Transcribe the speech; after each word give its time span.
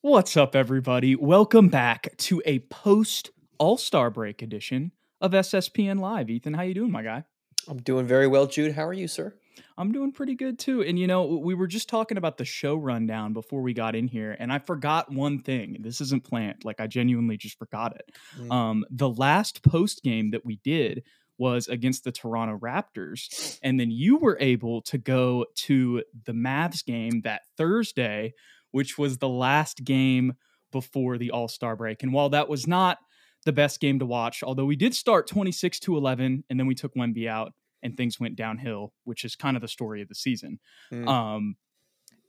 What's 0.00 0.36
up, 0.36 0.54
everybody? 0.54 1.16
Welcome 1.16 1.70
back 1.70 2.16
to 2.18 2.40
a 2.46 2.60
post 2.60 3.30
All 3.58 3.76
Star 3.76 4.10
Break 4.10 4.42
edition 4.42 4.92
of 5.20 5.32
SSPN 5.32 5.98
Live. 5.98 6.30
Ethan, 6.30 6.54
how 6.54 6.62
you 6.62 6.72
doing, 6.72 6.92
my 6.92 7.02
guy? 7.02 7.24
I'm 7.66 7.78
doing 7.78 8.06
very 8.06 8.28
well, 8.28 8.46
Jude. 8.46 8.76
How 8.76 8.86
are 8.86 8.92
you, 8.92 9.08
sir? 9.08 9.34
I'm 9.76 9.90
doing 9.90 10.12
pretty 10.12 10.36
good 10.36 10.56
too. 10.56 10.82
And 10.82 11.00
you 11.00 11.08
know, 11.08 11.24
we 11.24 11.52
were 11.52 11.66
just 11.66 11.88
talking 11.88 12.16
about 12.16 12.38
the 12.38 12.44
show 12.44 12.76
rundown 12.76 13.32
before 13.32 13.60
we 13.60 13.74
got 13.74 13.96
in 13.96 14.06
here, 14.06 14.36
and 14.38 14.52
I 14.52 14.60
forgot 14.60 15.12
one 15.12 15.42
thing. 15.42 15.78
This 15.80 16.00
isn't 16.00 16.22
planned. 16.22 16.64
Like 16.64 16.80
I 16.80 16.86
genuinely 16.86 17.36
just 17.36 17.58
forgot 17.58 17.96
it. 17.96 18.14
Mm. 18.38 18.52
Um, 18.52 18.84
the 18.90 19.10
last 19.10 19.64
post 19.64 20.04
game 20.04 20.30
that 20.30 20.46
we 20.46 20.60
did 20.62 21.02
was 21.38 21.66
against 21.66 22.04
the 22.04 22.12
Toronto 22.12 22.56
Raptors, 22.56 23.58
and 23.64 23.80
then 23.80 23.90
you 23.90 24.16
were 24.16 24.36
able 24.40 24.80
to 24.82 24.96
go 24.96 25.44
to 25.54 26.04
the 26.24 26.32
Mavs 26.32 26.84
game 26.84 27.22
that 27.22 27.42
Thursday, 27.56 28.34
which 28.70 28.98
was 28.98 29.18
the 29.18 29.28
last 29.28 29.84
game 29.84 30.34
before 30.72 31.18
the 31.18 31.30
All 31.30 31.48
Star 31.48 31.76
break. 31.76 32.02
And 32.02 32.12
while 32.12 32.28
that 32.30 32.48
was 32.48 32.66
not 32.66 32.98
the 33.44 33.52
best 33.52 33.80
game 33.80 33.98
to 33.98 34.06
watch, 34.06 34.42
although 34.42 34.64
we 34.64 34.76
did 34.76 34.94
start 34.94 35.26
26 35.26 35.80
to 35.80 35.96
11, 35.96 36.44
and 36.48 36.60
then 36.60 36.66
we 36.66 36.74
took 36.74 36.94
Wemby 36.94 37.28
out 37.28 37.52
and 37.82 37.96
things 37.96 38.18
went 38.18 38.36
downhill, 38.36 38.92
which 39.04 39.24
is 39.24 39.36
kind 39.36 39.56
of 39.56 39.60
the 39.60 39.68
story 39.68 40.02
of 40.02 40.08
the 40.08 40.14
season. 40.14 40.58
Mm. 40.92 41.08
Um, 41.08 41.56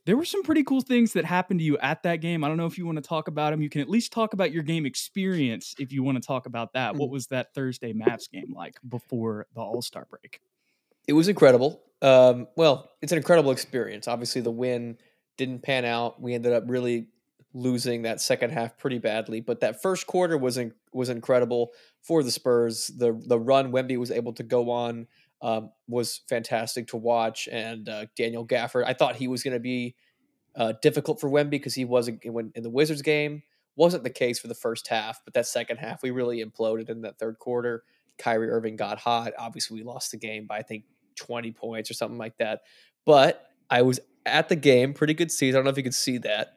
there 0.06 0.16
were 0.16 0.24
some 0.24 0.42
pretty 0.42 0.64
cool 0.64 0.80
things 0.80 1.12
that 1.12 1.24
happened 1.24 1.60
to 1.60 1.64
you 1.64 1.76
at 1.78 2.02
that 2.04 2.16
game. 2.16 2.42
I 2.42 2.48
don't 2.48 2.56
know 2.56 2.66
if 2.66 2.78
you 2.78 2.86
want 2.86 2.96
to 2.96 3.02
talk 3.02 3.28
about 3.28 3.50
them. 3.50 3.60
You 3.60 3.68
can 3.68 3.80
at 3.80 3.88
least 3.88 4.12
talk 4.12 4.32
about 4.32 4.50
your 4.50 4.62
game 4.62 4.86
experience 4.86 5.74
if 5.78 5.92
you 5.92 6.02
want 6.02 6.20
to 6.20 6.26
talk 6.26 6.46
about 6.46 6.72
that. 6.72 6.94
Mm. 6.94 6.98
What 6.98 7.10
was 7.10 7.26
that 7.28 7.54
Thursday 7.54 7.92
Mavs 7.92 8.30
game 8.30 8.52
like 8.54 8.76
before 8.88 9.46
the 9.54 9.60
All 9.60 9.82
Star 9.82 10.06
break? 10.08 10.40
It 11.06 11.12
was 11.12 11.28
incredible. 11.28 11.82
Um, 12.02 12.46
well, 12.56 12.90
it's 13.02 13.12
an 13.12 13.18
incredible 13.18 13.50
experience. 13.50 14.08
Obviously, 14.08 14.40
the 14.40 14.50
win 14.50 14.96
didn't 15.40 15.62
pan 15.62 15.86
out. 15.86 16.20
We 16.20 16.34
ended 16.34 16.52
up 16.52 16.64
really 16.66 17.08
losing 17.54 18.02
that 18.02 18.20
second 18.20 18.50
half 18.50 18.76
pretty 18.76 18.98
badly, 18.98 19.40
but 19.40 19.60
that 19.60 19.80
first 19.80 20.06
quarter 20.06 20.36
was 20.36 20.58
in, 20.58 20.72
was 20.92 21.08
incredible 21.08 21.70
for 22.02 22.22
the 22.22 22.30
Spurs. 22.30 22.88
The 22.88 23.18
the 23.26 23.38
run 23.38 23.72
Wemby 23.72 23.96
was 23.96 24.10
able 24.10 24.34
to 24.34 24.42
go 24.42 24.70
on 24.70 25.06
um, 25.40 25.70
was 25.88 26.20
fantastic 26.28 26.88
to 26.88 26.98
watch. 26.98 27.48
And 27.50 27.88
uh, 27.88 28.06
Daniel 28.16 28.46
Gafford, 28.46 28.84
I 28.84 28.92
thought 28.92 29.16
he 29.16 29.28
was 29.28 29.42
going 29.42 29.54
to 29.54 29.60
be 29.60 29.96
uh, 30.54 30.74
difficult 30.82 31.18
for 31.20 31.30
Wemby 31.30 31.50
because 31.50 31.74
he 31.74 31.86
wasn't 31.86 32.20
when 32.26 32.52
in 32.54 32.62
the 32.62 32.70
Wizards 32.70 33.02
game. 33.02 33.42
Wasn't 33.76 34.04
the 34.04 34.10
case 34.10 34.38
for 34.38 34.48
the 34.48 34.54
first 34.54 34.88
half, 34.88 35.20
but 35.24 35.32
that 35.32 35.46
second 35.46 35.78
half 35.78 36.02
we 36.02 36.10
really 36.10 36.44
imploded 36.44 36.90
in 36.90 37.00
that 37.00 37.18
third 37.18 37.38
quarter. 37.38 37.84
Kyrie 38.18 38.50
Irving 38.50 38.76
got 38.76 38.98
hot. 38.98 39.32
Obviously, 39.38 39.78
we 39.78 39.84
lost 39.84 40.10
the 40.10 40.18
game 40.18 40.46
by 40.46 40.58
I 40.58 40.62
think 40.62 40.84
20 41.16 41.52
points 41.52 41.90
or 41.90 41.94
something 41.94 42.18
like 42.18 42.36
that. 42.36 42.60
But 43.06 43.49
I 43.70 43.82
was 43.82 44.00
at 44.26 44.48
the 44.48 44.56
game, 44.56 44.94
pretty 44.94 45.14
good 45.14 45.30
season. 45.30 45.56
I 45.56 45.58
don't 45.58 45.64
know 45.64 45.70
if 45.70 45.76
you 45.76 45.82
could 45.82 45.94
see 45.94 46.18
that. 46.18 46.54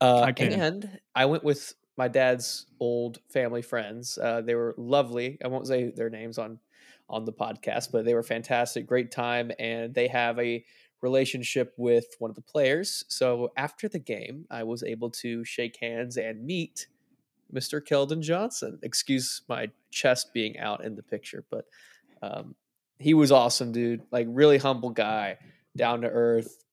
Uh, 0.00 0.20
I 0.20 0.32
can. 0.32 0.52
And 0.52 1.00
I 1.14 1.26
went 1.26 1.44
with 1.44 1.74
my 1.96 2.08
dad's 2.08 2.66
old 2.80 3.18
family 3.30 3.62
friends. 3.62 4.18
Uh, 4.18 4.42
they 4.42 4.54
were 4.54 4.74
lovely. 4.76 5.38
I 5.44 5.48
won't 5.48 5.66
say 5.66 5.90
their 5.90 6.10
names 6.10 6.38
on 6.38 6.58
on 7.08 7.24
the 7.24 7.32
podcast, 7.32 7.92
but 7.92 8.04
they 8.04 8.14
were 8.14 8.22
fantastic, 8.22 8.86
great 8.86 9.12
time, 9.12 9.52
and 9.60 9.94
they 9.94 10.08
have 10.08 10.38
a 10.40 10.64
relationship 11.02 11.72
with 11.76 12.06
one 12.18 12.30
of 12.30 12.34
the 12.34 12.42
players. 12.42 13.04
So 13.08 13.52
after 13.56 13.88
the 13.88 14.00
game, 14.00 14.46
I 14.50 14.64
was 14.64 14.82
able 14.82 15.10
to 15.10 15.44
shake 15.44 15.78
hands 15.80 16.16
and 16.16 16.44
meet 16.44 16.88
Mr. 17.54 17.80
Keldon 17.80 18.22
Johnson. 18.22 18.80
Excuse 18.82 19.42
my 19.48 19.70
chest 19.90 20.32
being 20.34 20.58
out 20.58 20.84
in 20.84 20.96
the 20.96 21.02
picture, 21.02 21.44
but 21.48 21.66
um, 22.22 22.56
he 22.98 23.14
was 23.14 23.30
awesome, 23.30 23.70
dude. 23.70 24.02
Like 24.10 24.26
really 24.28 24.58
humble 24.58 24.90
guy, 24.90 25.38
down 25.76 26.02
to 26.02 26.08
earth. 26.08 26.64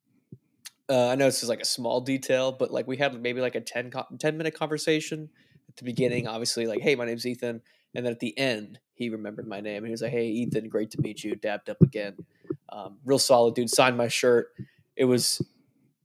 Uh, 0.89 1.09
I 1.09 1.15
know 1.15 1.25
this 1.25 1.43
is 1.43 1.49
like 1.49 1.61
a 1.61 1.65
small 1.65 2.01
detail, 2.01 2.51
but 2.51 2.71
like 2.71 2.87
we 2.87 2.97
had 2.97 3.19
maybe 3.21 3.41
like 3.41 3.55
a 3.55 3.61
10, 3.61 3.91
10 4.19 4.37
minute 4.37 4.53
conversation 4.53 5.29
at 5.69 5.77
the 5.77 5.85
beginning. 5.85 6.27
Obviously, 6.27 6.67
like, 6.67 6.81
hey, 6.81 6.95
my 6.95 7.05
name's 7.05 7.25
Ethan. 7.25 7.61
And 7.95 8.05
then 8.05 8.11
at 8.11 8.19
the 8.19 8.37
end, 8.37 8.79
he 8.93 9.09
remembered 9.09 9.47
my 9.47 9.61
name. 9.61 9.85
He 9.85 9.91
was 9.91 10.01
like, 10.01 10.11
"Hey, 10.11 10.27
Ethan, 10.27 10.69
great 10.69 10.91
to 10.91 11.01
meet 11.01 11.23
you." 11.23 11.35
Dabbed 11.35 11.69
up 11.69 11.81
again. 11.81 12.16
Um, 12.69 12.97
real 13.05 13.19
solid 13.19 13.55
dude. 13.55 13.69
Signed 13.69 13.97
my 13.97 14.07
shirt. 14.07 14.47
It 14.95 15.05
was 15.05 15.41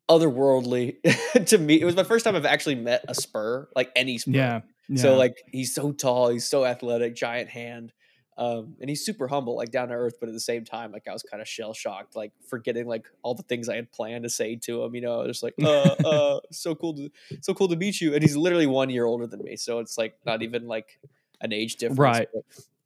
otherworldly 0.09 0.97
to 1.47 1.59
me. 1.59 1.81
It 1.81 1.85
was 1.85 1.97
my 1.97 2.05
first 2.05 2.25
time 2.25 2.37
I've 2.37 2.47
actually 2.47 2.77
met 2.77 3.05
a 3.09 3.15
Spur, 3.15 3.69
like 3.75 3.91
any 3.97 4.19
Spur. 4.19 4.33
Yeah, 4.33 4.61
yeah. 4.89 5.03
So 5.03 5.17
like 5.17 5.37
he's 5.51 5.75
so 5.75 5.93
tall, 5.93 6.29
he's 6.29 6.47
so 6.47 6.65
athletic, 6.65 7.15
giant 7.15 7.51
hand. 7.51 7.93
Um, 8.39 8.77
and 8.81 8.89
he's 8.89 9.05
super 9.05 9.27
humble, 9.27 9.57
like 9.57 9.73
down 9.73 9.89
to 9.89 9.95
earth, 9.95 10.15
but 10.21 10.29
at 10.29 10.33
the 10.33 10.41
same 10.41 10.65
time, 10.65 10.93
like 10.93 11.09
I 11.09 11.13
was 11.13 11.25
kind 11.25 11.43
of 11.43 11.49
shell 11.49 11.75
shocked, 11.75 12.15
like 12.15 12.31
forgetting 12.49 12.87
like 12.87 13.07
all 13.23 13.35
the 13.35 13.43
things 13.43 13.69
I 13.69 13.75
had 13.75 13.91
planned 13.91 14.23
to 14.23 14.31
say 14.31 14.55
to 14.63 14.85
him. 14.85 14.95
You 14.95 15.01
know, 15.01 15.27
just 15.27 15.43
like, 15.43 15.55
uh, 15.61 15.67
uh, 16.07 16.41
so 16.53 16.77
cool 16.77 16.95
to, 16.95 17.11
so 17.41 17.53
cool 17.53 17.67
to 17.67 17.77
meet 17.77 18.01
you. 18.01 18.15
And 18.15 18.23
he's 18.23 18.37
literally 18.37 18.67
one 18.67 18.91
year 18.91 19.07
older 19.07 19.27
than 19.27 19.43
me, 19.43 19.57
so 19.57 19.81
it's 19.81 19.99
like 19.99 20.15
not 20.25 20.43
even 20.43 20.69
like 20.69 21.01
an 21.41 21.53
age 21.53 21.77
difference. 21.77 21.99
Right. 21.99 22.29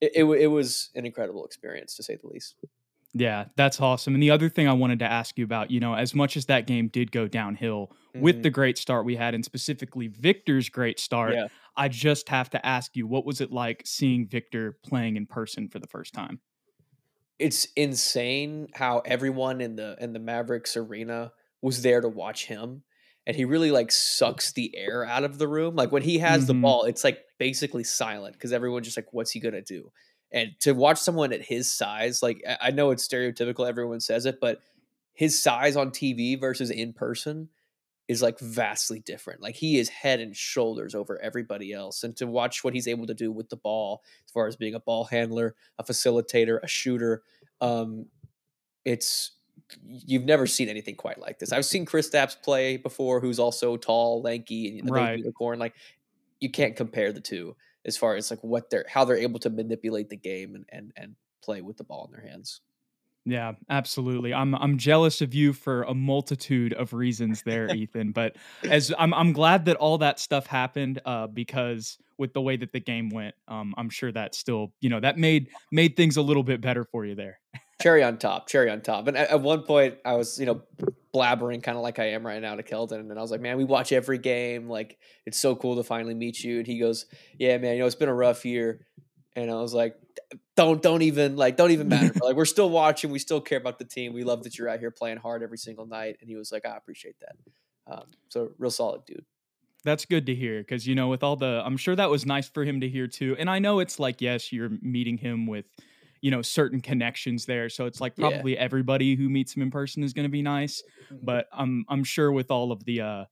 It, 0.00 0.12
it, 0.14 0.24
it 0.24 0.46
was 0.46 0.90
an 0.94 1.04
incredible 1.04 1.44
experience 1.44 1.96
to 1.96 2.02
say 2.02 2.16
the 2.16 2.28
least. 2.28 2.56
Yeah, 3.14 3.46
that's 3.56 3.80
awesome. 3.80 4.14
And 4.14 4.22
the 4.22 4.30
other 4.30 4.48
thing 4.48 4.68
I 4.68 4.72
wanted 4.72 5.00
to 5.00 5.04
ask 5.04 5.36
you 5.36 5.44
about, 5.44 5.70
you 5.70 5.80
know, 5.80 5.94
as 5.94 6.14
much 6.14 6.36
as 6.36 6.46
that 6.46 6.66
game 6.66 6.88
did 6.88 7.12
go 7.12 7.28
downhill 7.28 7.92
mm-hmm. 8.14 8.20
with 8.20 8.42
the 8.42 8.48
great 8.48 8.78
start 8.78 9.04
we 9.04 9.16
had, 9.16 9.34
and 9.34 9.44
specifically 9.44 10.06
Victor's 10.06 10.70
great 10.70 10.98
start, 10.98 11.34
yeah. 11.34 11.48
I 11.76 11.88
just 11.88 12.28
have 12.28 12.50
to 12.50 12.64
ask 12.64 12.96
you, 12.96 13.06
what 13.06 13.24
was 13.24 13.40
it 13.40 13.50
like 13.50 13.82
seeing 13.84 14.26
Victor 14.28 14.78
playing 14.84 15.16
in 15.16 15.26
person 15.26 15.68
for 15.68 15.78
the 15.78 15.86
first 15.86 16.12
time? 16.12 16.40
It's 17.38 17.66
insane 17.76 18.68
how 18.74 19.00
everyone 19.04 19.60
in 19.60 19.76
the 19.76 19.96
in 20.00 20.12
the 20.12 20.18
Mavericks 20.18 20.76
arena 20.76 21.32
was 21.60 21.82
there 21.82 22.00
to 22.00 22.08
watch 22.08 22.46
him 22.46 22.82
and 23.26 23.36
he 23.36 23.44
really 23.44 23.70
like 23.70 23.92
sucks 23.92 24.52
the 24.52 24.76
air 24.76 25.04
out 25.04 25.24
of 25.24 25.38
the 25.38 25.48
room. 25.48 25.76
Like 25.76 25.92
when 25.92 26.02
he 26.02 26.18
has 26.18 26.42
mm-hmm. 26.42 26.46
the 26.48 26.54
ball, 26.54 26.84
it's 26.84 27.04
like 27.04 27.20
basically 27.38 27.84
silent 27.84 28.34
because 28.34 28.52
everyone's 28.52 28.86
just 28.86 28.96
like, 28.96 29.12
what's 29.12 29.30
he 29.30 29.40
gonna 29.40 29.62
do? 29.62 29.90
And 30.32 30.52
to 30.60 30.72
watch 30.72 30.98
someone 30.98 31.32
at 31.32 31.42
his 31.42 31.70
size, 31.72 32.22
like 32.22 32.42
I 32.60 32.70
know 32.70 32.90
it's 32.90 33.06
stereotypical, 33.06 33.68
everyone 33.68 34.00
says 34.00 34.26
it, 34.26 34.38
but 34.40 34.60
his 35.12 35.40
size 35.40 35.76
on 35.76 35.90
TV 35.90 36.40
versus 36.40 36.70
in 36.70 36.92
person 36.92 37.48
is 38.08 38.22
like 38.22 38.38
vastly 38.38 39.00
different. 39.00 39.40
Like 39.40 39.54
he 39.54 39.78
is 39.78 39.88
head 39.88 40.20
and 40.20 40.36
shoulders 40.36 40.94
over 40.94 41.20
everybody 41.20 41.72
else. 41.72 42.04
And 42.04 42.16
to 42.16 42.26
watch 42.26 42.64
what 42.64 42.74
he's 42.74 42.88
able 42.88 43.06
to 43.06 43.14
do 43.14 43.30
with 43.30 43.48
the 43.48 43.56
ball, 43.56 44.02
as 44.26 44.32
far 44.32 44.46
as 44.46 44.56
being 44.56 44.74
a 44.74 44.80
ball 44.80 45.04
handler, 45.04 45.54
a 45.78 45.84
facilitator, 45.84 46.58
a 46.62 46.68
shooter, 46.68 47.22
um, 47.60 48.06
it's 48.84 49.32
you've 49.84 50.24
never 50.24 50.46
seen 50.46 50.68
anything 50.68 50.96
quite 50.96 51.18
like 51.18 51.38
this. 51.38 51.52
I've 51.52 51.64
seen 51.64 51.86
Kristaps 51.86 52.40
play 52.42 52.76
before, 52.76 53.20
who's 53.20 53.38
also 53.38 53.76
tall, 53.76 54.20
lanky, 54.22 54.78
and 54.78 54.88
the 54.88 54.92
right. 54.92 55.18
unicorn. 55.18 55.58
Like 55.58 55.74
you 56.40 56.50
can't 56.50 56.76
compare 56.76 57.12
the 57.12 57.20
two 57.20 57.56
as 57.84 57.96
far 57.96 58.16
as 58.16 58.30
like 58.30 58.42
what 58.42 58.70
they're 58.70 58.84
how 58.88 59.04
they're 59.04 59.16
able 59.16 59.38
to 59.40 59.50
manipulate 59.50 60.08
the 60.08 60.16
game 60.16 60.54
and 60.54 60.64
and 60.70 60.92
and 60.96 61.14
play 61.42 61.60
with 61.60 61.76
the 61.76 61.84
ball 61.84 62.06
in 62.06 62.12
their 62.12 62.28
hands. 62.28 62.60
Yeah, 63.24 63.52
absolutely. 63.70 64.34
I'm 64.34 64.54
I'm 64.54 64.78
jealous 64.78 65.20
of 65.20 65.32
you 65.32 65.52
for 65.52 65.82
a 65.84 65.94
multitude 65.94 66.72
of 66.72 66.92
reasons 66.92 67.42
there, 67.42 67.68
Ethan. 67.74 68.12
But 68.12 68.36
as 68.64 68.92
I'm 68.98 69.14
I'm 69.14 69.32
glad 69.32 69.66
that 69.66 69.76
all 69.76 69.98
that 69.98 70.18
stuff 70.18 70.46
happened 70.46 71.00
uh, 71.04 71.28
because 71.28 71.98
with 72.18 72.32
the 72.32 72.40
way 72.40 72.56
that 72.56 72.72
the 72.72 72.80
game 72.80 73.10
went, 73.10 73.34
um, 73.48 73.74
I'm 73.78 73.90
sure 73.90 74.10
that 74.12 74.34
still 74.34 74.72
you 74.80 74.90
know 74.90 75.00
that 75.00 75.18
made 75.18 75.50
made 75.70 75.96
things 75.96 76.16
a 76.16 76.22
little 76.22 76.42
bit 76.42 76.60
better 76.60 76.84
for 76.84 77.04
you 77.04 77.14
there. 77.14 77.38
cherry 77.80 78.02
on 78.02 78.18
top, 78.18 78.48
cherry 78.48 78.70
on 78.70 78.80
top. 78.80 79.06
And 79.06 79.16
at, 79.16 79.30
at 79.30 79.40
one 79.40 79.62
point, 79.62 79.98
I 80.04 80.14
was 80.14 80.40
you 80.40 80.46
know 80.46 80.62
blabbering 81.14 81.62
kind 81.62 81.76
of 81.76 81.82
like 81.82 81.98
I 81.98 82.10
am 82.10 82.26
right 82.26 82.42
now 82.42 82.56
to 82.56 82.62
Keldon, 82.64 83.00
and 83.10 83.18
I 83.18 83.22
was 83.22 83.30
like, 83.30 83.40
man, 83.40 83.56
we 83.56 83.64
watch 83.64 83.92
every 83.92 84.18
game. 84.18 84.68
Like 84.68 84.98
it's 85.26 85.38
so 85.38 85.54
cool 85.54 85.76
to 85.76 85.84
finally 85.84 86.14
meet 86.14 86.42
you. 86.42 86.58
And 86.58 86.66
he 86.66 86.80
goes, 86.80 87.06
yeah, 87.38 87.56
man, 87.58 87.74
you 87.74 87.80
know 87.80 87.86
it's 87.86 87.94
been 87.94 88.08
a 88.08 88.14
rough 88.14 88.44
year. 88.44 88.84
And 89.34 89.50
I 89.50 89.54
was 89.54 89.72
like, 89.72 89.96
don't 90.56 90.82
don't 90.82 91.02
even 91.02 91.36
like 91.36 91.56
don't 91.56 91.70
even 91.70 91.88
matter. 91.88 92.12
like 92.22 92.36
we're 92.36 92.44
still 92.44 92.70
watching. 92.70 93.10
We 93.10 93.18
still 93.18 93.40
care 93.40 93.58
about 93.58 93.78
the 93.78 93.84
team. 93.84 94.12
We 94.12 94.24
love 94.24 94.42
that 94.44 94.58
you're 94.58 94.68
out 94.68 94.80
here 94.80 94.90
playing 94.90 95.18
hard 95.18 95.42
every 95.42 95.58
single 95.58 95.86
night. 95.86 96.16
And 96.20 96.28
he 96.28 96.36
was 96.36 96.52
like, 96.52 96.66
I 96.66 96.76
appreciate 96.76 97.16
that. 97.20 97.36
Um, 97.92 98.04
so 98.28 98.52
real 98.58 98.70
solid 98.70 99.04
dude. 99.06 99.24
That's 99.84 100.04
good 100.04 100.26
to 100.26 100.34
hear 100.34 100.60
because 100.60 100.86
you 100.86 100.94
know 100.94 101.08
with 101.08 101.22
all 101.22 101.36
the 101.36 101.62
I'm 101.64 101.76
sure 101.76 101.96
that 101.96 102.10
was 102.10 102.24
nice 102.24 102.48
for 102.48 102.64
him 102.64 102.80
to 102.80 102.88
hear 102.88 103.06
too. 103.08 103.36
And 103.38 103.50
I 103.50 103.58
know 103.58 103.80
it's 103.80 103.98
like 103.98 104.20
yes, 104.20 104.52
you're 104.52 104.70
meeting 104.80 105.18
him 105.18 105.46
with 105.46 105.66
you 106.22 106.30
know 106.30 106.40
certain 106.40 106.80
connections 106.80 107.44
there 107.46 107.68
so 107.68 107.84
it's 107.84 108.00
like 108.00 108.16
probably 108.16 108.54
yeah. 108.54 108.60
everybody 108.60 109.16
who 109.16 109.28
meets 109.28 109.54
him 109.54 109.62
in 109.62 109.70
person 109.70 110.02
is 110.02 110.12
going 110.12 110.24
to 110.24 110.30
be 110.30 110.40
nice 110.40 110.82
mm-hmm. 111.12 111.16
but 111.24 111.48
i'm 111.52 111.84
i'm 111.88 112.04
sure 112.04 112.30
with 112.32 112.50
all 112.50 112.70
of 112.72 112.84
the 112.84 113.00
uh 113.00 113.24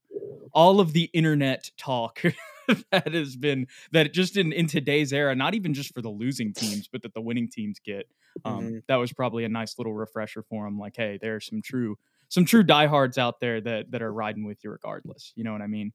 all 0.53 0.79
of 0.79 0.93
the 0.93 1.09
internet 1.13 1.71
talk 1.77 2.21
that 2.91 3.13
has 3.13 3.35
been 3.35 3.67
that 3.91 4.13
just 4.13 4.37
in 4.37 4.51
in 4.51 4.67
today's 4.67 5.13
era, 5.13 5.35
not 5.35 5.53
even 5.53 5.73
just 5.73 5.93
for 5.93 6.01
the 6.01 6.09
losing 6.09 6.53
teams, 6.53 6.87
but 6.87 7.01
that 7.03 7.13
the 7.13 7.21
winning 7.21 7.49
teams 7.49 7.79
get. 7.79 8.07
Um, 8.45 8.63
mm-hmm. 8.63 8.77
That 8.87 8.95
was 8.95 9.11
probably 9.11 9.43
a 9.43 9.49
nice 9.49 9.77
little 9.77 9.93
refresher 9.93 10.43
for 10.43 10.65
them. 10.65 10.79
Like, 10.79 10.95
hey, 10.95 11.19
there 11.21 11.35
are 11.35 11.41
some 11.41 11.61
true 11.61 11.97
some 12.29 12.45
true 12.45 12.63
diehards 12.63 13.17
out 13.17 13.39
there 13.39 13.59
that 13.61 13.91
that 13.91 14.01
are 14.01 14.11
riding 14.11 14.45
with 14.45 14.63
you 14.63 14.71
regardless. 14.71 15.33
You 15.35 15.43
know 15.43 15.51
what 15.51 15.61
I 15.61 15.67
mean? 15.67 15.91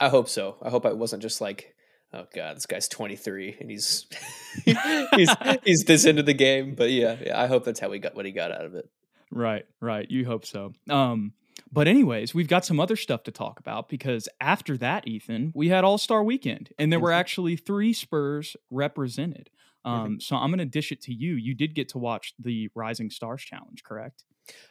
I 0.00 0.08
hope 0.08 0.28
so. 0.28 0.56
I 0.62 0.70
hope 0.70 0.86
I 0.86 0.92
wasn't 0.92 1.22
just 1.22 1.40
like, 1.40 1.74
oh 2.12 2.26
god, 2.34 2.56
this 2.56 2.66
guy's 2.66 2.88
23 2.88 3.56
and 3.60 3.70
he's 3.70 4.06
he's 4.64 5.30
he's 5.64 5.84
this 5.84 6.04
into 6.04 6.22
the 6.22 6.34
game. 6.34 6.74
But 6.74 6.90
yeah, 6.90 7.16
yeah, 7.24 7.40
I 7.40 7.46
hope 7.46 7.64
that's 7.64 7.80
how 7.80 7.90
he 7.90 7.98
got 7.98 8.14
what 8.14 8.26
he 8.26 8.32
got 8.32 8.52
out 8.52 8.64
of 8.64 8.74
it. 8.74 8.88
Right, 9.30 9.66
right. 9.80 10.08
You 10.08 10.24
hope 10.24 10.46
so. 10.46 10.72
Um, 10.88 11.32
But 11.70 11.88
anyways, 11.88 12.34
we've 12.34 12.48
got 12.48 12.64
some 12.64 12.78
other 12.78 12.96
stuff 12.96 13.24
to 13.24 13.30
talk 13.30 13.58
about 13.58 13.88
because 13.88 14.28
after 14.40 14.76
that, 14.78 15.06
Ethan, 15.06 15.52
we 15.54 15.68
had 15.68 15.84
All 15.84 15.98
Star 15.98 16.22
Weekend, 16.22 16.70
and 16.78 16.92
there 16.92 17.00
were 17.00 17.12
actually 17.12 17.56
three 17.56 17.92
Spurs 17.92 18.56
represented. 18.70 19.50
Um, 19.84 20.20
so 20.20 20.34
I'm 20.34 20.50
going 20.50 20.58
to 20.58 20.64
dish 20.64 20.90
it 20.90 21.00
to 21.02 21.14
you. 21.14 21.34
You 21.34 21.54
did 21.54 21.74
get 21.74 21.88
to 21.90 21.98
watch 21.98 22.34
the 22.40 22.68
Rising 22.74 23.08
Stars 23.08 23.42
Challenge, 23.42 23.84
correct? 23.84 24.24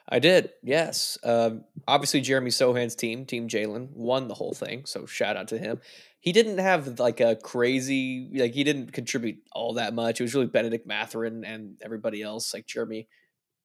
I 0.10 0.20
did, 0.20 0.52
yes. 0.62 1.18
Um, 1.24 1.64
obviously, 1.88 2.22
Jeremy 2.22 2.52
Sochan's 2.52 2.96
team, 2.96 3.26
Team 3.26 3.48
Jalen, 3.48 3.92
won 3.92 4.28
the 4.28 4.34
whole 4.34 4.54
thing. 4.54 4.86
So 4.86 5.06
shout 5.06 5.38
out 5.38 5.48
to 5.50 5.58
him. 5.58 5.80
He 6.20 6.32
didn't 6.32 6.58
have 6.58 7.00
like 7.00 7.20
a 7.22 7.36
crazy, 7.36 8.30
like 8.34 8.54
he 8.54 8.64
didn't 8.64 8.92
contribute 8.94 9.38
all 9.52 9.74
that 9.74 9.94
much. 9.94 10.20
It 10.20 10.24
was 10.24 10.34
really 10.34 10.48
Bennedict 10.48 10.88
Mathurin 10.88 11.46
and 11.46 11.78
everybody 11.82 12.22
else. 12.22 12.54
Like 12.54 12.66
Jeremy, 12.66 13.08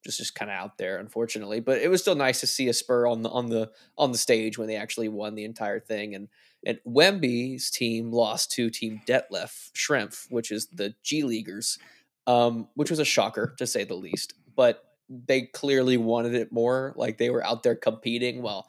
just 0.05 0.19
just 0.19 0.35
kind 0.35 0.50
of 0.50 0.56
out 0.56 0.79
there, 0.79 0.99
unfortunately. 0.99 1.61
But 1.61 1.81
it 1.81 1.88
was 1.88 2.00
still 2.00 2.14
nice 2.14 2.41
to 2.41 2.47
see 2.47 2.69
a 2.69 2.73
Spur 2.73 3.06
on 3.06 3.23
the 3.23 3.31
on 3.31 3.49
the 3.49 3.70
on 3.99 4.12
the 4.12 4.19
stage 4.19 4.58
when 4.58 4.69
they 4.69 4.76
actually 4.76 5.08
won 5.08 5.35
the 5.35 5.44
entire 5.44 5.81
thing. 5.81 6.14
And 6.14 6.29
and 6.64 6.79
Wemby's 6.87 7.70
team 7.70 8.12
lost 8.12 8.52
to 8.52 8.70
Team 8.70 9.00
Detlef 9.06 9.70
Schrempf, 9.73 10.26
which 10.31 10.50
is 10.50 10.67
the 10.67 10.94
G 11.02 11.23
Leaguers, 11.23 11.79
um, 12.26 12.69
which 12.75 12.91
was 12.91 12.99
a 12.99 13.05
shocker 13.05 13.55
to 13.58 13.67
say 13.67 13.85
the 13.85 13.94
least. 13.94 14.35
But 14.56 14.85
they 15.08 15.43
clearly 15.43 15.97
wanted 15.97 16.35
it 16.35 16.52
more. 16.52 16.94
Like 16.97 17.19
they 17.19 17.31
were 17.31 17.44
out 17.44 17.62
there 17.62 17.75
competing 17.75 18.43
while 18.43 18.69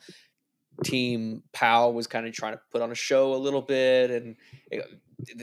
Team 0.83 1.43
Powell 1.53 1.93
was 1.93 2.07
kind 2.07 2.25
of 2.25 2.33
trying 2.33 2.53
to 2.53 2.61
put 2.71 2.81
on 2.81 2.91
a 2.91 2.95
show 2.95 3.33
a 3.33 3.37
little 3.37 3.61
bit, 3.61 4.09
and 4.09 4.35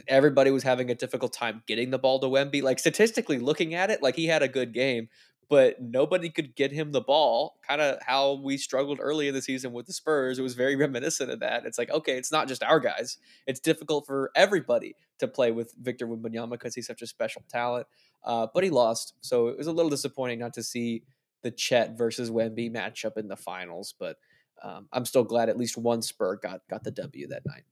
everybody 0.08 0.50
was 0.50 0.62
having 0.62 0.90
a 0.90 0.94
difficult 0.94 1.32
time 1.32 1.62
getting 1.66 1.90
the 1.90 1.98
ball 1.98 2.18
to 2.20 2.26
Wemby. 2.26 2.62
Like 2.62 2.78
statistically 2.78 3.38
looking 3.38 3.74
at 3.74 3.90
it, 3.90 4.02
like 4.02 4.16
he 4.16 4.26
had 4.26 4.42
a 4.42 4.48
good 4.48 4.72
game, 4.72 5.08
but 5.48 5.80
nobody 5.80 6.28
could 6.28 6.54
get 6.54 6.72
him 6.72 6.92
the 6.92 7.00
ball. 7.00 7.56
Kind 7.66 7.80
of 7.80 7.98
how 8.02 8.34
we 8.34 8.58
struggled 8.58 8.98
early 9.00 9.28
in 9.28 9.34
the 9.34 9.42
season 9.42 9.72
with 9.72 9.86
the 9.86 9.92
Spurs. 9.92 10.38
It 10.38 10.42
was 10.42 10.54
very 10.54 10.76
reminiscent 10.84 11.30
of 11.30 11.40
that. 11.40 11.64
It's 11.64 11.78
like, 11.78 11.90
okay, 11.90 12.16
it's 12.16 12.32
not 12.32 12.48
just 12.48 12.62
our 12.62 12.80
guys. 12.80 13.18
It's 13.46 13.60
difficult 13.60 14.06
for 14.06 14.30
everybody 14.34 14.94
to 15.18 15.28
play 15.28 15.50
with 15.50 15.74
Victor 15.80 16.06
Wembanyama 16.06 16.50
because 16.50 16.74
he's 16.74 16.86
such 16.86 17.02
a 17.02 17.06
special 17.06 17.42
talent. 17.48 17.86
Uh, 18.24 18.46
but 18.52 18.64
he 18.64 18.70
lost, 18.70 19.14
so 19.20 19.48
it 19.48 19.56
was 19.56 19.68
a 19.68 19.72
little 19.72 19.90
disappointing 19.90 20.38
not 20.38 20.52
to 20.54 20.62
see 20.62 21.02
the 21.42 21.50
Chet 21.50 21.96
versus 21.96 22.30
Wemby 22.30 22.70
matchup 22.70 23.16
in 23.16 23.28
the 23.28 23.36
finals. 23.36 23.94
But 23.98 24.16
um, 24.62 24.88
I'm 24.92 25.04
still 25.04 25.24
glad 25.24 25.48
at 25.48 25.56
least 25.56 25.78
one 25.78 26.02
Spur 26.02 26.36
got 26.36 26.60
got 26.68 26.84
the 26.84 26.90
W 26.90 27.28
that 27.28 27.46
night. 27.46 27.64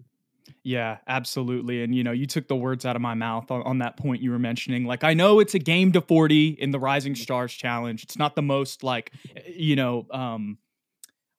Yeah, 0.66 0.98
absolutely. 1.06 1.84
And 1.84 1.94
you 1.94 2.02
know, 2.02 2.10
you 2.10 2.26
took 2.26 2.48
the 2.48 2.56
words 2.56 2.84
out 2.84 2.96
of 2.96 3.02
my 3.02 3.14
mouth 3.14 3.52
on, 3.52 3.62
on 3.62 3.78
that 3.78 3.96
point 3.96 4.20
you 4.20 4.32
were 4.32 4.38
mentioning. 4.40 4.84
Like, 4.84 5.04
I 5.04 5.14
know 5.14 5.38
it's 5.38 5.54
a 5.54 5.60
game 5.60 5.92
to 5.92 6.00
40 6.00 6.48
in 6.58 6.72
the 6.72 6.80
Rising 6.80 7.12
Mm-hmm. 7.12 7.22
Stars 7.22 7.54
challenge. 7.54 8.02
It's 8.02 8.18
not 8.18 8.34
the 8.34 8.42
most 8.42 8.82
like, 8.82 9.12
you 9.46 9.76
know, 9.76 10.06
um, 10.10 10.58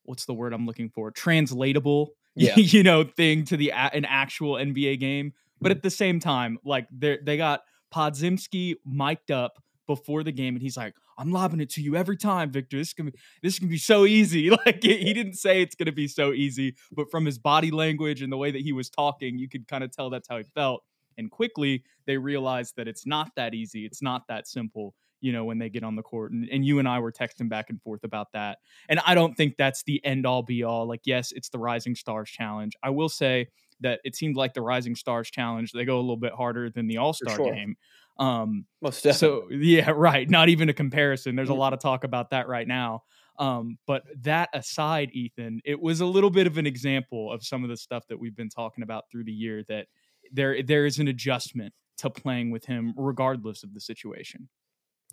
what's 0.03 0.24
the 0.24 0.33
word 0.33 0.53
I'm 0.53 0.65
looking 0.65 0.88
for? 0.89 1.12
Translatable, 1.12 2.13
Yeah. 2.38 2.56
you 2.56 2.83
know, 2.83 3.03
thing 3.03 3.44
to 3.45 3.57
the 3.57 3.74
an 3.74 4.06
actual 4.06 4.53
NBA 4.53 5.01
game. 5.01 5.33
But 5.59 5.71
at 5.71 5.83
the 5.83 5.89
same 5.89 6.21
time, 6.21 6.57
like 6.63 6.88
they 6.89 7.18
they 7.21 7.35
got 7.35 7.63
Podziemski 7.94 8.75
mic'd 8.85 9.29
up 9.31 9.62
before 9.88 10.24
the 10.24 10.31
game, 10.31 10.56
and 10.56 10.62
he's 10.62 10.77
like, 10.77 10.94
"I'm 11.17 11.31
lobbing 11.31 11.59
it 11.59 11.69
to 11.71 11.81
you 11.81 11.95
every 11.95 12.17
time, 12.17 12.51
Victor. 12.51 12.77
This 12.77 12.89
is 12.89 12.93
gonna 12.93 13.11
be 13.11 13.17
this 13.41 13.53
is 13.53 13.59
gonna 13.59 13.69
be 13.69 13.77
so 13.77 14.05
easy." 14.05 14.49
Like 14.65 14.83
he 14.83 15.13
didn't 15.13 15.35
say 15.35 15.61
it's 15.61 15.75
gonna 15.75 15.91
be 15.91 16.07
so 16.07 16.33
easy, 16.33 16.75
but 16.91 17.09
from 17.11 17.25
his 17.25 17.37
body 17.37 17.71
language 17.71 18.21
and 18.21 18.31
the 18.31 18.37
way 18.37 18.51
that 18.51 18.61
he 18.61 18.73
was 18.73 18.89
talking, 18.89 19.37
you 19.37 19.47
could 19.47 19.67
kind 19.67 19.83
of 19.83 19.91
tell 19.91 20.09
that's 20.09 20.27
how 20.27 20.37
he 20.37 20.43
felt. 20.55 20.83
And 21.17 21.31
quickly 21.31 21.83
they 22.05 22.17
realized 22.17 22.75
that 22.77 22.87
it's 22.87 23.05
not 23.05 23.31
that 23.35 23.53
easy. 23.53 23.85
It's 23.85 24.01
not 24.01 24.23
that 24.29 24.47
simple. 24.47 24.93
You 25.19 25.31
know, 25.31 25.45
when 25.45 25.57
they 25.57 25.69
get 25.69 25.83
on 25.83 25.95
the 25.95 26.03
court, 26.03 26.31
and, 26.31 26.47
and 26.49 26.63
you 26.63 26.77
and 26.77 26.87
I 26.87 26.99
were 26.99 27.11
texting 27.11 27.49
back 27.49 27.71
and 27.71 27.81
forth 27.81 28.03
about 28.03 28.27
that. 28.33 28.59
And 28.87 28.99
I 29.05 29.15
don't 29.15 29.35
think 29.35 29.55
that's 29.57 29.81
the 29.83 30.03
end 30.05 30.27
all 30.27 30.43
be 30.43 30.63
all. 30.63 30.87
Like, 30.87 31.01
yes, 31.05 31.31
it's 31.31 31.49
the 31.49 31.57
Rising 31.57 31.95
Stars 31.95 32.29
Challenge. 32.29 32.73
I 32.83 32.91
will 32.91 33.09
say 33.09 33.47
that 33.79 33.99
it 34.03 34.15
seemed 34.15 34.35
like 34.35 34.53
the 34.53 34.61
Rising 34.61 34.95
Stars 34.95 35.29
Challenge 35.29 35.71
they 35.71 35.85
go 35.85 35.97
a 35.97 36.01
little 36.01 36.17
bit 36.17 36.33
harder 36.33 36.69
than 36.69 36.87
the 36.87 36.97
All 36.97 37.13
Star 37.13 37.35
sure. 37.35 37.51
game. 37.51 37.75
Um, 38.19 38.65
Most 38.81 39.03
definitely. 39.03 39.55
so 39.57 39.61
yeah, 39.61 39.91
right. 39.95 40.29
Not 40.29 40.49
even 40.49 40.69
a 40.69 40.73
comparison. 40.73 41.35
There's 41.35 41.49
a 41.49 41.53
Mm. 41.53 41.57
lot 41.57 41.73
of 41.73 41.79
talk 41.79 42.03
about 42.03 42.31
that 42.31 42.47
right 42.47 42.67
now. 42.67 43.03
Um, 43.39 43.77
but 43.85 44.03
that 44.23 44.49
aside, 44.53 45.11
Ethan, 45.13 45.61
it 45.63 45.79
was 45.79 46.01
a 46.01 46.05
little 46.05 46.31
bit 46.31 46.47
of 46.47 46.57
an 46.57 46.65
example 46.65 47.31
of 47.31 47.43
some 47.45 47.63
of 47.63 47.69
the 47.69 47.77
stuff 47.77 48.07
that 48.07 48.19
we've 48.19 48.35
been 48.35 48.49
talking 48.49 48.83
about 48.83 49.03
through 49.11 49.25
the 49.25 49.31
year 49.31 49.63
that 49.67 49.87
there 50.31 50.61
there 50.63 50.85
is 50.87 50.97
an 50.99 51.07
adjustment 51.07 51.73
to 51.99 52.09
playing 52.09 52.49
with 52.51 52.65
him 52.65 52.93
regardless 52.97 53.63
of 53.63 53.73
the 53.73 53.79
situation. 53.79 54.49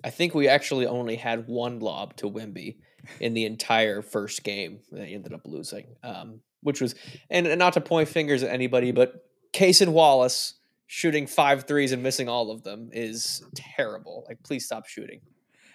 I 0.03 0.11
think 0.11 0.35
we 0.35 0.49
actually 0.49 0.87
only 0.87 1.17
had 1.17 1.47
one 1.47 1.79
lob 1.81 2.17
to 2.17 2.27
Wemby 2.31 2.79
in 3.21 3.33
the 3.35 3.45
entire 3.45 4.03
first 4.03 4.43
game 4.43 4.81
that 4.91 5.07
he 5.07 5.15
ended 5.15 5.33
up 5.33 5.43
losing, 5.45 5.87
um, 6.03 6.41
which 6.63 6.81
was, 6.81 6.95
and, 7.31 7.47
and 7.47 7.59
not 7.59 7.75
to 7.75 7.81
point 7.81 8.09
fingers 8.09 8.43
at 8.43 8.51
anybody, 8.51 8.91
but 8.91 9.25
Cason 9.53 9.91
Wallace 9.91 10.55
shooting 10.87 11.27
five 11.27 11.65
threes 11.67 11.93
and 11.93 12.03
missing 12.03 12.29
all 12.29 12.51
of 12.51 12.63
them 12.63 12.91
is 12.93 13.43
terrible. 13.55 14.25
Like, 14.29 14.43
please 14.43 14.65
stop 14.67 14.87
shooting. 14.87 15.21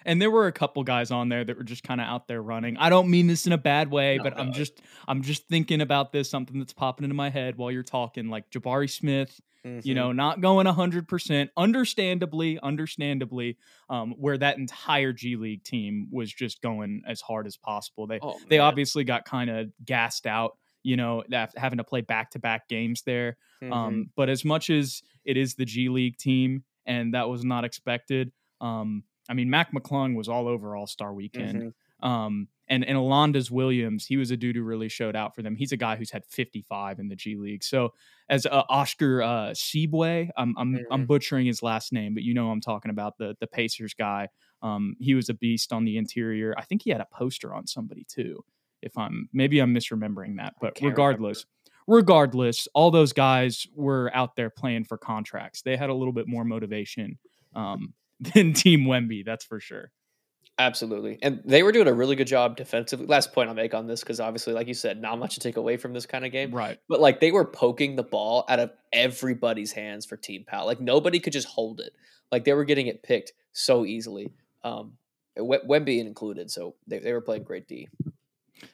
And 0.06 0.20
there 0.20 0.30
were 0.30 0.46
a 0.46 0.52
couple 0.52 0.82
guys 0.82 1.10
on 1.10 1.28
there 1.28 1.44
that 1.44 1.58
were 1.58 1.62
just 1.64 1.82
kind 1.82 2.00
of 2.00 2.06
out 2.06 2.26
there 2.26 2.40
running. 2.42 2.78
I 2.78 2.88
don't 2.88 3.10
mean 3.10 3.26
this 3.26 3.46
in 3.46 3.52
a 3.52 3.58
bad 3.58 3.90
way, 3.90 4.16
No, 4.16 4.24
but 4.24 4.38
I'm 4.38 4.52
just 4.52 4.80
I'm 5.06 5.20
just 5.22 5.46
thinking 5.48 5.82
about 5.82 6.10
this 6.10 6.30
something 6.30 6.58
that's 6.58 6.72
popping 6.72 7.04
into 7.04 7.14
my 7.14 7.28
head 7.28 7.56
while 7.56 7.70
you're 7.70 7.82
talking 7.82 8.28
like 8.30 8.48
Jabari 8.50 8.88
Smith, 8.88 9.38
you 9.62 9.92
Mhm. 9.92 9.94
know, 9.94 10.12
not 10.12 10.40
going 10.40 10.66
100%, 10.66 11.50
understandably, 11.54 12.58
understandably, 12.62 13.58
um, 13.90 14.12
where 14.12 14.38
that 14.38 14.56
entire 14.56 15.12
G 15.12 15.36
League 15.36 15.64
team 15.64 16.08
was 16.10 16.32
just 16.32 16.62
going 16.62 17.02
as 17.06 17.20
hard 17.20 17.46
as 17.46 17.58
possible. 17.58 18.06
They 18.06 18.20
Oh, 18.22 18.38
they 18.48 18.58
obviously 18.58 19.04
got 19.04 19.26
kind 19.26 19.50
of 19.50 19.70
gassed 19.84 20.26
out, 20.26 20.56
you 20.82 20.96
know, 20.96 21.22
having 21.56 21.78
to 21.78 21.84
play 21.84 22.00
back 22.00 22.30
to 22.30 22.38
back 22.38 22.68
games 22.68 23.02
there. 23.02 23.36
Mhm. 23.62 23.72
Um, 23.72 24.10
but 24.16 24.28
as 24.28 24.44
much 24.44 24.70
as 24.70 25.02
it 25.24 25.36
is 25.36 25.54
the 25.54 25.64
G 25.64 25.88
League 25.88 26.16
team, 26.16 26.64
and 26.86 27.14
that 27.14 27.28
was 27.28 27.44
not 27.44 27.64
expected, 27.64 28.32
um, 28.60 29.04
I 29.28 29.34
mean, 29.34 29.50
Mac 29.50 29.72
McClung 29.72 30.16
was 30.16 30.28
all 30.28 30.48
over 30.48 30.74
All 30.74 30.86
Star 30.86 31.14
Weekend. 31.14 31.62
Mhm. 32.02 32.06
Um, 32.06 32.48
and 32.68 32.84
and 32.84 32.96
Alondes 32.96 33.50
Williams, 33.50 34.06
he 34.06 34.16
was 34.16 34.30
a 34.30 34.36
dude 34.36 34.56
who 34.56 34.62
really 34.62 34.88
showed 34.88 35.14
out 35.14 35.34
for 35.34 35.42
them. 35.42 35.54
He's 35.56 35.72
a 35.72 35.76
guy 35.76 35.96
who's 35.96 36.10
had 36.10 36.24
55 36.24 36.98
in 36.98 37.08
the 37.08 37.16
G 37.16 37.36
League. 37.36 37.62
So 37.62 37.92
as 38.28 38.46
uh, 38.46 38.62
Oscar 38.70 39.22
uh, 39.22 39.54
I'm 40.36 40.56
I'm, 40.56 40.86
I'm 40.90 41.02
Mhm. 41.04 41.06
butchering 41.06 41.46
his 41.46 41.62
last 41.62 41.92
name, 41.92 42.14
but 42.14 42.22
you 42.22 42.32
know 42.32 42.50
I'm 42.50 42.60
talking 42.60 42.90
about 42.90 43.18
the 43.18 43.36
the 43.40 43.46
Pacers 43.46 43.92
guy. 43.94 44.28
Um, 44.62 44.96
he 45.00 45.14
was 45.14 45.28
a 45.28 45.34
beast 45.34 45.72
on 45.72 45.84
the 45.84 45.96
interior. 45.96 46.54
I 46.56 46.62
think 46.62 46.82
he 46.82 46.90
had 46.90 47.00
a 47.00 47.06
poster 47.12 47.54
on 47.54 47.66
somebody 47.66 48.04
too. 48.04 48.44
If 48.82 48.96
I'm 48.96 49.28
maybe 49.32 49.60
I'm 49.60 49.74
misremembering 49.74 50.36
that, 50.38 50.54
but 50.60 50.78
regardless, 50.80 51.44
regardless, 51.86 52.68
all 52.74 52.90
those 52.90 53.12
guys 53.12 53.66
were 53.74 54.10
out 54.14 54.36
there 54.36 54.50
playing 54.50 54.84
for 54.84 54.96
contracts. 54.96 55.62
They 55.62 55.76
had 55.76 55.90
a 55.90 55.94
little 55.94 56.12
bit 56.12 56.28
more 56.28 56.44
motivation 56.44 57.18
um, 57.54 57.94
than 58.34 58.52
Team 58.52 58.84
Wemby, 58.84 59.24
that's 59.24 59.44
for 59.44 59.60
sure. 59.60 59.90
Absolutely. 60.58 61.18
And 61.22 61.40
they 61.46 61.62
were 61.62 61.72
doing 61.72 61.88
a 61.88 61.92
really 61.92 62.16
good 62.16 62.26
job 62.26 62.56
defensively. 62.56 63.06
Last 63.06 63.32
point 63.32 63.48
I'll 63.48 63.54
make 63.54 63.72
on 63.72 63.86
this, 63.86 64.00
because 64.00 64.20
obviously, 64.20 64.52
like 64.52 64.68
you 64.68 64.74
said, 64.74 65.00
not 65.00 65.18
much 65.18 65.34
to 65.34 65.40
take 65.40 65.56
away 65.56 65.78
from 65.78 65.94
this 65.94 66.04
kind 66.04 66.24
of 66.24 66.32
game. 66.32 66.54
Right. 66.54 66.78
But 66.86 67.00
like 67.00 67.18
they 67.18 67.32
were 67.32 67.46
poking 67.46 67.96
the 67.96 68.02
ball 68.02 68.44
out 68.46 68.58
of 68.58 68.70
everybody's 68.92 69.72
hands 69.72 70.04
for 70.04 70.18
Team 70.18 70.44
Pau. 70.46 70.66
Like 70.66 70.78
nobody 70.78 71.18
could 71.18 71.32
just 71.32 71.48
hold 71.48 71.80
it. 71.80 71.94
Like 72.30 72.44
they 72.44 72.52
were 72.52 72.66
getting 72.66 72.88
it 72.88 73.02
picked 73.02 73.32
so 73.52 73.86
easily. 73.86 74.32
Um, 74.62 74.98
Wem- 75.34 75.66
Wemby 75.66 75.98
included. 75.98 76.50
So 76.50 76.74
they, 76.86 76.98
they 76.98 77.14
were 77.14 77.22
playing 77.22 77.44
great 77.44 77.66
D. 77.66 77.88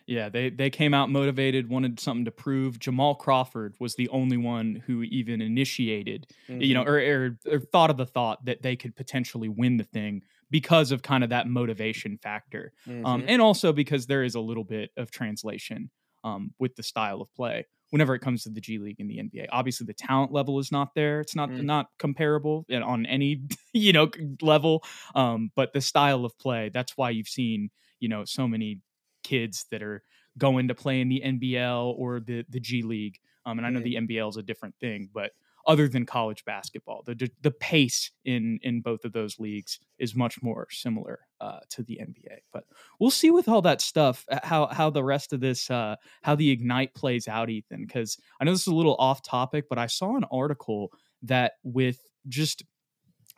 Yeah, 0.07 0.29
they 0.29 0.51
they 0.51 0.71
came 0.71 0.95
out 0.95 1.11
motivated, 1.11 1.69
wanted 1.69 2.01
something 2.01 2.25
to 2.25 2.31
prove. 2.31 2.79
Jamal 2.79 3.15
Crawford 3.15 3.75
was 3.81 3.95
the 3.97 4.09
only 4.09 4.37
one 4.37 4.83
who 4.87 5.03
even 5.03 5.41
initiated, 5.41 6.27
you 6.59 6.75
know, 6.75 6.83
Mhm. 6.83 6.85
or, 6.85 6.99
or, 6.99 7.39
or 7.51 7.61
thought 7.61 7.91
of 7.91 7.97
the 7.97 8.07
thought 8.07 8.45
that 8.45 8.63
they 8.63 8.77
could 8.77 8.97
potentially 8.97 9.49
win 9.49 9.77
the 9.77 9.85
thing 9.85 10.23
because 10.51 10.93
of 10.93 11.03
kind 11.03 11.25
of 11.25 11.31
that 11.31 11.49
motivation 11.49 12.19
factor, 12.19 12.73
um, 13.05 13.25
Mhm. 13.25 13.27
and 13.27 13.43
also 13.43 13.73
because 13.73 14.07
there 14.07 14.23
is 14.23 14.35
a 14.35 14.41
little 14.41 14.65
bit 14.65 14.91
of 14.97 15.11
translation 15.11 15.91
um, 16.25 16.55
with 16.59 16.75
the 16.77 16.83
style 16.83 17.21
of 17.21 17.33
play 17.35 17.65
whenever 17.91 18.15
it 18.15 18.21
comes 18.21 18.43
to 18.45 18.51
the 18.51 18.61
G 18.61 18.79
League 18.79 19.01
and 19.01 19.11
the 19.11 19.19
NBA. 19.19 19.47
Obviously, 19.51 19.87
the 19.87 19.95
talent 19.95 20.33
level 20.33 20.59
is 20.59 20.73
not 20.73 20.95
there; 20.95 21.21
it's 21.21 21.37
not 21.37 21.51
Mm. 21.51 21.61
not 21.61 21.87
comparable 21.99 22.65
on 22.73 23.07
any 23.07 23.43
you 23.75 23.93
know 23.93 24.11
level, 24.43 24.85
um, 25.15 25.51
but 25.57 25.73
the 25.73 25.81
style 25.81 26.25
of 26.25 26.37
play. 26.39 26.71
That's 26.73 26.97
why 26.97 27.11
you've 27.11 27.29
seen 27.29 27.71
you 28.01 28.09
know 28.09 28.25
so 28.25 28.47
many 28.49 28.81
kids 29.27 29.67
that 29.71 29.83
are 29.83 30.03
going 30.39 30.69
to 30.69 30.75
play 30.75 31.01
in 31.01 31.09
the 31.09 31.23
NBL 31.25 31.95
or 31.99 32.21
the 32.21 32.45
the 32.49 32.61
G 32.61 32.83
League. 32.83 33.19
Um, 33.47 33.59
and 33.59 33.67
I 33.67 33.71
know 33.71 33.81
Mhm. 33.81 33.85
the 33.85 33.97
NBL 33.97 34.29
is 34.29 34.37
a 34.37 34.43
different 34.43 34.75
thing, 34.81 35.09
but 35.13 35.33
other 35.67 35.89
than 35.89 36.07
college 36.07 36.45
basketball, 36.45 37.03
the 37.07 37.31
the 37.43 37.51
pace 37.51 38.13
in 38.25 38.59
in 38.63 38.83
both 38.83 39.05
of 39.05 39.13
those 39.13 39.39
leagues 39.41 39.79
is 39.99 40.15
much 40.15 40.43
more 40.43 40.69
similar 40.71 41.27
uh, 41.41 41.61
to 41.71 41.83
the 41.83 41.99
NBA. 42.01 42.39
But 42.53 42.65
we'll 43.01 43.11
see 43.11 43.31
with 43.31 43.49
all 43.49 43.63
that 43.63 43.81
stuff 43.81 44.25
uh, 44.31 44.39
how 44.45 44.67
how 44.69 44.91
the 44.91 45.05
rest 45.05 45.33
of 45.33 45.41
this 45.41 45.71
uh, 45.71 45.97
how 46.23 46.35
the 46.37 46.51
ignite 46.51 46.95
plays 46.95 47.27
out, 47.29 47.51
Ethan. 47.51 47.87
Because 47.87 48.17
I 48.41 48.45
know 48.45 48.53
this 48.53 48.63
is 48.63 48.67
a 48.69 48.75
little 48.75 48.97
off 48.99 49.23
topic, 49.23 49.65
but 49.69 49.79
I 49.79 49.87
saw 49.89 50.17
an 50.17 50.25
article 50.31 50.93
that 51.23 51.55
with 51.65 51.99
just 52.29 52.63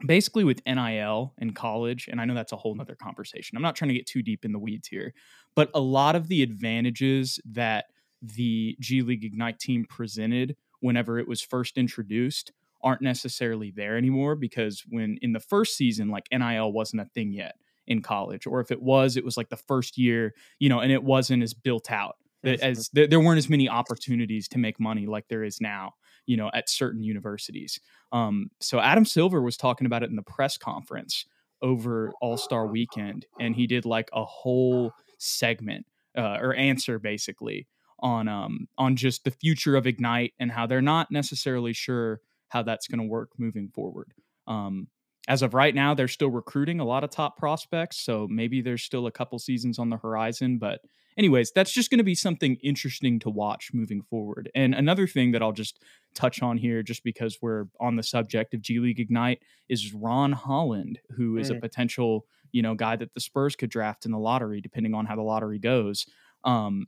basically 0.07 0.45
with 0.45 0.62
NIL 0.67 1.35
in 1.38 1.52
college, 1.52 2.09
and 2.11 2.21
I 2.21 2.25
know 2.25 2.35
that's 2.35 2.52
a 2.52 2.57
whole 2.57 2.75
nother 2.75 2.95
conversation. 2.95 3.57
I'm 3.57 3.62
not 3.62 3.76
trying 3.76 3.88
to 3.88 3.95
get 3.95 4.07
too 4.07 4.23
deep 4.23 4.45
in 4.45 4.52
the 4.52 4.59
weeds 4.59 4.88
here, 4.88 5.12
but 5.55 5.71
a 5.75 5.81
lot 5.81 6.14
of 6.14 6.28
the 6.28 6.43
advantages 6.43 7.40
that 7.45 7.87
the 8.23 8.76
G 8.81 9.02
League 9.02 9.25
Ignite 9.25 9.59
team 9.59 9.85
presented 9.85 10.57
whenever 10.81 11.19
it 11.19 11.28
was 11.28 11.40
first 11.40 11.78
introduced 11.78 12.52
aren't 12.83 13.02
necessarily 13.02 13.73
there 13.73 13.97
anymore 13.97 14.37
because 14.37 14.85
when 14.88 15.19
in 15.21 15.33
the 15.33 15.40
first 15.40 15.76
season, 15.76 16.09
like 16.09 16.28
NIL 16.33 16.73
wasn't 16.73 17.02
a 17.02 17.07
thing 17.07 17.33
yet 17.33 17.57
in 17.87 18.02
college, 18.02 18.47
or 18.47 18.61
if 18.61 18.71
it 18.71 18.81
was, 18.81 19.17
it 19.17 19.25
was 19.25 19.37
like 19.37 19.49
the 19.49 19.57
first 19.57 19.99
year, 19.99 20.35
you 20.59 20.69
know, 20.69 20.81
and 20.81 20.93
it 20.93 21.02
wasn't 21.02 21.43
as 21.43 21.55
built 21.55 21.90
out. 21.90 22.17
As 22.45 22.88
there 22.93 23.19
weren't 23.19 23.38
as 23.38 23.50
many 23.50 23.69
opportunities 23.69 24.47
to 24.49 24.59
make 24.59 24.78
money 24.78 25.07
like 25.07 25.26
there 25.28 25.43
is 25.43 25.61
now, 25.61 25.95
you 26.25 26.37
know, 26.37 26.50
at 26.55 26.69
certain 26.69 27.02
universities. 27.02 27.81
Um, 28.12 28.50
so 28.60 28.80
Adam 28.80 29.04
Silver 29.04 29.42
was 29.42 29.56
talking 29.56 29.86
about 29.86 30.02
it 30.02 30.10
in 30.10 30.16
the 30.16 30.22
press 30.22 30.56
conference 30.56 31.26
over 31.60 32.12
All 32.20 32.36
Star 32.36 32.66
Weekend, 32.66 33.26
and 33.38 33.54
he 33.54 33.66
did 33.66 33.84
like 33.84 34.08
a 34.12 34.24
whole 34.24 34.92
segment 35.18 35.86
uh, 36.16 36.38
or 36.40 36.54
answer 36.54 36.98
basically 36.98 37.66
on 38.00 38.28
um 38.28 38.68
on 38.78 38.94
just 38.94 39.24
the 39.24 39.30
future 39.30 39.74
of 39.74 39.86
Ignite 39.86 40.32
and 40.38 40.52
how 40.52 40.66
they're 40.66 40.80
not 40.80 41.10
necessarily 41.10 41.72
sure 41.72 42.20
how 42.48 42.62
that's 42.62 42.86
going 42.86 43.00
to 43.00 43.06
work 43.06 43.30
moving 43.38 43.68
forward. 43.68 44.12
Um, 44.46 44.88
as 45.28 45.42
of 45.42 45.52
right 45.52 45.74
now, 45.74 45.94
they're 45.94 46.08
still 46.08 46.30
recruiting 46.30 46.80
a 46.80 46.86
lot 46.86 47.04
of 47.04 47.10
top 47.10 47.36
prospects, 47.36 48.00
so 48.00 48.26
maybe 48.30 48.62
there's 48.62 48.82
still 48.82 49.06
a 49.06 49.12
couple 49.12 49.38
seasons 49.38 49.78
on 49.78 49.90
the 49.90 49.98
horizon. 49.98 50.56
But, 50.56 50.80
anyways, 51.18 51.52
that's 51.52 51.72
just 51.72 51.90
going 51.90 51.98
to 51.98 52.04
be 52.04 52.14
something 52.14 52.56
interesting 52.62 53.18
to 53.20 53.30
watch 53.30 53.70
moving 53.74 54.00
forward. 54.00 54.50
And 54.54 54.74
another 54.74 55.06
thing 55.06 55.32
that 55.32 55.42
I'll 55.42 55.52
just 55.52 55.82
touch 56.18 56.42
on 56.42 56.58
here, 56.58 56.82
just 56.82 57.04
because 57.04 57.38
we're 57.40 57.66
on 57.80 57.96
the 57.96 58.02
subject 58.02 58.54
of 58.54 58.60
G 58.60 58.80
League 58.80 59.00
Ignite, 59.00 59.40
is 59.68 59.94
Ron 59.94 60.32
Holland, 60.32 60.98
who 61.16 61.38
is 61.38 61.50
mm. 61.50 61.56
a 61.56 61.60
potential 61.60 62.26
you 62.52 62.62
know 62.62 62.75
guy 62.75 62.96
that 62.96 63.14
the 63.14 63.20
Spurs 63.20 63.56
could 63.56 63.70
draft 63.70 64.04
in 64.04 64.12
the 64.12 64.18
lottery, 64.18 64.60
depending 64.60 64.94
on 64.94 65.06
how 65.06 65.16
the 65.16 65.22
lottery 65.22 65.58
goes. 65.58 66.06
Um, 66.44 66.87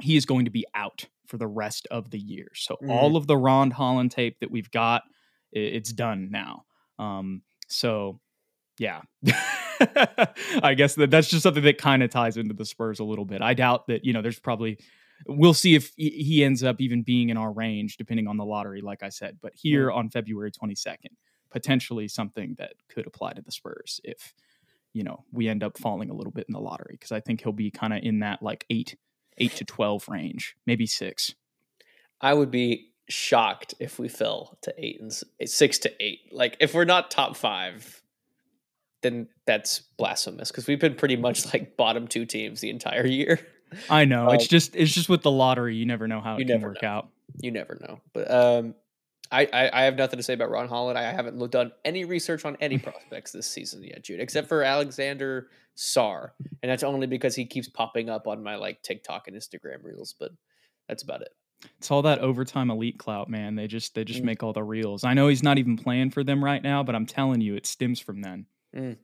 he 0.00 0.16
is 0.16 0.26
going 0.26 0.46
to 0.46 0.50
be 0.50 0.64
out 0.74 1.06
for 1.26 1.36
the 1.38 1.46
rest 1.46 1.86
of 1.90 2.10
the 2.10 2.18
year. 2.18 2.48
So 2.54 2.76
mm. 2.82 2.90
all 2.90 3.16
of 3.16 3.26
the 3.26 3.36
Ron 3.36 3.70
Holland 3.70 4.10
tape 4.10 4.40
that 4.40 4.50
we've 4.50 4.70
got, 4.70 5.02
it's 5.52 5.92
done 5.92 6.30
now. 6.30 6.64
Um, 6.98 7.42
so 7.68 8.20
yeah, 8.78 9.02
I 10.62 10.74
guess 10.76 10.94
that 10.96 11.10
that's 11.10 11.28
just 11.28 11.42
something 11.42 11.62
that 11.64 11.78
kind 11.78 12.02
of 12.02 12.10
ties 12.10 12.36
into 12.36 12.54
the 12.54 12.64
Spurs 12.64 12.98
a 12.98 13.04
little 13.04 13.24
bit. 13.24 13.42
I 13.42 13.54
doubt 13.54 13.86
that 13.88 14.04
you 14.04 14.12
know 14.12 14.22
there's 14.22 14.40
probably 14.40 14.78
we'll 15.26 15.54
see 15.54 15.74
if 15.74 15.92
he 15.96 16.44
ends 16.44 16.62
up 16.62 16.80
even 16.80 17.02
being 17.02 17.30
in 17.30 17.36
our 17.36 17.52
range 17.52 17.96
depending 17.96 18.26
on 18.26 18.36
the 18.36 18.44
lottery, 18.44 18.80
like 18.80 19.02
I 19.02 19.08
said. 19.08 19.38
But 19.40 19.52
here 19.54 19.90
on 19.90 20.10
February 20.10 20.50
22nd, 20.50 21.10
potentially 21.50 22.08
something 22.08 22.54
that 22.58 22.74
could 22.88 23.06
apply 23.06 23.32
to 23.32 23.42
the 23.42 23.52
Spurs 23.52 24.00
if 24.04 24.34
you 24.92 25.02
know 25.02 25.24
we 25.32 25.48
end 25.48 25.62
up 25.62 25.78
falling 25.78 26.10
a 26.10 26.14
little 26.14 26.32
bit 26.32 26.46
in 26.48 26.52
the 26.52 26.60
lottery 26.60 26.94
because 26.98 27.12
I 27.12 27.20
think 27.20 27.42
he'll 27.42 27.52
be 27.52 27.70
kind 27.70 27.92
of 27.92 28.00
in 28.02 28.20
that 28.20 28.42
like 28.42 28.64
eight 28.70 28.96
eight 29.38 29.52
to 29.56 29.64
12 29.64 30.08
range, 30.08 30.56
maybe 30.66 30.86
six. 30.86 31.34
I 32.20 32.34
would 32.34 32.50
be 32.50 32.92
shocked 33.08 33.74
if 33.80 33.98
we 33.98 34.08
fell 34.08 34.58
to 34.62 34.74
eight 34.78 35.00
and 35.00 35.12
six 35.48 35.78
to 35.78 35.92
eight. 36.02 36.20
Like 36.32 36.56
if 36.60 36.74
we're 36.74 36.84
not 36.84 37.10
top 37.10 37.36
five, 37.36 38.02
then 39.02 39.28
that's 39.46 39.80
blasphemous 39.98 40.50
because 40.50 40.66
we've 40.66 40.80
been 40.80 40.94
pretty 40.94 41.16
much 41.16 41.52
like 41.52 41.76
bottom 41.76 42.08
two 42.08 42.24
teams 42.24 42.60
the 42.60 42.70
entire 42.70 43.06
year. 43.06 43.38
I 43.90 44.04
know 44.04 44.28
um, 44.28 44.34
it's 44.34 44.46
just 44.46 44.76
it's 44.76 44.92
just 44.92 45.08
with 45.08 45.22
the 45.22 45.30
lottery, 45.30 45.76
you 45.76 45.86
never 45.86 46.08
know 46.08 46.20
how 46.20 46.36
it 46.36 46.46
can 46.46 46.60
work 46.60 46.82
know. 46.82 46.88
out. 46.88 47.08
You 47.40 47.50
never 47.50 47.78
know, 47.80 48.00
but 48.12 48.30
um, 48.30 48.74
I, 49.30 49.48
I, 49.52 49.80
I 49.80 49.82
have 49.84 49.96
nothing 49.96 50.18
to 50.18 50.22
say 50.22 50.34
about 50.34 50.50
Ron 50.50 50.68
Holland. 50.68 50.98
I 50.98 51.12
haven't 51.12 51.50
done 51.50 51.72
any 51.84 52.04
research 52.04 52.44
on 52.44 52.56
any 52.60 52.78
prospects 52.78 53.32
this 53.32 53.46
season 53.46 53.82
yet, 53.82 54.04
Jude, 54.04 54.20
except 54.20 54.48
for 54.48 54.62
Alexander 54.62 55.48
Sarr, 55.76 56.30
and 56.62 56.70
that's 56.70 56.82
only 56.82 57.06
because 57.06 57.34
he 57.34 57.44
keeps 57.44 57.68
popping 57.68 58.08
up 58.08 58.26
on 58.26 58.42
my 58.42 58.56
like 58.56 58.82
TikTok 58.82 59.26
and 59.26 59.36
Instagram 59.36 59.82
reels. 59.82 60.14
But 60.18 60.30
that's 60.88 61.02
about 61.02 61.22
it. 61.22 61.30
It's 61.78 61.90
all 61.90 62.02
that 62.02 62.20
overtime 62.20 62.70
elite 62.70 62.98
clout, 62.98 63.28
man. 63.28 63.54
They 63.56 63.66
just 63.66 63.94
they 63.94 64.04
just 64.04 64.22
mm. 64.22 64.26
make 64.26 64.42
all 64.42 64.52
the 64.52 64.62
reels. 64.62 65.04
I 65.04 65.14
know 65.14 65.28
he's 65.28 65.42
not 65.42 65.58
even 65.58 65.76
playing 65.76 66.10
for 66.10 66.22
them 66.22 66.44
right 66.44 66.62
now, 66.62 66.82
but 66.82 66.94
I'm 66.94 67.06
telling 67.06 67.40
you, 67.40 67.56
it 67.56 67.66
stems 67.66 68.00
from 68.00 68.22
then. 68.22 68.46
Mm. 68.74 68.96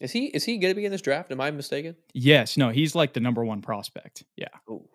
Is 0.00 0.12
he 0.12 0.26
is 0.26 0.44
he 0.44 0.58
going 0.58 0.72
to 0.72 0.76
be 0.76 0.84
in 0.84 0.92
this 0.92 1.00
draft? 1.00 1.30
Am 1.32 1.40
I 1.40 1.50
mistaken? 1.50 1.96
Yes. 2.12 2.56
No, 2.56 2.70
he's 2.70 2.94
like 2.94 3.12
the 3.12 3.20
number 3.20 3.44
one 3.44 3.62
prospect. 3.62 4.24
Yeah. 4.36 4.48
Ooh. 4.70 4.88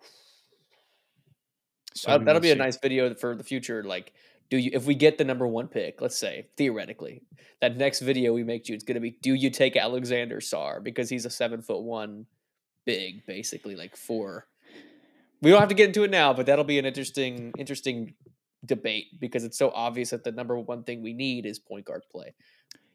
So 1.94 2.10
that'll, 2.10 2.24
that'll 2.24 2.40
be 2.40 2.48
see. 2.48 2.52
a 2.52 2.56
nice 2.56 2.78
video 2.78 3.12
for 3.14 3.36
the 3.36 3.44
future. 3.44 3.82
Like 3.82 4.12
do 4.52 4.58
you 4.58 4.70
if 4.74 4.84
we 4.84 4.94
get 4.94 5.16
the 5.16 5.24
number 5.24 5.46
one 5.46 5.66
pick, 5.66 6.02
let's 6.02 6.18
say 6.18 6.46
theoretically, 6.58 7.22
that 7.62 7.78
next 7.78 8.00
video 8.00 8.34
we 8.34 8.44
make, 8.44 8.68
you, 8.68 8.74
it's 8.74 8.84
going 8.84 8.96
to 8.96 9.00
be: 9.00 9.16
Do 9.22 9.32
you 9.32 9.48
take 9.48 9.78
Alexander 9.78 10.40
Sarr 10.40 10.84
because 10.84 11.08
he's 11.08 11.24
a 11.24 11.30
seven 11.30 11.62
foot 11.62 11.82
one, 11.82 12.26
big, 12.84 13.24
basically 13.24 13.76
like 13.76 13.96
four. 13.96 14.46
We 15.40 15.50
don't 15.50 15.58
have 15.58 15.70
to 15.70 15.74
get 15.74 15.86
into 15.88 16.04
it 16.04 16.10
now, 16.10 16.34
but 16.34 16.44
that'll 16.44 16.66
be 16.66 16.78
an 16.78 16.84
interesting, 16.84 17.54
interesting 17.56 18.12
debate 18.62 19.18
because 19.18 19.42
it's 19.42 19.56
so 19.56 19.70
obvious 19.74 20.10
that 20.10 20.22
the 20.22 20.32
number 20.32 20.58
one 20.58 20.84
thing 20.84 21.02
we 21.02 21.14
need 21.14 21.46
is 21.46 21.58
point 21.58 21.86
guard 21.86 22.02
play. 22.12 22.34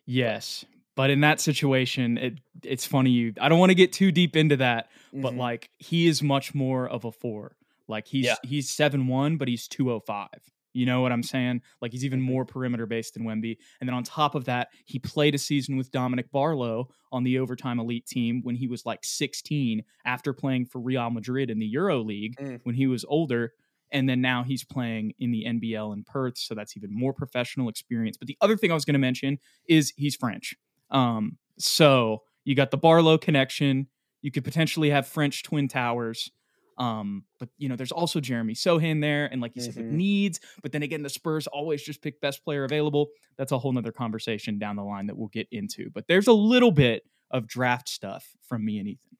Yes, 0.05 0.63
but 0.97 1.11
in 1.11 1.21
that 1.21 1.39
situation, 1.39 2.17
it 2.17 2.39
it's 2.63 2.85
funny. 2.85 3.11
You, 3.11 3.33
I 3.39 3.49
don't 3.49 3.59
want 3.59 3.69
to 3.69 3.75
get 3.75 3.93
too 3.93 4.11
deep 4.11 4.35
into 4.35 4.57
that, 4.57 4.89
but 5.13 5.29
mm-hmm. 5.29 5.39
like 5.39 5.69
he 5.77 6.07
is 6.07 6.23
much 6.23 6.55
more 6.55 6.89
of 6.89 7.05
a 7.05 7.11
four. 7.11 7.55
Like 7.87 8.07
he's 8.07 8.25
yeah. 8.25 8.35
he's 8.43 8.69
seven 8.69 9.07
one, 9.07 9.37
but 9.37 9.47
he's 9.47 9.67
two 9.67 9.91
oh 9.91 9.99
five. 9.99 10.41
You 10.73 10.87
know 10.87 11.01
what 11.01 11.11
I'm 11.11 11.21
saying? 11.21 11.61
Like 11.81 11.91
he's 11.91 12.03
even 12.03 12.19
mm-hmm. 12.19 12.31
more 12.31 12.45
perimeter 12.45 12.87
based 12.87 13.13
than 13.13 13.23
Wemby. 13.23 13.57
And 13.79 13.87
then 13.87 13.93
on 13.93 14.03
top 14.03 14.33
of 14.33 14.45
that, 14.45 14.69
he 14.85 14.97
played 14.97 15.35
a 15.35 15.37
season 15.37 15.77
with 15.77 15.91
Dominic 15.91 16.31
Barlow 16.31 16.89
on 17.11 17.23
the 17.23 17.37
overtime 17.37 17.79
elite 17.79 18.07
team 18.07 18.41
when 18.43 18.55
he 18.55 18.67
was 18.67 18.85
like 18.85 18.99
16 19.03 19.83
after 20.03 20.33
playing 20.33 20.65
for 20.65 20.79
Real 20.79 21.09
Madrid 21.11 21.51
in 21.51 21.59
the 21.59 21.67
Euro 21.67 22.01
League 22.03 22.35
mm. 22.37 22.59
when 22.63 22.73
he 22.73 22.87
was 22.87 23.05
older. 23.07 23.53
And 23.91 24.09
then 24.09 24.19
now 24.19 24.43
he's 24.43 24.63
playing 24.63 25.13
in 25.19 25.31
the 25.31 25.45
NBL 25.47 25.93
in 25.93 26.03
Perth. 26.03 26.37
So 26.37 26.55
that's 26.55 26.75
even 26.75 26.89
more 26.91 27.13
professional 27.13 27.69
experience. 27.69 28.17
But 28.17 28.27
the 28.27 28.37
other 28.41 28.57
thing 28.57 28.71
I 28.71 28.73
was 28.73 28.83
going 28.83 28.93
to 28.95 28.99
mention 28.99 29.37
is 29.67 29.93
he's 29.95 30.15
French. 30.15 30.55
Um, 30.91 31.37
so 31.57 32.23
you 32.45 32.55
got 32.55 32.71
the 32.71 32.77
Barlow 32.77 33.17
connection. 33.17 33.87
You 34.21 34.31
could 34.31 34.43
potentially 34.43 34.89
have 34.89 35.07
French 35.07 35.43
twin 35.43 35.67
towers. 35.67 36.31
Um, 36.77 37.23
but 37.39 37.49
you 37.57 37.69
know, 37.69 37.75
there's 37.75 37.91
also 37.91 38.19
Jeremy 38.19 38.53
Sochan 38.53 39.01
there, 39.01 39.25
and 39.25 39.41
like 39.41 39.55
you 39.55 39.63
mm-hmm. 39.63 39.71
said, 39.71 39.85
needs. 39.85 40.39
But 40.61 40.71
then 40.71 40.83
again, 40.83 41.01
the 41.01 41.09
Spurs 41.09 41.47
always 41.47 41.81
just 41.81 42.01
pick 42.01 42.21
best 42.21 42.43
player 42.43 42.63
available. 42.63 43.07
That's 43.37 43.51
a 43.51 43.57
whole 43.57 43.71
nother 43.71 43.91
conversation 43.91 44.59
down 44.59 44.75
the 44.75 44.83
line 44.83 45.07
that 45.07 45.17
we'll 45.17 45.29
get 45.29 45.47
into. 45.51 45.89
But 45.89 46.07
there's 46.07 46.27
a 46.27 46.33
little 46.33 46.71
bit 46.71 47.03
of 47.31 47.47
draft 47.47 47.89
stuff 47.89 48.35
from 48.47 48.63
me 48.63 48.79
and 48.79 48.87
Ethan. 48.87 49.17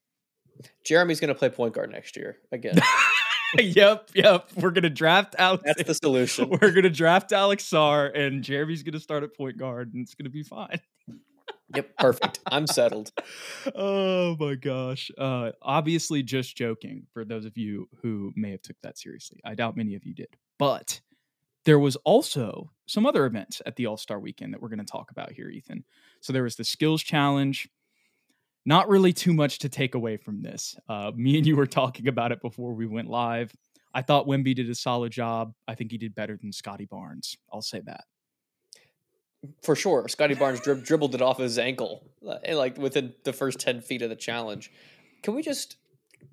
Jeremy's 0.84 1.20
going 1.20 1.30
to 1.30 1.36
play 1.36 1.50
point 1.50 1.74
guard 1.74 1.92
next 1.92 2.16
year 2.16 2.38
again. 2.52 2.76
yep, 3.60 4.10
yep. 4.14 4.50
We're 4.56 4.72
gonna 4.72 4.90
draft 4.90 5.36
Alex. 5.38 5.64
That's 5.66 5.84
the 5.84 5.94
solution. 5.94 6.50
We're 6.62 6.72
gonna 6.72 6.90
draft 6.90 7.32
Alex 7.32 7.64
Sarr, 7.64 8.18
and 8.18 8.44
Jeremy's 8.44 8.84
gonna 8.84 9.00
start 9.00 9.24
at 9.24 9.36
point 9.36 9.58
guard, 9.58 9.94
and 9.94 10.04
it's 10.04 10.16
gonna 10.16 10.30
be 10.30 10.44
fine. 10.44 10.80
Yep, 11.76 11.98
perfect. 11.98 12.40
I'm 12.46 12.66
settled. 12.68 13.12
Oh 13.76 14.38
my 14.40 14.56
gosh. 14.56 15.12
Uh 15.18 15.52
obviously 15.62 16.24
just 16.24 16.56
joking 16.56 17.08
for 17.14 17.26
those 17.26 17.46
of 17.46 17.58
you 17.58 17.90
who 18.02 18.32
may 18.36 18.52
have 18.52 18.62
took 18.62 18.78
that 18.84 18.98
seriously. 18.98 19.40
I 19.44 19.56
doubt 19.56 19.76
many 19.76 19.96
of 19.96 20.06
you 20.06 20.14
did. 20.14 20.30
But 20.58 21.02
there 21.66 21.80
was 21.80 21.98
also 21.98 22.72
some 22.86 23.06
other 23.06 23.26
events 23.26 23.62
at 23.66 23.76
the 23.76 23.88
All-Star 23.88 24.20
weekend 24.22 24.54
that 24.54 24.62
we're 24.62 24.70
going 24.70 24.80
to 24.80 24.86
talk 24.86 25.12
about 25.12 25.34
here, 25.34 25.50
Ethan. 25.50 25.84
So 26.22 26.32
there 26.32 26.44
was 26.44 26.56
the 26.56 26.64
skills 26.64 27.04
challenge. 27.04 27.68
Not 28.66 28.88
really 28.88 29.12
too 29.12 29.34
much 29.34 29.60
to 29.60 29.70
take 29.70 29.94
away 29.94 30.16
from 30.16 30.42
this. 30.42 30.78
Uh, 30.88 31.12
me 31.16 31.38
and 31.38 31.46
you 31.46 31.58
were 31.58 31.68
talking 31.68 32.08
about 32.08 32.32
it 32.32 32.42
before 32.42 32.74
we 32.74 32.86
went 32.86 33.10
live. 33.10 33.54
I 33.94 34.02
thought 34.02 34.28
Wemby 34.28 34.56
did 34.56 34.70
a 34.70 34.76
solid 34.76 35.12
job. 35.12 35.54
I 35.68 35.76
think 35.76 35.92
he 35.92 35.98
did 35.98 36.16
better 36.16 36.38
than 36.38 36.54
Scottie 36.54 36.86
Barnes. 36.86 37.38
I'll 37.52 37.62
say 37.62 37.82
that 37.86 38.06
for 39.62 39.75
sure. 39.75 40.08
Scottie 40.08 40.36
Barnes 40.36 40.60
dri- 40.60 40.82
dribbled 40.82 41.15
it 41.15 41.22
off 41.22 41.38
his 41.38 41.60
ankle, 41.60 42.03
uh, 42.27 42.38
like 42.56 42.77
within 42.77 43.13
the 43.24 43.34
first 43.34 43.60
ten 43.60 43.82
feet 43.82 44.01
of 44.01 44.10
the 44.10 44.15
challenge. 44.15 44.72
Can 45.24 45.36
we 45.36 45.41
just? 45.41 45.77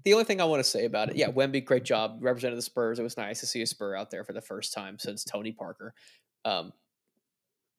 The 0.05 0.13
only 0.13 0.25
thing 0.25 0.41
I 0.41 0.45
want 0.45 0.63
to 0.63 0.69
say 0.69 0.85
about 0.85 1.11
it, 1.11 1.17
yeah, 1.17 1.29
Wemby, 1.29 1.65
great 1.65 1.85
job, 1.85 2.19
represented 2.21 2.59
the 2.59 2.63
Spurs. 2.63 2.99
It 2.99 3.03
was 3.03 3.17
nice 3.17 3.41
to 3.41 3.47
see 3.47 3.63
a 3.63 3.67
Spur 3.67 3.95
out 3.95 4.11
there 4.11 4.25
for 4.25 4.33
the 4.33 4.41
first 4.41 4.73
time 4.73 4.99
since 4.99 5.25
Tony 5.25 5.53
Parker. 5.53 5.95
Um, 6.45 6.73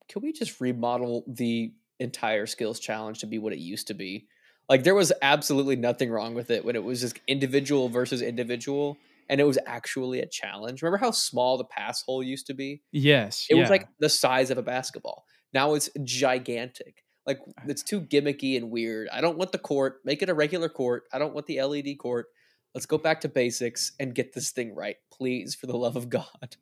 can 0.07 0.21
we 0.21 0.31
just 0.31 0.59
remodel 0.59 1.23
the 1.27 1.73
entire 1.99 2.45
skills 2.45 2.79
challenge 2.79 3.19
to 3.19 3.27
be 3.27 3.37
what 3.37 3.53
it 3.53 3.59
used 3.59 3.87
to 3.87 3.93
be? 3.93 4.27
Like 4.67 4.83
there 4.83 4.95
was 4.95 5.13
absolutely 5.21 5.75
nothing 5.75 6.09
wrong 6.09 6.33
with 6.33 6.49
it 6.49 6.65
when 6.65 6.75
it 6.75 6.83
was 6.83 7.01
just 7.01 7.19
individual 7.27 7.89
versus 7.89 8.21
individual 8.21 8.97
and 9.29 9.41
it 9.41 9.45
was 9.45 9.57
actually 9.65 10.19
a 10.19 10.27
challenge. 10.27 10.81
Remember 10.81 10.97
how 10.97 11.11
small 11.11 11.57
the 11.57 11.65
pass 11.65 12.01
hole 12.03 12.23
used 12.23 12.47
to 12.47 12.53
be? 12.53 12.81
Yes. 12.91 13.47
It 13.49 13.55
yeah. 13.55 13.61
was 13.61 13.69
like 13.69 13.87
the 13.99 14.09
size 14.09 14.51
of 14.51 14.57
a 14.57 14.63
basketball. 14.63 15.25
Now 15.53 15.73
it's 15.73 15.89
gigantic. 16.03 17.03
Like 17.25 17.39
it's 17.67 17.83
too 17.83 18.01
gimmicky 18.01 18.55
and 18.55 18.69
weird. 18.69 19.07
I 19.11 19.21
don't 19.21 19.37
want 19.37 19.51
the 19.51 19.57
court. 19.57 20.01
Make 20.03 20.21
it 20.21 20.29
a 20.29 20.33
regular 20.33 20.69
court. 20.69 21.03
I 21.11 21.17
don't 21.17 21.33
want 21.33 21.47
the 21.47 21.61
LED 21.61 21.97
court. 21.99 22.27
Let's 22.75 22.85
go 22.85 22.97
back 22.97 23.21
to 23.21 23.29
basics 23.29 23.93
and 23.99 24.13
get 24.13 24.33
this 24.33 24.51
thing 24.51 24.75
right, 24.75 24.97
please, 25.11 25.55
for 25.55 25.65
the 25.65 25.77
love 25.77 25.95
of 25.95 26.09
God. 26.09 26.57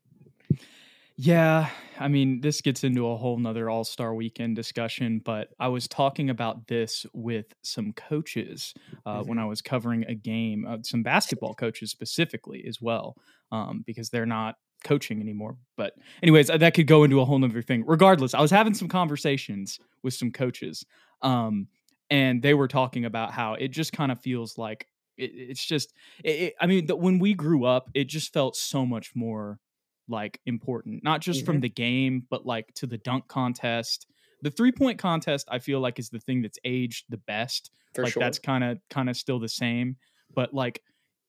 Yeah, 1.16 1.70
I 2.00 2.08
mean, 2.08 2.42
this 2.42 2.62
gets 2.62 2.84
into 2.84 3.08
a 3.08 3.16
whole 3.16 3.38
nother 3.38 3.70
All 3.70 3.84
Star 3.84 4.16
Weekend 4.16 4.56
discussion, 4.56 5.22
but 5.24 5.50
I 5.60 5.68
was 5.68 5.88
talking 5.88 6.30
about 6.32 6.68
this 6.68 7.06
with 7.14 7.46
some 7.62 7.94
coaches 7.94 8.74
uh, 9.06 9.20
mm-hmm. 9.20 9.30
when 9.30 9.40
I 9.40 9.46
was 9.46 9.62
covering 9.62 10.06
a 10.08 10.16
game, 10.16 10.66
uh, 10.68 10.78
some 10.84 11.04
basketball 11.04 11.54
coaches 11.60 11.92
specifically 11.92 12.66
as 12.68 12.82
well, 12.82 13.16
um, 13.52 13.84
because 13.86 14.10
they're 14.10 14.26
not 14.26 14.56
coaching 14.84 15.22
anymore. 15.22 15.58
But, 15.78 15.94
anyways, 16.24 16.48
that 16.48 16.74
could 16.74 16.88
go 16.88 17.04
into 17.04 17.22
a 17.22 17.26
whole 17.26 17.38
nother 17.38 17.62
thing. 17.62 17.84
Regardless, 17.86 18.34
I 18.34 18.42
was 18.42 18.52
having 18.52 18.74
some 18.74 18.88
conversations 18.88 19.80
with 20.02 20.16
some 20.16 20.32
coaches, 20.32 20.84
um, 21.22 21.68
and 22.10 22.42
they 22.42 22.56
were 22.56 22.68
talking 22.68 23.06
about 23.06 23.32
how 23.32 23.54
it 23.54 23.68
just 23.68 23.94
kind 23.94 24.12
of 24.12 24.20
feels 24.20 24.58
like 24.58 24.88
it, 25.18 25.32
it's 25.36 25.64
just, 25.64 25.94
it, 26.24 26.30
it, 26.30 26.54
I 26.60 26.66
mean, 26.66 26.88
the, 26.88 26.96
when 26.96 27.20
we 27.20 27.36
grew 27.36 27.66
up, 27.66 27.92
it 27.94 28.06
just 28.06 28.34
felt 28.34 28.56
so 28.56 28.84
much 28.84 29.12
more 29.16 29.60
like 30.08 30.40
important, 30.46 31.04
not 31.04 31.22
just 31.22 31.40
mm-hmm. 31.40 31.46
from 31.46 31.60
the 31.62 31.70
game, 31.70 32.26
but 32.30 32.46
like 32.46 32.74
to 32.76 32.88
the 32.88 32.98
dunk 32.98 33.28
contest. 33.28 34.08
The 34.42 34.52
three 34.52 34.72
point 34.72 35.00
contest, 35.00 35.48
I 35.50 35.60
feel 35.60 35.80
like, 35.80 36.00
is 36.00 36.10
the 36.10 36.20
thing 36.20 36.42
that's 36.42 36.60
aged 36.66 37.06
the 37.10 37.18
best. 37.18 37.72
For 37.94 38.04
like 38.04 38.14
sure. 38.14 38.22
that's 38.22 38.40
kind 38.40 38.64
of 38.64 38.80
kind 38.90 39.10
of 39.10 39.16
still 39.16 39.40
the 39.40 39.50
same. 39.50 39.98
But 40.34 40.54
like 40.54 40.82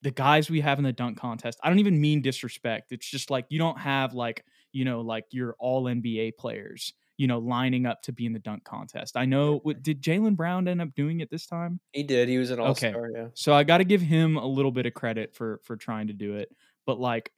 the 0.02 0.10
guys 0.10 0.50
we 0.50 0.60
have 0.60 0.78
in 0.78 0.84
the 0.84 0.92
dunk 0.92 1.18
contest, 1.18 1.58
I 1.62 1.68
don't 1.68 1.78
even 1.78 2.00
mean 2.00 2.22
disrespect. 2.22 2.92
It's 2.92 3.08
just 3.08 3.30
like 3.30 3.46
you 3.48 3.58
don't 3.58 3.78
have 3.78 4.14
like 4.14 4.44
you 4.72 4.84
know 4.84 5.00
like 5.02 5.26
your 5.30 5.54
all 5.58 5.84
NBA 5.84 6.36
players, 6.36 6.92
you 7.16 7.26
know, 7.26 7.38
lining 7.38 7.86
up 7.86 8.02
to 8.02 8.12
be 8.12 8.26
in 8.26 8.32
the 8.32 8.38
dunk 8.38 8.64
contest. 8.64 9.16
I 9.16 9.26
know. 9.26 9.58
What, 9.62 9.82
did 9.82 10.02
Jaylen 10.02 10.36
Brown 10.36 10.66
end 10.66 10.80
up 10.80 10.94
doing 10.94 11.20
it 11.20 11.30
this 11.30 11.46
time? 11.46 11.80
He 11.92 12.02
did. 12.02 12.28
He 12.28 12.38
was 12.38 12.50
an 12.50 12.58
all 12.58 12.74
star. 12.74 12.90
Okay. 12.90 13.08
Yeah. 13.14 13.26
So 13.34 13.54
I 13.54 13.62
got 13.62 13.78
to 13.78 13.84
give 13.84 14.00
him 14.00 14.36
a 14.36 14.46
little 14.46 14.72
bit 14.72 14.86
of 14.86 14.94
credit 14.94 15.34
for 15.34 15.60
for 15.64 15.76
trying 15.76 16.08
to 16.08 16.12
do 16.12 16.36
it. 16.36 16.50
But 16.86 16.98
like 16.98 17.30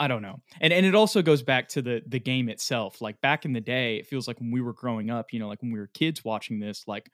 I 0.00 0.08
don't 0.08 0.22
know. 0.22 0.40
And 0.62 0.72
and 0.72 0.86
it 0.86 0.94
also 0.94 1.20
goes 1.20 1.42
back 1.42 1.68
to 1.68 1.82
the 1.82 2.02
the 2.06 2.18
game 2.18 2.48
itself. 2.48 3.02
Like 3.02 3.20
back 3.20 3.44
in 3.44 3.52
the 3.52 3.60
day, 3.60 3.96
it 3.96 4.06
feels 4.06 4.26
like 4.26 4.40
when 4.40 4.50
we 4.50 4.62
were 4.62 4.72
growing 4.72 5.10
up, 5.10 5.32
you 5.32 5.38
know, 5.38 5.46
like 5.46 5.60
when 5.60 5.70
we 5.70 5.78
were 5.78 5.90
kids 5.92 6.24
watching 6.24 6.58
this, 6.58 6.84
like 6.86 7.10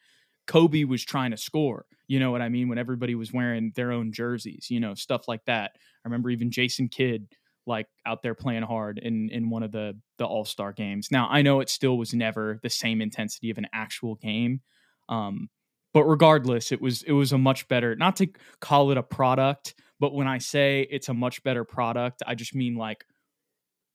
Kobe 0.46 0.84
was 0.84 1.04
trying 1.04 1.32
to 1.32 1.36
score. 1.36 1.84
You 2.06 2.20
know 2.20 2.30
what 2.30 2.42
I 2.42 2.48
mean? 2.48 2.68
When 2.68 2.78
everybody 2.78 3.16
was 3.16 3.32
wearing 3.32 3.72
their 3.74 3.90
own 3.90 4.12
jerseys, 4.12 4.68
you 4.70 4.78
know, 4.78 4.94
stuff 4.94 5.26
like 5.26 5.44
that. 5.46 5.72
I 5.74 6.08
remember 6.08 6.30
even 6.30 6.52
Jason 6.52 6.88
Kidd 6.88 7.26
like 7.66 7.88
out 8.06 8.22
there 8.22 8.36
playing 8.36 8.62
hard 8.62 8.98
in 8.98 9.30
in 9.30 9.50
one 9.50 9.64
of 9.64 9.72
the 9.72 9.98
the 10.18 10.24
All-Star 10.24 10.72
games. 10.72 11.08
Now, 11.10 11.28
I 11.28 11.42
know 11.42 11.58
it 11.58 11.68
still 11.68 11.98
was 11.98 12.14
never 12.14 12.60
the 12.62 12.70
same 12.70 13.02
intensity 13.02 13.50
of 13.50 13.58
an 13.58 13.66
actual 13.72 14.14
game. 14.14 14.60
Um, 15.08 15.50
but 15.92 16.04
regardless, 16.04 16.70
it 16.70 16.80
was 16.80 17.02
it 17.02 17.12
was 17.12 17.32
a 17.32 17.38
much 17.38 17.66
better, 17.66 17.96
not 17.96 18.14
to 18.16 18.28
call 18.60 18.92
it 18.92 18.96
a 18.96 19.02
product, 19.02 19.74
but 20.00 20.14
when 20.14 20.26
I 20.26 20.38
say 20.38 20.86
it's 20.90 21.08
a 21.08 21.14
much 21.14 21.42
better 21.42 21.64
product, 21.64 22.22
I 22.26 22.34
just 22.34 22.54
mean 22.54 22.76
like 22.76 23.04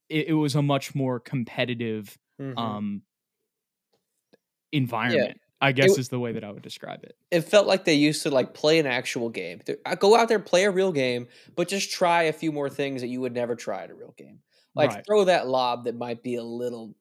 it, 0.10 0.28
it 0.30 0.34
was 0.34 0.56
a 0.56 0.62
much 0.62 0.96
more 0.96 1.20
competitive 1.20 2.18
mm-hmm. 2.40 2.58
um, 2.58 3.02
environment. 4.72 5.38
Yeah. 5.38 5.48
I 5.64 5.74
guess 5.74 5.92
it, 5.92 6.00
is 6.00 6.10
the 6.10 6.20
way 6.20 6.32
that 6.32 6.44
I 6.44 6.50
would 6.50 6.64
describe 6.64 7.04
it. 7.04 7.16
It 7.30 7.42
felt 7.42 7.68
like 7.68 7.86
they 7.86 7.94
used 7.94 8.24
to 8.24 8.32
like 8.32 8.56
play 8.56 8.80
an 8.80 8.88
actual 8.88 9.30
game. 9.30 9.62
Go 10.00 10.18
out 10.18 10.28
there, 10.28 10.40
play 10.40 10.64
a 10.64 10.72
real 10.72 10.92
game, 10.92 11.28
but 11.56 11.68
just 11.68 11.92
try 11.92 12.24
a 12.24 12.34
few 12.34 12.52
more 12.52 12.68
things 12.68 13.02
that 13.02 13.10
you 13.10 13.22
would 13.22 13.34
never 13.34 13.56
try 13.56 13.84
at 13.84 13.92
a 13.92 13.94
real 13.94 14.16
game. 14.18 14.40
Like 14.74 14.90
right. 14.90 15.06
throw 15.06 15.26
that 15.26 15.48
lob 15.48 15.84
that 15.84 15.96
might 15.96 16.24
be 16.24 16.36
a 16.36 16.44
little 16.44 16.96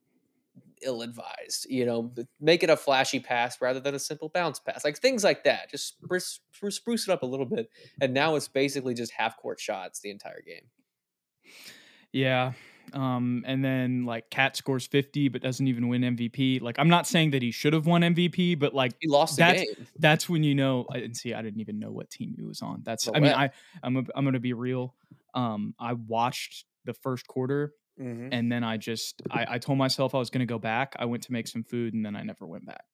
ill 0.82 1.02
advised. 1.02 1.66
You 1.68 1.86
know, 1.86 2.12
make 2.40 2.62
it 2.62 2.70
a 2.70 2.76
flashy 2.76 3.20
pass 3.20 3.60
rather 3.60 3.80
than 3.80 3.94
a 3.94 3.98
simple 3.98 4.28
bounce 4.28 4.58
pass, 4.58 4.84
like 4.84 4.98
things 4.98 5.24
like 5.24 5.44
that. 5.44 5.70
Just 5.70 5.96
spruce, 6.02 6.40
spruce 6.68 7.08
it 7.08 7.12
up 7.12 7.22
a 7.22 7.26
little 7.26 7.46
bit. 7.46 7.70
And 8.00 8.14
now 8.14 8.34
it's 8.36 8.48
basically 8.48 8.94
just 8.94 9.12
half 9.12 9.36
court 9.36 9.60
shots 9.60 10.00
the 10.00 10.10
entire 10.10 10.42
game. 10.42 10.64
Yeah. 12.12 12.52
Um, 12.92 13.44
and 13.46 13.64
then 13.64 14.04
like 14.04 14.30
Cat 14.30 14.56
scores 14.56 14.86
50 14.86 15.28
but 15.28 15.42
doesn't 15.42 15.66
even 15.66 15.88
win 15.88 16.02
MVP. 16.02 16.60
Like 16.60 16.78
I'm 16.78 16.88
not 16.88 17.06
saying 17.06 17.30
that 17.32 17.42
he 17.42 17.50
should 17.50 17.72
have 17.72 17.86
won 17.86 18.02
MVP, 18.02 18.58
but 18.58 18.74
like 18.74 18.92
he 19.00 19.08
lost 19.08 19.36
that's, 19.36 19.62
game. 19.62 19.86
That's 19.98 20.28
when 20.28 20.42
you 20.42 20.54
know 20.54 20.86
and 20.92 21.16
see 21.16 21.32
I 21.34 21.42
didn't 21.42 21.60
even 21.60 21.78
know 21.78 21.92
what 21.92 22.10
team 22.10 22.34
he 22.36 22.42
was 22.42 22.62
on. 22.62 22.82
That's 22.84 23.08
I 23.08 23.20
mean 23.20 23.32
I 23.32 23.50
I'm 23.82 23.96
a, 23.96 24.02
I'm 24.14 24.24
going 24.24 24.34
to 24.34 24.40
be 24.40 24.54
real. 24.54 24.94
Um 25.34 25.74
I 25.78 25.92
watched 25.92 26.64
the 26.84 26.94
first 26.94 27.26
quarter 27.26 27.74
Mm-hmm. 28.00 28.28
And 28.32 28.50
then 28.50 28.64
I 28.64 28.76
just 28.76 29.22
I, 29.30 29.46
I 29.50 29.58
told 29.58 29.78
myself 29.78 30.14
I 30.14 30.18
was 30.18 30.30
going 30.30 30.40
to 30.40 30.46
go 30.46 30.58
back. 30.58 30.96
I 30.98 31.04
went 31.04 31.22
to 31.24 31.32
make 31.32 31.46
some 31.46 31.62
food, 31.62 31.92
and 31.92 32.04
then 32.04 32.16
I 32.16 32.22
never 32.22 32.46
went 32.46 32.66
back. 32.66 32.84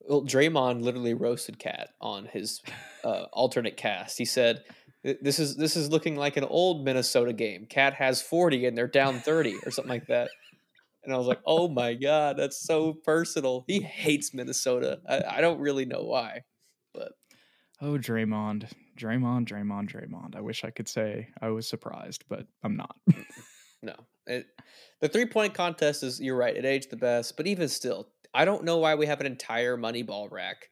Well, 0.00 0.22
Draymond 0.22 0.82
literally 0.82 1.14
roasted 1.14 1.58
Cat 1.58 1.90
on 2.00 2.26
his 2.26 2.60
uh, 3.04 3.24
alternate 3.32 3.76
cast. 3.76 4.18
He 4.18 4.24
said, 4.24 4.62
"This 5.02 5.38
is 5.38 5.56
this 5.56 5.76
is 5.76 5.90
looking 5.90 6.16
like 6.16 6.36
an 6.36 6.44
old 6.44 6.84
Minnesota 6.84 7.32
game. 7.32 7.66
Cat 7.66 7.94
has 7.94 8.20
forty, 8.20 8.66
and 8.66 8.76
they're 8.76 8.88
down 8.88 9.20
thirty, 9.20 9.56
or 9.64 9.70
something 9.70 9.90
like 9.90 10.06
that." 10.08 10.30
And 11.04 11.14
I 11.14 11.16
was 11.16 11.26
like, 11.26 11.40
"Oh 11.46 11.68
my 11.68 11.94
god, 11.94 12.36
that's 12.36 12.62
so 12.62 12.92
personal." 12.92 13.64
He 13.66 13.80
hates 13.80 14.34
Minnesota. 14.34 15.00
I, 15.08 15.22
I 15.36 15.40
don't 15.40 15.60
really 15.60 15.86
know 15.86 16.02
why, 16.02 16.42
but 16.92 17.12
oh, 17.80 17.92
Draymond, 17.92 18.70
Draymond, 18.98 19.48
Draymond, 19.48 19.90
Draymond. 19.90 20.36
I 20.36 20.40
wish 20.42 20.64
I 20.64 20.70
could 20.70 20.88
say 20.88 21.28
I 21.40 21.48
was 21.48 21.66
surprised, 21.66 22.24
but 22.28 22.46
I'm 22.62 22.76
not. 22.76 22.96
No, 23.82 23.94
it, 24.26 24.46
the 25.00 25.08
three 25.08 25.26
point 25.26 25.54
contest 25.54 26.02
is 26.02 26.20
you're 26.20 26.36
right. 26.36 26.56
It 26.56 26.64
aged 26.64 26.90
the 26.90 26.96
best, 26.96 27.36
but 27.36 27.46
even 27.46 27.68
still, 27.68 28.08
I 28.34 28.44
don't 28.44 28.64
know 28.64 28.78
why 28.78 28.94
we 28.94 29.06
have 29.06 29.20
an 29.20 29.26
entire 29.26 29.76
money 29.76 30.02
ball 30.02 30.28
rack, 30.28 30.68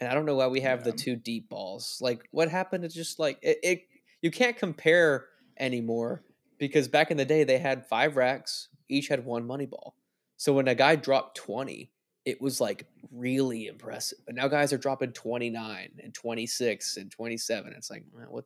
and 0.00 0.08
I 0.08 0.14
don't 0.14 0.26
know 0.26 0.36
why 0.36 0.48
we 0.48 0.60
have 0.60 0.80
yeah. 0.80 0.90
the 0.90 0.92
two 0.92 1.16
deep 1.16 1.48
balls. 1.48 1.98
Like, 2.00 2.28
what 2.30 2.48
happened 2.48 2.82
to 2.82 2.88
just 2.88 3.18
like 3.18 3.38
it, 3.42 3.58
it? 3.62 3.82
You 4.20 4.30
can't 4.30 4.56
compare 4.56 5.26
anymore 5.58 6.22
because 6.58 6.88
back 6.88 7.10
in 7.10 7.16
the 7.16 7.24
day 7.24 7.44
they 7.44 7.58
had 7.58 7.86
five 7.86 8.16
racks, 8.16 8.68
each 8.88 9.08
had 9.08 9.24
one 9.24 9.46
money 9.46 9.66
ball. 9.66 9.96
So 10.36 10.52
when 10.52 10.68
a 10.68 10.74
guy 10.74 10.96
dropped 10.96 11.36
twenty, 11.36 11.92
it 12.24 12.40
was 12.40 12.60
like 12.60 12.86
really 13.12 13.66
impressive. 13.66 14.18
But 14.26 14.34
now 14.34 14.48
guys 14.48 14.72
are 14.72 14.78
dropping 14.78 15.12
twenty 15.12 15.50
nine 15.50 15.90
and 16.02 16.12
twenty 16.12 16.46
six 16.46 16.96
and 16.96 17.10
twenty 17.10 17.36
seven. 17.36 17.72
It's 17.76 17.90
like, 17.90 18.04
what? 18.28 18.44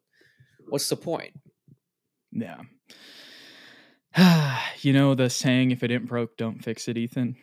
What's 0.69 0.89
the 0.89 0.97
point? 0.97 1.33
Yeah. 2.33 2.61
you 4.81 4.93
know 4.93 5.15
the 5.15 5.31
saying, 5.31 5.71
"If 5.71 5.83
it 5.83 5.91
ain't 5.91 6.07
broke, 6.07 6.37
don't 6.37 6.63
fix 6.63 6.89
it," 6.89 6.97
Ethan. 6.97 7.37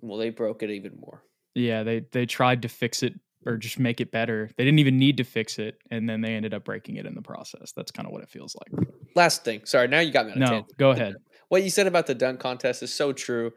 Well, 0.00 0.18
they 0.18 0.30
broke 0.30 0.62
it 0.62 0.70
even 0.70 0.98
more. 1.00 1.22
Yeah, 1.54 1.82
they 1.82 2.00
they 2.12 2.26
tried 2.26 2.62
to 2.62 2.68
fix 2.68 3.02
it 3.02 3.14
or 3.44 3.56
just 3.56 3.78
make 3.78 4.00
it 4.00 4.10
better. 4.10 4.50
They 4.56 4.64
didn't 4.64 4.80
even 4.80 4.98
need 4.98 5.16
to 5.18 5.24
fix 5.24 5.58
it, 5.58 5.78
and 5.90 6.08
then 6.08 6.20
they 6.20 6.34
ended 6.34 6.52
up 6.52 6.64
breaking 6.64 6.96
it 6.96 7.06
in 7.06 7.14
the 7.14 7.22
process. 7.22 7.72
That's 7.72 7.90
kind 7.90 8.06
of 8.06 8.12
what 8.12 8.22
it 8.22 8.28
feels 8.28 8.56
like. 8.56 8.88
Last 9.14 9.44
thing, 9.44 9.62
sorry, 9.64 9.88
now 9.88 10.00
you 10.00 10.12
got 10.12 10.26
me. 10.26 10.34
no, 10.36 10.46
tangent. 10.46 10.76
go 10.76 10.90
ahead. 10.90 11.14
What 11.48 11.62
you 11.62 11.70
said 11.70 11.86
about 11.86 12.06
the 12.06 12.14
dunk 12.14 12.40
contest 12.40 12.82
is 12.82 12.92
so 12.92 13.12
true. 13.12 13.52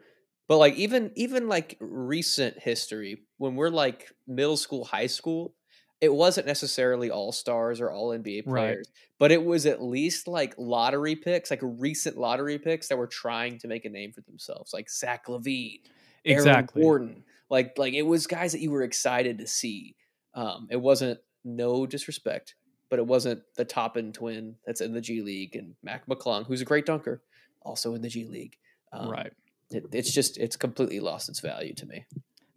But 0.48 0.58
like 0.58 0.74
even 0.74 1.12
even 1.14 1.48
like 1.48 1.76
recent 1.80 2.58
history, 2.58 3.22
when 3.38 3.54
we're 3.54 3.68
like 3.68 4.10
middle 4.26 4.56
school, 4.56 4.84
high 4.84 5.06
school, 5.06 5.54
it 6.00 6.12
wasn't 6.12 6.46
necessarily 6.46 7.10
all 7.10 7.30
stars 7.30 7.80
or 7.80 7.90
all 7.90 8.10
NBA 8.10 8.44
players, 8.44 8.86
right. 8.88 9.04
but 9.18 9.30
it 9.30 9.44
was 9.44 9.66
at 9.66 9.82
least 9.82 10.26
like 10.26 10.54
lottery 10.56 11.14
picks, 11.14 11.50
like 11.50 11.60
recent 11.62 12.16
lottery 12.16 12.58
picks 12.58 12.88
that 12.88 12.96
were 12.96 13.06
trying 13.06 13.58
to 13.58 13.68
make 13.68 13.84
a 13.84 13.90
name 13.90 14.12
for 14.12 14.22
themselves, 14.22 14.72
like 14.72 14.90
Zach 14.90 15.26
LaVine, 15.26 15.80
exactly. 16.24 16.82
Aaron 16.82 16.88
Gordon. 16.88 17.24
Like 17.50 17.74
like 17.76 17.94
it 17.94 18.02
was 18.02 18.26
guys 18.26 18.52
that 18.52 18.60
you 18.60 18.70
were 18.70 18.82
excited 18.82 19.38
to 19.38 19.46
see. 19.46 19.96
Um, 20.34 20.68
it 20.70 20.80
wasn't 20.80 21.20
no 21.44 21.84
disrespect, 21.86 22.54
but 22.88 22.98
it 22.98 23.06
wasn't 23.06 23.42
the 23.56 23.64
Toppin 23.64 24.12
twin 24.12 24.56
that's 24.64 24.80
in 24.80 24.94
the 24.94 25.00
G 25.00 25.20
League 25.20 25.56
and 25.56 25.74
Mac 25.82 26.06
McClung, 26.06 26.46
who's 26.46 26.62
a 26.62 26.66
great 26.66 26.86
dunker, 26.86 27.22
also 27.60 27.94
in 27.94 28.00
the 28.00 28.08
G 28.08 28.24
League. 28.24 28.56
Um, 28.92 29.10
right. 29.10 29.32
It, 29.70 29.84
it's 29.92 30.12
just 30.12 30.38
it's 30.38 30.56
completely 30.56 31.00
lost 31.00 31.28
its 31.28 31.40
value 31.40 31.74
to 31.74 31.86
me 31.86 32.06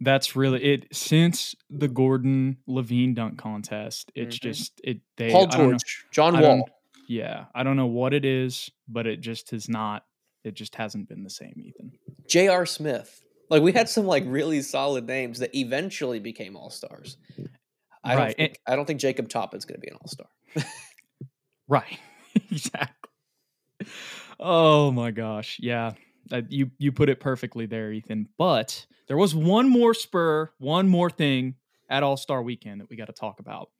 that's 0.04 0.36
really 0.36 0.62
it 0.62 0.86
since 0.92 1.54
the 1.70 1.88
Gordon 1.88 2.58
LaVine 2.68 3.14
dunk 3.14 3.38
contest. 3.38 4.12
It's 4.14 4.36
mm-hmm. 4.36 4.48
just 4.48 4.80
it. 4.84 5.00
They 5.16 5.30
Paul 5.30 5.46
George, 5.46 6.06
John 6.10 6.40
Wall. 6.40 6.68
Yeah, 7.08 7.46
I 7.54 7.62
don't 7.62 7.76
know 7.76 7.86
what 7.86 8.14
it 8.14 8.24
is, 8.24 8.70
but 8.88 9.06
it 9.06 9.20
just 9.20 9.50
has 9.50 9.68
not. 9.68 10.04
It 10.44 10.54
just 10.54 10.74
hasn't 10.74 11.08
been 11.08 11.24
the 11.24 11.30
same, 11.30 11.54
Ethan. 11.56 11.92
J.R. 12.28 12.66
Smith. 12.66 13.22
Like 13.50 13.62
we 13.62 13.72
had 13.72 13.88
some 13.88 14.06
like 14.06 14.24
really 14.26 14.62
solid 14.62 15.06
names 15.06 15.38
that 15.38 15.54
eventually 15.54 16.18
became 16.18 16.56
all 16.56 16.70
stars. 16.70 17.16
I 18.02 18.14
right. 18.14 18.24
don't. 18.24 18.36
Think, 18.36 18.60
and, 18.66 18.72
I 18.72 18.76
don't 18.76 18.84
think 18.84 19.00
Jacob 19.00 19.28
Toppin's 19.28 19.64
going 19.64 19.80
to 19.80 19.80
be 19.80 19.88
an 19.88 19.96
all 20.00 20.08
star. 20.08 20.26
right. 21.68 21.98
exactly. 22.50 23.10
Oh 24.40 24.90
my 24.90 25.10
gosh. 25.10 25.58
Yeah. 25.60 25.92
Uh, 26.32 26.42
you 26.48 26.70
you 26.78 26.92
put 26.92 27.08
it 27.08 27.20
perfectly 27.20 27.66
there, 27.66 27.92
Ethan. 27.92 28.28
But 28.38 28.86
there 29.08 29.16
was 29.16 29.34
one 29.34 29.68
more 29.68 29.94
spur, 29.94 30.50
one 30.58 30.88
more 30.88 31.10
thing 31.10 31.56
at 31.88 32.02
All 32.02 32.16
Star 32.16 32.42
Weekend 32.42 32.80
that 32.80 32.90
we 32.90 32.96
got 32.96 33.06
to 33.06 33.12
talk 33.12 33.40
about. 33.40 33.70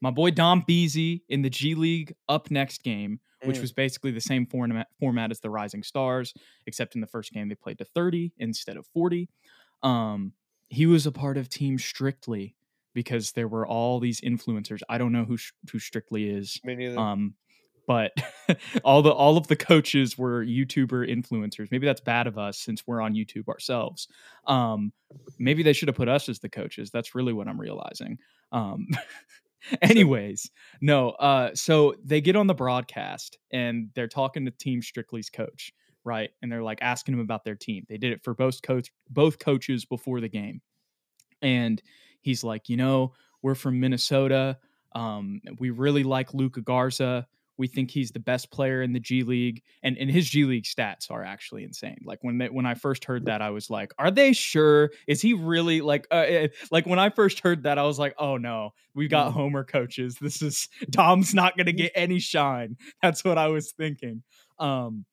My 0.00 0.10
boy 0.10 0.30
Dom 0.30 0.64
Beasy 0.68 1.22
in 1.28 1.42
the 1.42 1.50
G 1.50 1.74
League 1.74 2.14
up 2.28 2.50
next 2.50 2.82
game, 2.82 3.20
which 3.44 3.58
mm. 3.58 3.60
was 3.60 3.72
basically 3.72 4.10
the 4.10 4.20
same 4.20 4.46
format, 4.46 4.88
format 4.98 5.30
as 5.30 5.40
the 5.40 5.50
Rising 5.50 5.82
Stars, 5.82 6.34
except 6.66 6.94
in 6.94 7.00
the 7.00 7.06
first 7.06 7.32
game 7.32 7.48
they 7.48 7.54
played 7.54 7.78
to 7.78 7.84
30 7.84 8.32
instead 8.38 8.76
of 8.76 8.86
40. 8.86 9.28
Um, 9.82 10.32
he 10.68 10.86
was 10.86 11.06
a 11.06 11.12
part 11.12 11.36
of 11.36 11.48
Team 11.48 11.78
Strictly 11.78 12.56
because 12.94 13.32
there 13.32 13.48
were 13.48 13.66
all 13.66 14.00
these 14.00 14.20
influencers. 14.20 14.80
I 14.88 14.98
don't 14.98 15.12
know 15.12 15.24
who 15.24 15.38
who 15.70 15.78
Strictly 15.78 16.30
is. 16.30 16.60
Me 16.64 16.74
neither. 16.74 16.98
Um, 16.98 17.34
but 17.86 18.12
all 18.84 19.02
the 19.02 19.10
all 19.10 19.36
of 19.36 19.48
the 19.48 19.56
coaches 19.56 20.16
were 20.16 20.44
YouTuber 20.44 21.10
influencers. 21.10 21.70
Maybe 21.70 21.86
that's 21.86 22.00
bad 22.00 22.26
of 22.26 22.38
us 22.38 22.58
since 22.58 22.86
we're 22.86 23.00
on 23.00 23.14
YouTube 23.14 23.48
ourselves. 23.48 24.08
Um, 24.46 24.92
maybe 25.38 25.62
they 25.62 25.72
should 25.72 25.88
have 25.88 25.96
put 25.96 26.08
us 26.08 26.28
as 26.28 26.38
the 26.38 26.48
coaches. 26.48 26.90
That's 26.90 27.14
really 27.14 27.32
what 27.32 27.48
I'm 27.48 27.60
realizing. 27.60 28.18
Um, 28.52 28.88
anyways, 29.82 30.50
no. 30.80 31.10
Uh, 31.10 31.54
so 31.54 31.94
they 32.04 32.20
get 32.20 32.36
on 32.36 32.46
the 32.46 32.54
broadcast 32.54 33.38
and 33.52 33.90
they're 33.94 34.08
talking 34.08 34.44
to 34.44 34.50
Team 34.50 34.82
Strictly's 34.82 35.30
coach, 35.30 35.72
right? 36.04 36.30
And 36.40 36.50
they're 36.50 36.62
like 36.62 36.80
asking 36.82 37.14
him 37.14 37.20
about 37.20 37.44
their 37.44 37.56
team. 37.56 37.84
They 37.88 37.98
did 37.98 38.12
it 38.12 38.22
for 38.22 38.34
both 38.34 38.62
coach 38.62 38.90
both 39.10 39.38
coaches 39.38 39.84
before 39.84 40.20
the 40.20 40.28
game, 40.28 40.60
and 41.40 41.82
he's 42.20 42.44
like, 42.44 42.68
you 42.68 42.76
know, 42.76 43.12
we're 43.42 43.54
from 43.54 43.80
Minnesota. 43.80 44.58
Um, 44.94 45.40
we 45.58 45.70
really 45.70 46.04
like 46.04 46.34
Luka 46.34 46.60
Garza. 46.60 47.26
We 47.58 47.66
think 47.66 47.90
he's 47.90 48.10
the 48.10 48.20
best 48.20 48.50
player 48.50 48.82
in 48.82 48.92
the 48.92 49.00
G 49.00 49.22
League, 49.22 49.62
and 49.82 49.96
and 49.98 50.10
his 50.10 50.28
G 50.28 50.44
League 50.44 50.64
stats 50.64 51.10
are 51.10 51.22
actually 51.22 51.64
insane. 51.64 51.98
Like 52.04 52.18
when 52.22 52.38
they, 52.38 52.48
when 52.48 52.66
I 52.66 52.74
first 52.74 53.04
heard 53.04 53.26
that, 53.26 53.42
I 53.42 53.50
was 53.50 53.70
like, 53.70 53.92
"Are 53.98 54.10
they 54.10 54.32
sure? 54.32 54.90
Is 55.06 55.20
he 55.20 55.34
really 55.34 55.80
like 55.80 56.06
uh, 56.10 56.24
eh, 56.26 56.48
like 56.70 56.86
when 56.86 56.98
I 56.98 57.10
first 57.10 57.40
heard 57.40 57.64
that, 57.64 57.78
I 57.78 57.82
was 57.84 57.98
like, 57.98 58.14
"Oh 58.18 58.36
no, 58.36 58.70
we've 58.94 59.10
got 59.10 59.30
mm. 59.30 59.34
Homer 59.34 59.64
coaches. 59.64 60.16
This 60.20 60.42
is 60.42 60.68
Dom's 60.90 61.34
not 61.34 61.56
going 61.56 61.66
to 61.66 61.72
get 61.72 61.92
any 61.94 62.18
shine." 62.18 62.76
That's 63.02 63.24
what 63.24 63.38
I 63.38 63.48
was 63.48 63.72
thinking. 63.72 64.22
Um, 64.58 65.04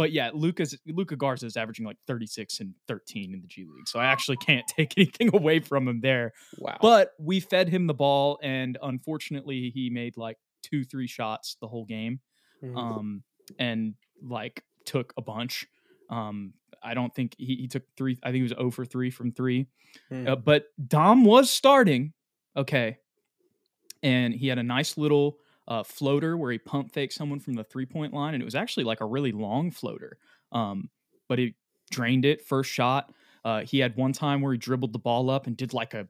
but 0.00 0.12
yeah, 0.12 0.30
Luka's 0.32 0.78
Luka 0.86 1.14
Garza 1.14 1.44
is 1.44 1.58
averaging 1.58 1.84
like 1.84 1.98
36 2.06 2.60
and 2.60 2.74
13 2.88 3.34
in 3.34 3.42
the 3.42 3.46
G 3.46 3.66
League. 3.66 3.86
So 3.86 3.98
I 3.98 4.06
actually 4.06 4.38
can't 4.38 4.66
take 4.76 4.94
anything 4.96 5.28
away 5.34 5.60
from 5.60 5.86
him 5.86 6.00
there. 6.00 6.32
Wow. 6.58 6.78
But 6.80 7.10
we 7.18 7.38
fed 7.38 7.68
him 7.68 7.86
the 7.86 7.92
ball 7.92 8.38
and 8.42 8.78
unfortunately 8.82 9.70
he 9.74 9.90
made 9.90 10.16
like 10.16 10.38
two, 10.62 10.84
three 10.84 11.06
shots 11.06 11.56
the 11.60 11.68
whole 11.68 11.84
game. 11.84 12.20
Mm-hmm. 12.62 12.76
Um, 12.76 13.22
and 13.58 13.94
like 14.22 14.64
took 14.84 15.12
a 15.16 15.22
bunch. 15.22 15.66
Um, 16.08 16.54
I 16.82 16.94
don't 16.94 17.14
think 17.14 17.34
he, 17.38 17.56
he 17.56 17.68
took 17.68 17.82
three. 17.96 18.18
I 18.22 18.28
think 18.28 18.36
he 18.36 18.42
was 18.42 18.52
0 18.52 18.70
for 18.70 18.84
3 18.84 19.10
from 19.10 19.32
3. 19.32 19.66
Mm. 20.10 20.28
Uh, 20.28 20.36
but 20.36 20.66
Dom 20.86 21.24
was 21.24 21.50
starting. 21.50 22.12
Okay. 22.56 22.98
And 24.02 24.34
he 24.34 24.48
had 24.48 24.58
a 24.58 24.62
nice 24.62 24.96
little 24.96 25.38
uh, 25.68 25.82
floater 25.82 26.36
where 26.36 26.50
he 26.50 26.58
pump 26.58 26.92
faked 26.92 27.12
someone 27.12 27.38
from 27.38 27.54
the 27.54 27.64
three 27.64 27.86
point 27.86 28.12
line. 28.12 28.34
And 28.34 28.42
it 28.42 28.44
was 28.44 28.54
actually 28.54 28.84
like 28.84 29.00
a 29.00 29.06
really 29.06 29.32
long 29.32 29.70
floater. 29.70 30.18
Um, 30.52 30.88
but 31.28 31.38
he 31.38 31.54
drained 31.90 32.24
it 32.24 32.46
first 32.46 32.70
shot. 32.70 33.12
Uh, 33.44 33.60
he 33.60 33.78
had 33.78 33.96
one 33.96 34.12
time 34.12 34.40
where 34.40 34.52
he 34.52 34.58
dribbled 34.58 34.92
the 34.92 34.98
ball 34.98 35.30
up 35.30 35.46
and 35.46 35.56
did 35.56 35.72
like 35.72 35.94
a 35.94 36.08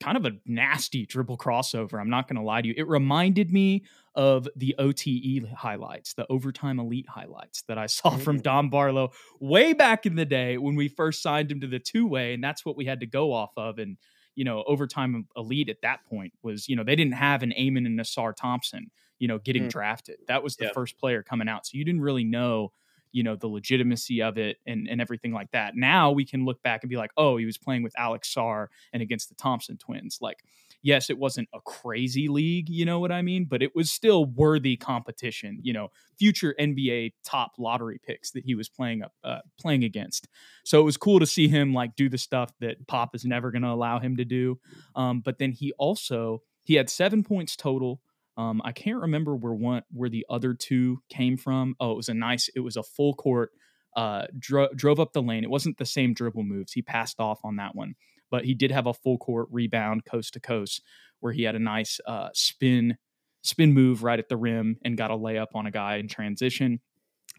kind 0.00 0.16
of 0.16 0.24
a 0.24 0.32
nasty 0.46 1.06
dribble 1.06 1.38
crossover. 1.38 2.00
I'm 2.00 2.10
not 2.10 2.26
going 2.26 2.36
to 2.36 2.42
lie 2.42 2.62
to 2.62 2.68
you. 2.68 2.74
It 2.76 2.88
reminded 2.88 3.52
me 3.52 3.84
of 4.14 4.48
the 4.56 4.74
OTE 4.78 5.46
highlights, 5.54 6.14
the 6.14 6.26
overtime 6.30 6.80
elite 6.80 7.08
highlights 7.08 7.62
that 7.68 7.78
I 7.78 7.86
saw 7.86 8.10
from. 8.16 8.40
Dom 8.40 8.70
Barlow 8.70 9.12
way 9.38 9.72
back 9.72 10.06
in 10.06 10.16
the 10.16 10.24
day 10.24 10.56
when 10.56 10.74
we 10.74 10.88
first 10.88 11.22
signed 11.22 11.50
him 11.50 11.60
to 11.60 11.66
the 11.66 11.78
two 11.78 12.06
way. 12.06 12.32
And 12.32 12.42
that's 12.42 12.64
what 12.64 12.76
we 12.76 12.86
had 12.86 13.00
to 13.00 13.06
go 13.06 13.32
off 13.32 13.50
of. 13.56 13.78
And, 13.78 13.98
you 14.34 14.44
know, 14.44 14.64
overtime 14.66 15.26
elite 15.36 15.68
at 15.68 15.82
that 15.82 16.04
point 16.06 16.32
was, 16.42 16.68
you 16.68 16.76
know, 16.76 16.84
they 16.84 16.96
didn't 16.96 17.14
have 17.14 17.42
an 17.42 17.52
Amen 17.52 17.86
and 17.86 18.00
Ausar 18.00 18.34
Thompson, 18.34 18.90
you 19.18 19.28
know, 19.28 19.38
getting 19.38 19.64
mm. 19.64 19.70
drafted. 19.70 20.16
That 20.28 20.42
was 20.42 20.56
the 20.56 20.66
yep. 20.66 20.74
first 20.74 20.98
player 20.98 21.22
coming 21.22 21.48
out. 21.48 21.66
So 21.66 21.76
you 21.76 21.84
didn't 21.84 22.00
really 22.00 22.24
know 22.24 22.72
you 23.12 23.22
know 23.22 23.36
the 23.36 23.46
legitimacy 23.46 24.22
of 24.22 24.38
it 24.38 24.58
and, 24.66 24.88
and 24.88 25.00
everything 25.00 25.32
like 25.32 25.50
that. 25.52 25.74
Now 25.76 26.10
we 26.10 26.24
can 26.24 26.44
look 26.44 26.62
back 26.62 26.82
and 26.82 26.90
be 26.90 26.96
like 26.96 27.12
oh 27.16 27.36
he 27.36 27.46
was 27.46 27.58
playing 27.58 27.82
with 27.82 27.92
alex 27.98 28.32
sarr 28.32 28.66
and 28.92 29.02
against 29.02 29.28
the 29.28 29.34
thompson 29.34 29.76
twins. 29.76 30.18
Like 30.20 30.44
yes 30.82 31.10
it 31.10 31.18
wasn't 31.18 31.48
a 31.54 31.60
crazy 31.60 32.28
league 32.28 32.68
you 32.68 32.84
know 32.84 32.98
what 32.98 33.12
i 33.12 33.22
mean? 33.22 33.44
But 33.44 33.62
it 33.62 33.74
was 33.74 33.90
still 33.90 34.24
worthy 34.24 34.76
competition 34.76 35.58
you 35.62 35.72
know 35.72 35.88
future 36.18 36.54
nba 36.58 37.12
top 37.24 37.52
lottery 37.58 38.00
picks 38.04 38.30
that 38.32 38.44
he 38.44 38.54
was 38.54 38.68
playing 38.68 39.02
up 39.02 39.12
uh, 39.24 39.40
playing 39.58 39.84
against. 39.84 40.28
So 40.64 40.80
it 40.80 40.84
was 40.84 40.96
cool 40.96 41.20
to 41.20 41.26
see 41.26 41.48
him 41.48 41.74
like 41.74 41.96
do 41.96 42.08
the 42.08 42.18
stuff 42.18 42.52
that 42.60 42.86
pop 42.86 43.14
is 43.14 43.24
never 43.24 43.50
going 43.50 43.62
to 43.62 43.68
allow 43.68 43.98
him 43.98 44.16
to 44.16 44.24
do. 44.24 44.58
Um, 44.94 45.20
but 45.20 45.38
then 45.38 45.52
he 45.52 45.72
also 45.78 46.42
he 46.64 46.74
had 46.74 46.88
seven 46.90 47.22
points 47.24 47.56
total 47.56 48.00
um, 48.36 48.62
I 48.64 48.72
can't 48.72 49.00
remember 49.00 49.36
where 49.36 49.52
one 49.52 49.82
where 49.92 50.08
the 50.08 50.26
other 50.30 50.54
two 50.54 51.02
came 51.08 51.36
from. 51.36 51.74
Oh, 51.80 51.92
it 51.92 51.96
was 51.96 52.08
a 52.08 52.14
nice. 52.14 52.48
It 52.54 52.60
was 52.60 52.76
a 52.76 52.82
full 52.82 53.14
court. 53.14 53.50
Uh, 53.96 54.26
dro- 54.38 54.72
drove 54.74 55.00
up 55.00 55.12
the 55.12 55.22
lane. 55.22 55.42
It 55.42 55.50
wasn't 55.50 55.78
the 55.78 55.84
same 55.84 56.14
dribble 56.14 56.44
moves. 56.44 56.72
He 56.72 56.80
passed 56.80 57.18
off 57.18 57.40
on 57.44 57.56
that 57.56 57.74
one, 57.74 57.94
but 58.30 58.44
he 58.44 58.54
did 58.54 58.70
have 58.70 58.86
a 58.86 58.94
full 58.94 59.18
court 59.18 59.48
rebound 59.50 60.04
coast 60.04 60.34
to 60.34 60.40
coast 60.40 60.82
where 61.18 61.32
he 61.32 61.42
had 61.42 61.56
a 61.56 61.60
nice 61.60 62.00
uh, 62.06 62.28
spin 62.32 62.96
spin 63.42 63.72
move 63.72 64.02
right 64.02 64.18
at 64.18 64.28
the 64.28 64.36
rim 64.36 64.76
and 64.84 64.96
got 64.96 65.10
a 65.10 65.16
layup 65.16 65.48
on 65.54 65.66
a 65.66 65.70
guy 65.70 65.96
in 65.96 66.08
transition. 66.08 66.80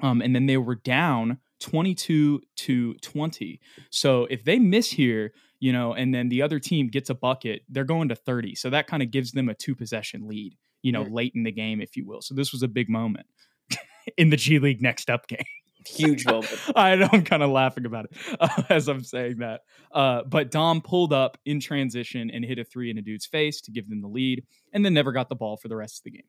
Um, 0.02 0.22
and 0.22 0.36
then 0.36 0.46
they 0.46 0.58
were 0.58 0.76
down 0.76 1.38
22 1.60 2.42
to 2.58 2.94
20. 2.96 3.60
So 3.92 4.26
if 4.26 4.44
they 4.44 4.58
miss 4.58 4.92
here, 4.92 5.32
you 5.60 5.72
know, 5.72 5.94
and 5.94 6.14
then 6.14 6.30
the 6.30 6.42
other 6.42 6.60
team 6.60 6.88
gets 6.88 7.10
a 7.10 7.16
bucket, 7.16 7.62
they're 7.70 7.84
going 7.84 8.10
to 8.10 8.16
30. 8.16 8.56
So 8.56 8.72
that 8.72 8.88
kind 8.88 9.04
of 9.04 9.12
gives 9.12 9.32
them 9.32 9.48
a 9.48 9.54
two 9.54 9.76
possession 9.76 10.28
lead 10.28 10.58
you 10.82 10.92
know, 10.92 11.04
mm. 11.04 11.14
late 11.14 11.34
in 11.36 11.44
the 11.44 11.52
game, 11.52 11.82
if 11.82 11.96
you 11.96 12.06
will. 12.06 12.22
So 12.22 12.36
this 12.36 12.52
was 12.52 12.64
a 12.64 12.68
big 12.68 12.90
moment 12.90 13.28
in 14.18 14.30
the 14.30 14.38
G 14.38 14.60
League 14.60 14.82
next 14.82 15.10
up 15.10 15.28
game. 15.28 15.40
Huge 15.88 16.26
moment. 16.26 16.52
I 16.76 16.96
know 16.96 17.10
I'm 17.12 17.24
kind 17.24 17.42
of 17.42 17.50
laughing 17.50 17.86
about 17.86 18.06
it 18.06 18.18
uh, 18.40 18.64
as 18.70 18.88
I'm 18.88 19.04
saying 19.04 19.38
that. 19.40 19.62
Uh, 19.92 20.22
but 20.24 20.52
Dom 20.52 20.82
pulled 20.82 21.14
up 21.14 21.38
in 21.46 21.60
transition 21.60 22.30
and 22.30 22.46
hit 22.46 22.60
a 22.60 22.64
three 22.64 22.92
in 22.92 22.98
a 22.98 23.02
dude's 23.02 23.26
face 23.26 23.62
to 23.62 23.72
give 23.72 23.90
them 23.90 24.02
the 24.02 24.08
lead, 24.08 24.44
and 24.74 24.86
then 24.86 24.94
never 24.94 25.12
got 25.12 25.30
the 25.30 25.36
ball 25.36 25.58
for 25.58 25.68
the 25.68 25.76
rest 25.76 26.00
of 26.00 26.04
the 26.06 26.12
game. 26.12 26.28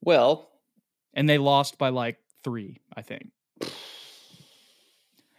Well, 0.00 0.50
and 1.14 1.28
they 1.28 1.38
lost 1.38 1.78
by 1.78 1.88
like 1.90 2.18
three, 2.44 2.80
I 2.96 3.02
think 3.02 3.30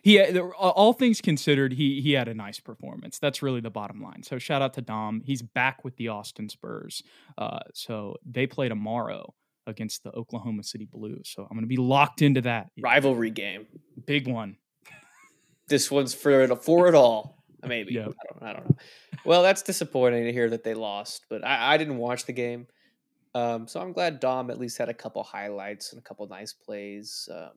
he 0.09 0.39
all 0.39 0.93
things 0.93 1.21
considered 1.21 1.73
he 1.73 2.01
he 2.01 2.13
had 2.13 2.27
a 2.27 2.33
nice 2.33 2.59
performance. 2.59 3.19
That's 3.19 3.43
really 3.43 3.61
the 3.61 3.69
bottom 3.69 4.01
line. 4.01 4.23
So 4.23 4.39
shout 4.39 4.61
out 4.61 4.73
to 4.73 4.81
dom. 4.81 5.21
He's 5.23 5.41
back 5.41 5.83
with 5.83 5.95
the 5.97 6.07
austin 6.07 6.49
spurs. 6.49 7.03
Uh, 7.37 7.59
so 7.73 8.15
they 8.25 8.47
play 8.47 8.69
tomorrow 8.69 9.33
against 9.67 10.03
the 10.03 10.11
oklahoma 10.11 10.63
city 10.63 10.87
blues. 10.91 11.31
So 11.35 11.43
i'm 11.43 11.49
going 11.49 11.61
to 11.61 11.67
be 11.67 11.77
locked 11.77 12.21
into 12.21 12.41
that. 12.41 12.69
Rivalry 12.81 13.29
game. 13.29 13.67
Big 14.05 14.27
one. 14.27 14.57
This 15.67 15.91
one's 15.91 16.15
for 16.15 16.41
it 16.41 16.63
for 16.63 16.87
it 16.87 16.95
all. 16.95 17.43
Maybe. 17.63 17.93
Yep. 17.93 18.07
I, 18.07 18.33
don't, 18.33 18.49
I 18.49 18.53
don't 18.53 18.69
know. 18.69 18.77
Well 19.25 19.43
that's 19.43 19.61
disappointing 19.61 20.23
to 20.23 20.33
hear 20.33 20.49
that 20.49 20.63
they 20.63 20.73
lost 20.73 21.25
but 21.29 21.45
i, 21.45 21.75
I 21.75 21.77
didn't 21.77 21.97
watch 21.97 22.25
the 22.25 22.33
game. 22.33 22.65
Um, 23.35 23.67
so 23.67 23.79
i'm 23.79 23.93
glad 23.93 24.19
dom 24.19 24.49
at 24.49 24.59
least 24.59 24.79
had 24.79 24.89
a 24.89 24.93
couple 24.93 25.21
highlights 25.21 25.91
and 25.91 25.99
a 25.99 26.03
couple 26.03 26.27
nice 26.27 26.53
plays. 26.53 27.29
Um, 27.31 27.51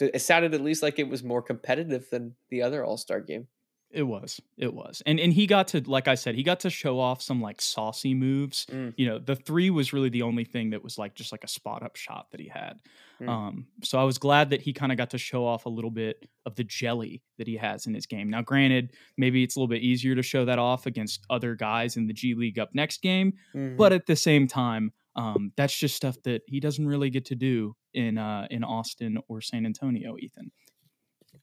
it 0.00 0.20
sounded 0.20 0.54
at 0.54 0.60
least 0.60 0.82
like 0.82 0.98
it 0.98 1.08
was 1.08 1.22
more 1.22 1.42
competitive 1.42 2.08
than 2.10 2.34
the 2.50 2.62
other 2.62 2.84
All 2.84 2.96
Star 2.96 3.20
game. 3.20 3.48
It 3.94 4.02
was. 4.02 4.40
It 4.58 4.74
was. 4.74 5.02
And 5.06 5.20
and 5.20 5.32
he 5.32 5.46
got 5.46 5.68
to 5.68 5.80
like 5.86 6.08
I 6.08 6.16
said, 6.16 6.34
he 6.34 6.42
got 6.42 6.60
to 6.60 6.70
show 6.70 6.98
off 6.98 7.22
some 7.22 7.40
like 7.40 7.60
saucy 7.60 8.12
moves. 8.12 8.66
Mm. 8.66 8.92
You 8.96 9.06
know, 9.06 9.18
the 9.20 9.36
3 9.36 9.70
was 9.70 9.92
really 9.92 10.08
the 10.08 10.22
only 10.22 10.44
thing 10.44 10.70
that 10.70 10.82
was 10.82 10.98
like 10.98 11.14
just 11.14 11.30
like 11.30 11.44
a 11.44 11.48
spot 11.48 11.84
up 11.84 11.94
shot 11.94 12.26
that 12.32 12.40
he 12.40 12.48
had. 12.48 12.80
Mm. 13.22 13.28
Um 13.28 13.66
so 13.84 13.98
I 13.98 14.02
was 14.02 14.18
glad 14.18 14.50
that 14.50 14.62
he 14.62 14.72
kind 14.72 14.90
of 14.90 14.98
got 14.98 15.10
to 15.10 15.18
show 15.18 15.46
off 15.46 15.64
a 15.64 15.68
little 15.68 15.92
bit 15.92 16.28
of 16.44 16.56
the 16.56 16.64
jelly 16.64 17.22
that 17.38 17.46
he 17.46 17.56
has 17.56 17.86
in 17.86 17.94
his 17.94 18.06
game. 18.06 18.28
Now 18.28 18.42
granted, 18.42 18.94
maybe 19.16 19.44
it's 19.44 19.54
a 19.54 19.60
little 19.60 19.68
bit 19.68 19.82
easier 19.82 20.16
to 20.16 20.22
show 20.22 20.44
that 20.44 20.58
off 20.58 20.86
against 20.86 21.24
other 21.30 21.54
guys 21.54 21.96
in 21.96 22.08
the 22.08 22.12
G 22.12 22.34
League 22.34 22.58
up 22.58 22.70
next 22.74 23.00
game, 23.00 23.34
mm-hmm. 23.54 23.76
but 23.76 23.92
at 23.92 24.06
the 24.06 24.16
same 24.16 24.48
time, 24.48 24.92
um, 25.14 25.52
that's 25.56 25.78
just 25.78 25.94
stuff 25.94 26.16
that 26.24 26.42
he 26.48 26.58
doesn't 26.58 26.88
really 26.88 27.10
get 27.10 27.26
to 27.26 27.36
do 27.36 27.76
in 27.94 28.18
uh, 28.18 28.46
in 28.50 28.64
Austin 28.64 29.18
or 29.28 29.40
San 29.40 29.66
Antonio, 29.66 30.16
Ethan. 30.18 30.50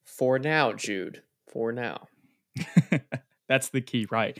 For 0.05 0.39
now, 0.39 0.73
Jude. 0.73 1.23
For 1.51 1.71
now. 1.71 2.07
that's 3.47 3.69
the 3.69 3.81
key, 3.81 4.07
right? 4.11 4.37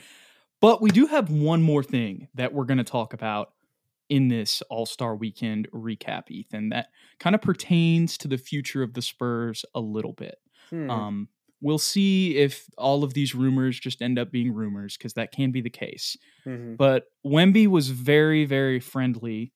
But 0.60 0.80
we 0.80 0.90
do 0.90 1.06
have 1.06 1.30
one 1.30 1.62
more 1.62 1.82
thing 1.82 2.28
that 2.34 2.52
we're 2.52 2.64
going 2.64 2.78
to 2.78 2.84
talk 2.84 3.12
about 3.12 3.50
in 4.08 4.28
this 4.28 4.62
All 4.70 4.86
Star 4.86 5.16
Weekend 5.16 5.68
recap, 5.72 6.30
Ethan, 6.30 6.68
that 6.68 6.88
kind 7.18 7.34
of 7.34 7.42
pertains 7.42 8.16
to 8.18 8.28
the 8.28 8.38
future 8.38 8.82
of 8.82 8.94
the 8.94 9.02
Spurs 9.02 9.64
a 9.74 9.80
little 9.80 10.12
bit. 10.12 10.36
Hmm. 10.70 10.90
Um, 10.90 11.28
we'll 11.62 11.78
see 11.78 12.36
if 12.36 12.66
all 12.76 13.04
of 13.04 13.14
these 13.14 13.34
rumors 13.34 13.78
just 13.78 14.02
end 14.02 14.18
up 14.18 14.30
being 14.30 14.52
rumors 14.52 14.96
because 14.96 15.14
that 15.14 15.32
can 15.32 15.50
be 15.50 15.60
the 15.60 15.70
case. 15.70 16.16
Mm-hmm. 16.46 16.74
But 16.74 17.04
Wemby 17.24 17.68
was 17.68 17.88
very, 17.88 18.44
very 18.44 18.80
friendly 18.80 19.52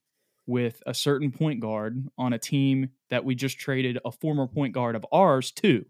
with 0.46 0.82
a 0.86 0.94
certain 0.94 1.32
point 1.32 1.60
guard 1.60 2.06
on 2.16 2.32
a 2.32 2.38
team 2.38 2.90
that 3.10 3.24
we 3.24 3.34
just 3.34 3.58
traded 3.58 3.98
a 4.04 4.12
former 4.12 4.46
point 4.46 4.72
guard 4.72 4.94
of 4.94 5.04
ours 5.12 5.50
to, 5.52 5.84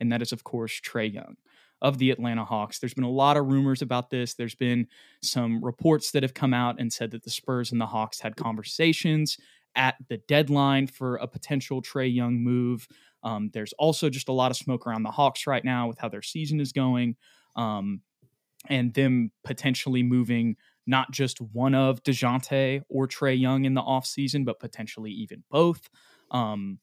and 0.00 0.12
that 0.12 0.22
is 0.22 0.32
of 0.32 0.44
course 0.44 0.80
Trae 0.80 1.12
Young 1.12 1.36
of 1.80 1.98
the 1.98 2.10
Atlanta 2.10 2.44
Hawks. 2.44 2.78
There's 2.78 2.94
been 2.94 3.04
a 3.04 3.10
lot 3.10 3.36
of 3.36 3.46
rumors 3.46 3.82
about 3.82 4.10
this. 4.10 4.34
There's 4.34 4.54
been 4.54 4.88
some 5.22 5.64
reports 5.64 6.10
that 6.10 6.22
have 6.22 6.34
come 6.34 6.52
out 6.52 6.80
and 6.80 6.92
said 6.92 7.12
that 7.12 7.22
the 7.22 7.30
Spurs 7.30 7.70
and 7.70 7.80
the 7.80 7.86
Hawks 7.86 8.20
had 8.20 8.36
conversations 8.36 9.36
at 9.76 9.96
the 10.08 10.18
deadline 10.28 10.86
for 10.86 11.16
a 11.16 11.28
potential 11.28 11.80
Trae 11.80 12.12
Young 12.12 12.42
move. 12.42 12.88
Um, 13.22 13.50
there's 13.52 13.72
also 13.74 14.10
just 14.10 14.28
a 14.28 14.32
lot 14.32 14.50
of 14.50 14.56
smoke 14.56 14.86
around 14.86 15.02
the 15.02 15.10
Hawks 15.10 15.46
right 15.46 15.64
now 15.64 15.88
with 15.88 15.98
how 15.98 16.08
their 16.08 16.22
season 16.22 16.60
is 16.60 16.72
going, 16.72 17.16
um, 17.56 18.00
and 18.68 18.92
them 18.94 19.30
potentially 19.44 20.02
moving 20.02 20.56
not 20.88 21.12
just 21.12 21.40
one 21.40 21.74
of 21.74 22.02
DeJounte 22.02 22.82
or 22.88 23.06
Trae 23.06 23.38
Young 23.38 23.64
in 23.64 23.74
the 23.74 23.82
offseason, 23.82 24.44
but 24.44 24.58
potentially 24.58 25.12
even 25.12 25.44
both. 25.50 25.88
Um, 26.30 26.78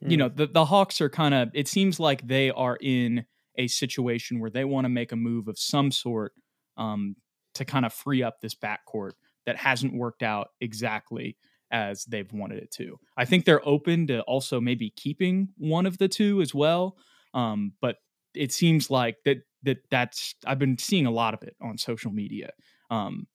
hmm. 0.00 0.10
You 0.10 0.16
know, 0.16 0.28
the, 0.28 0.46
the 0.46 0.64
Hawks 0.64 1.00
are 1.00 1.08
kind 1.08 1.32
of, 1.32 1.50
it 1.54 1.68
seems 1.68 2.00
like 2.00 2.26
they 2.26 2.50
are 2.50 2.76
in 2.80 3.24
a 3.56 3.68
situation 3.68 4.40
where 4.40 4.50
they 4.50 4.64
want 4.64 4.84
to 4.84 4.88
make 4.88 5.12
a 5.12 5.16
move 5.16 5.48
of 5.48 5.58
some 5.58 5.90
sort 5.90 6.32
um, 6.76 7.16
to 7.54 7.64
kind 7.64 7.86
of 7.86 7.92
free 7.92 8.22
up 8.22 8.40
this 8.40 8.54
backcourt 8.54 9.12
that 9.46 9.56
hasn't 9.56 9.94
worked 9.94 10.22
out 10.22 10.48
exactly 10.60 11.36
as 11.70 12.04
they've 12.04 12.32
wanted 12.32 12.58
it 12.58 12.70
to. 12.72 12.98
I 13.16 13.24
think 13.24 13.44
they're 13.44 13.66
open 13.66 14.08
to 14.08 14.22
also 14.22 14.60
maybe 14.60 14.90
keeping 14.90 15.48
one 15.56 15.86
of 15.86 15.98
the 15.98 16.08
two 16.08 16.40
as 16.40 16.54
well. 16.54 16.96
Um, 17.32 17.72
but 17.80 17.96
it 18.34 18.52
seems 18.52 18.90
like 18.90 19.16
that 19.24 19.38
that 19.62 19.78
that's 19.90 20.34
I've 20.46 20.58
been 20.58 20.78
seeing 20.78 21.06
a 21.06 21.10
lot 21.10 21.34
of 21.34 21.42
it 21.42 21.56
on 21.60 21.78
social 21.78 22.12
media. 22.12 22.50
Um, 22.90 23.26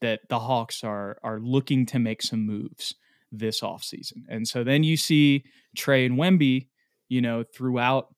that 0.00 0.20
the 0.28 0.38
Hawks 0.38 0.84
are 0.84 1.18
are 1.22 1.40
looking 1.40 1.86
to 1.86 1.98
make 1.98 2.22
some 2.22 2.46
moves 2.46 2.94
this 3.32 3.60
offseason. 3.60 4.24
And 4.28 4.46
so 4.46 4.64
then 4.64 4.82
you 4.82 4.96
see 4.96 5.44
Trae 5.76 6.06
and 6.06 6.18
Wemby, 6.18 6.68
you 7.08 7.20
know, 7.20 7.44
throughout 7.44 8.14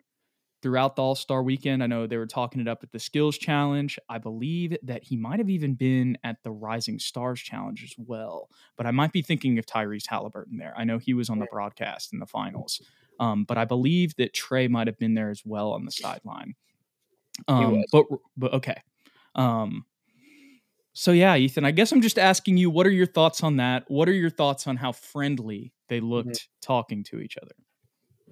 throughout 0.62 0.96
the 0.96 1.02
All 1.02 1.14
Star 1.14 1.42
weekend. 1.42 1.82
I 1.82 1.86
know 1.86 2.06
they 2.06 2.16
were 2.16 2.26
talking 2.26 2.60
it 2.60 2.68
up 2.68 2.82
at 2.82 2.92
the 2.92 2.98
Skills 2.98 3.38
Challenge. 3.38 3.98
I 4.08 4.18
believe 4.18 4.76
that 4.82 5.04
he 5.04 5.16
might 5.16 5.38
have 5.38 5.50
even 5.50 5.74
been 5.74 6.18
at 6.24 6.42
the 6.42 6.50
Rising 6.50 6.98
Stars 6.98 7.40
Challenge 7.40 7.84
as 7.84 7.94
well. 7.96 8.48
But 8.76 8.86
I 8.86 8.90
might 8.90 9.12
be 9.12 9.22
thinking 9.22 9.58
of 9.58 9.66
Tyrese 9.66 10.08
Halliburton 10.08 10.58
there. 10.58 10.74
I 10.76 10.84
know 10.84 10.98
he 10.98 11.14
was 11.14 11.30
on 11.30 11.38
the 11.38 11.46
broadcast 11.50 12.12
in 12.12 12.18
the 12.18 12.26
finals. 12.26 12.80
Um, 13.20 13.44
but 13.44 13.58
I 13.58 13.64
believe 13.64 14.14
that 14.16 14.32
Trae 14.32 14.70
might 14.70 14.86
have 14.86 14.98
been 14.98 15.14
there 15.14 15.30
as 15.30 15.42
well 15.44 15.72
on 15.72 15.84
the 15.84 15.90
sideline. 15.90 16.54
Um, 17.46 17.84
but 17.92 18.04
but 18.36 18.52
okay. 18.54 18.80
Um, 19.34 19.84
so 20.98 21.12
yeah, 21.12 21.37
Ethan, 21.37 21.64
I 21.64 21.70
guess 21.70 21.92
I'm 21.92 22.02
just 22.02 22.18
asking 22.18 22.56
you, 22.56 22.70
what 22.70 22.84
are 22.84 22.90
your 22.90 23.06
thoughts 23.06 23.44
on 23.44 23.58
that? 23.58 23.84
What 23.87 24.08
are 24.08 24.12
your 24.12 24.30
thoughts 24.30 24.66
on 24.66 24.74
how 24.74 24.90
friendly 24.90 25.72
they 25.88 25.98
mm-hmm. 25.98 26.08
looked 26.08 26.28
mm-hmm. 26.30 26.61
talking 26.61 27.04
to 27.04 27.20
each 27.20 27.37
other? 27.40 27.52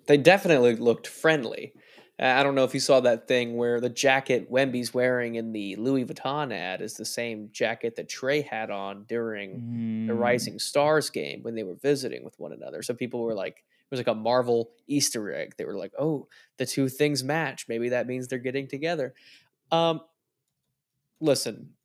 They 0.09 0.17
definitely 0.17 0.75
looked 0.75 1.07
friendly. 1.07 1.75
I 2.19 2.43
don't 2.43 2.57
know 2.57 2.65
if 2.65 2.75
you 2.75 2.81
saw 2.81 2.99
that 2.99 3.29
thing 3.29 3.57
where 3.57 3.81
the 3.81 3.89
jacket 3.89 4.51
Wemby's 4.51 4.93
wearing 4.93 5.37
in 5.37 5.53
the 5.53 5.77
Louis 5.77 6.07
Vuitton 6.07 6.53
ad 6.53 6.81
is 6.81 6.95
the 6.95 7.05
same 7.05 7.51
jacket 7.53 7.95
that 7.97 8.11
Trae 8.11 8.45
had 8.45 8.73
on 8.73 9.05
during 9.05 9.61
mm. 9.61 10.07
the 10.09 10.15
Rising 10.15 10.59
Stars 10.59 11.09
game 11.09 11.45
when 11.45 11.55
they 11.55 11.63
were 11.63 11.77
visiting 11.77 12.25
with 12.25 12.35
one 12.37 12.53
another. 12.53 12.83
So 12.83 12.95
people 12.95 13.23
were 13.23 13.35
like, 13.35 13.59
it 13.59 13.91
was 13.93 14.01
like 14.01 14.09
a 14.09 14.15
Marvel 14.15 14.73
Easter 14.89 15.33
egg. 15.33 15.55
They 15.57 15.67
were 15.67 15.77
like, 15.77 15.93
oh, 16.01 16.27
the 16.57 16.67
two 16.67 16.89
things 16.89 17.23
match. 17.23 17.67
Maybe 17.69 17.91
that 17.91 18.09
means 18.09 18.27
they're 18.27 18.41
getting 18.41 18.67
together. 18.67 19.15
Um, 19.71 20.01
listen, 21.21 21.76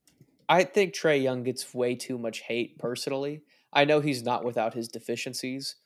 I 0.51 0.65
think 0.65 0.93
Trae 0.93 1.23
Young 1.23 1.43
gets 1.43 1.73
way 1.73 1.95
too 1.95 2.17
much 2.17 2.41
hate 2.41 2.77
personally. 2.77 3.41
I 3.71 3.85
know 3.85 4.01
he's 4.01 4.21
not 4.21 4.43
without 4.43 4.73
his 4.73 4.89
deficiencies, 4.89 5.77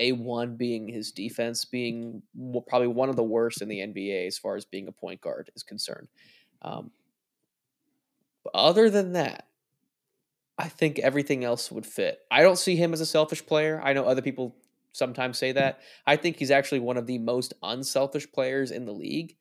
a1 0.00 0.56
being 0.56 0.86
his 0.86 1.10
defense 1.10 1.64
being 1.64 2.22
probably 2.68 2.86
one 2.86 3.08
of 3.08 3.16
the 3.16 3.24
worst 3.24 3.62
in 3.62 3.68
the 3.68 3.80
NBA 3.80 4.28
as 4.28 4.38
far 4.38 4.54
as 4.54 4.64
being 4.64 4.86
a 4.86 4.92
point 4.92 5.20
guard 5.20 5.50
is 5.56 5.64
concerned. 5.64 6.06
Um, 6.62 6.92
other 8.54 8.90
than 8.90 9.14
that, 9.14 9.48
I 10.56 10.68
think 10.68 11.00
everything 11.00 11.42
else 11.42 11.72
would 11.72 11.84
fit. 11.84 12.20
I 12.30 12.42
don't 12.42 12.60
see 12.60 12.76
him 12.76 12.92
as 12.92 13.00
a 13.00 13.06
selfish 13.06 13.44
player. 13.44 13.80
I 13.82 13.92
know 13.92 14.04
other 14.04 14.22
people 14.22 14.54
sometimes 14.92 15.36
say 15.36 15.50
that. 15.50 15.80
I 16.06 16.14
think 16.14 16.36
he's 16.36 16.52
actually 16.52 16.78
one 16.78 16.96
of 16.96 17.08
the 17.08 17.18
most 17.18 17.54
unselfish 17.60 18.30
players 18.30 18.70
in 18.70 18.84
the 18.86 18.92
league. 18.92 19.34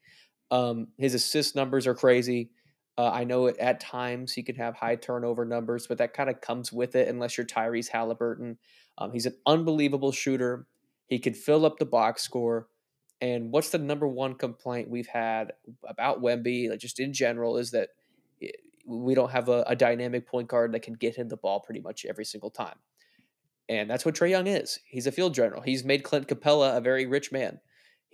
Um, 0.50 0.88
his 0.98 1.14
assist 1.14 1.56
numbers 1.56 1.86
are 1.86 1.94
crazy. 1.94 2.50
Uh, 2.98 3.10
I 3.10 3.26
know 3.26 3.48
it, 3.48 3.58
at 3.58 3.80
times 3.80 4.34
he 4.34 4.44
can 4.44 4.56
have 4.56 4.76
high 4.76 4.96
turnover 4.96 5.44
numbers, 5.44 5.86
but 5.88 5.98
that 5.98 6.14
kind 6.14 6.30
of 6.30 6.40
comes 6.40 6.72
with 6.72 6.96
it 6.96 7.08
unless 7.08 7.38
you're 7.38 7.46
Tyrese 7.46 7.90
Halliburton. 7.90 8.58
Um, 8.98 9.12
he's 9.12 9.26
an 9.26 9.36
unbelievable 9.46 10.12
shooter. 10.12 10.66
He 11.08 11.20
can 11.20 11.34
fill 11.34 11.66
up 11.66 11.78
the 11.78 11.86
box 11.86 12.24
score. 12.24 12.68
And 13.22 13.52
what's 13.52 13.70
the 13.70 13.78
number 13.78 14.08
one 14.08 14.36
complaint 14.36 14.90
we've 14.90 15.08
had 15.08 15.54
about 15.86 16.22
Wemby, 16.22 16.70
like 16.70 16.80
just 16.80 17.00
in 17.00 17.14
general, 17.14 17.58
is 17.58 17.72
that 17.72 17.90
we 18.86 19.16
don't 19.16 19.32
have 19.32 19.50
a, 19.50 19.64
a, 19.68 19.76
dynamic 19.76 20.28
point 20.28 20.48
guard 20.48 20.72
that 20.74 20.82
can 20.82 20.94
get 20.94 21.16
him 21.16 21.28
the 21.28 21.38
ball 21.38 21.60
pretty 21.60 21.80
much 21.80 22.06
every 22.06 22.26
single 22.26 22.52
time. 22.52 22.78
And 23.68 23.90
that's 23.90 24.06
what 24.06 24.14
Trae 24.14 24.30
Young 24.30 24.48
is. 24.48 24.80
He's 24.86 25.08
a 25.08 25.12
field 25.12 25.34
general. 25.34 25.62
He's 25.62 25.84
made 25.84 26.04
Clint 26.04 26.28
Capela 26.28 26.78
a 26.78 26.82
very 26.82 27.08
rich 27.08 27.32
man. 27.32 27.60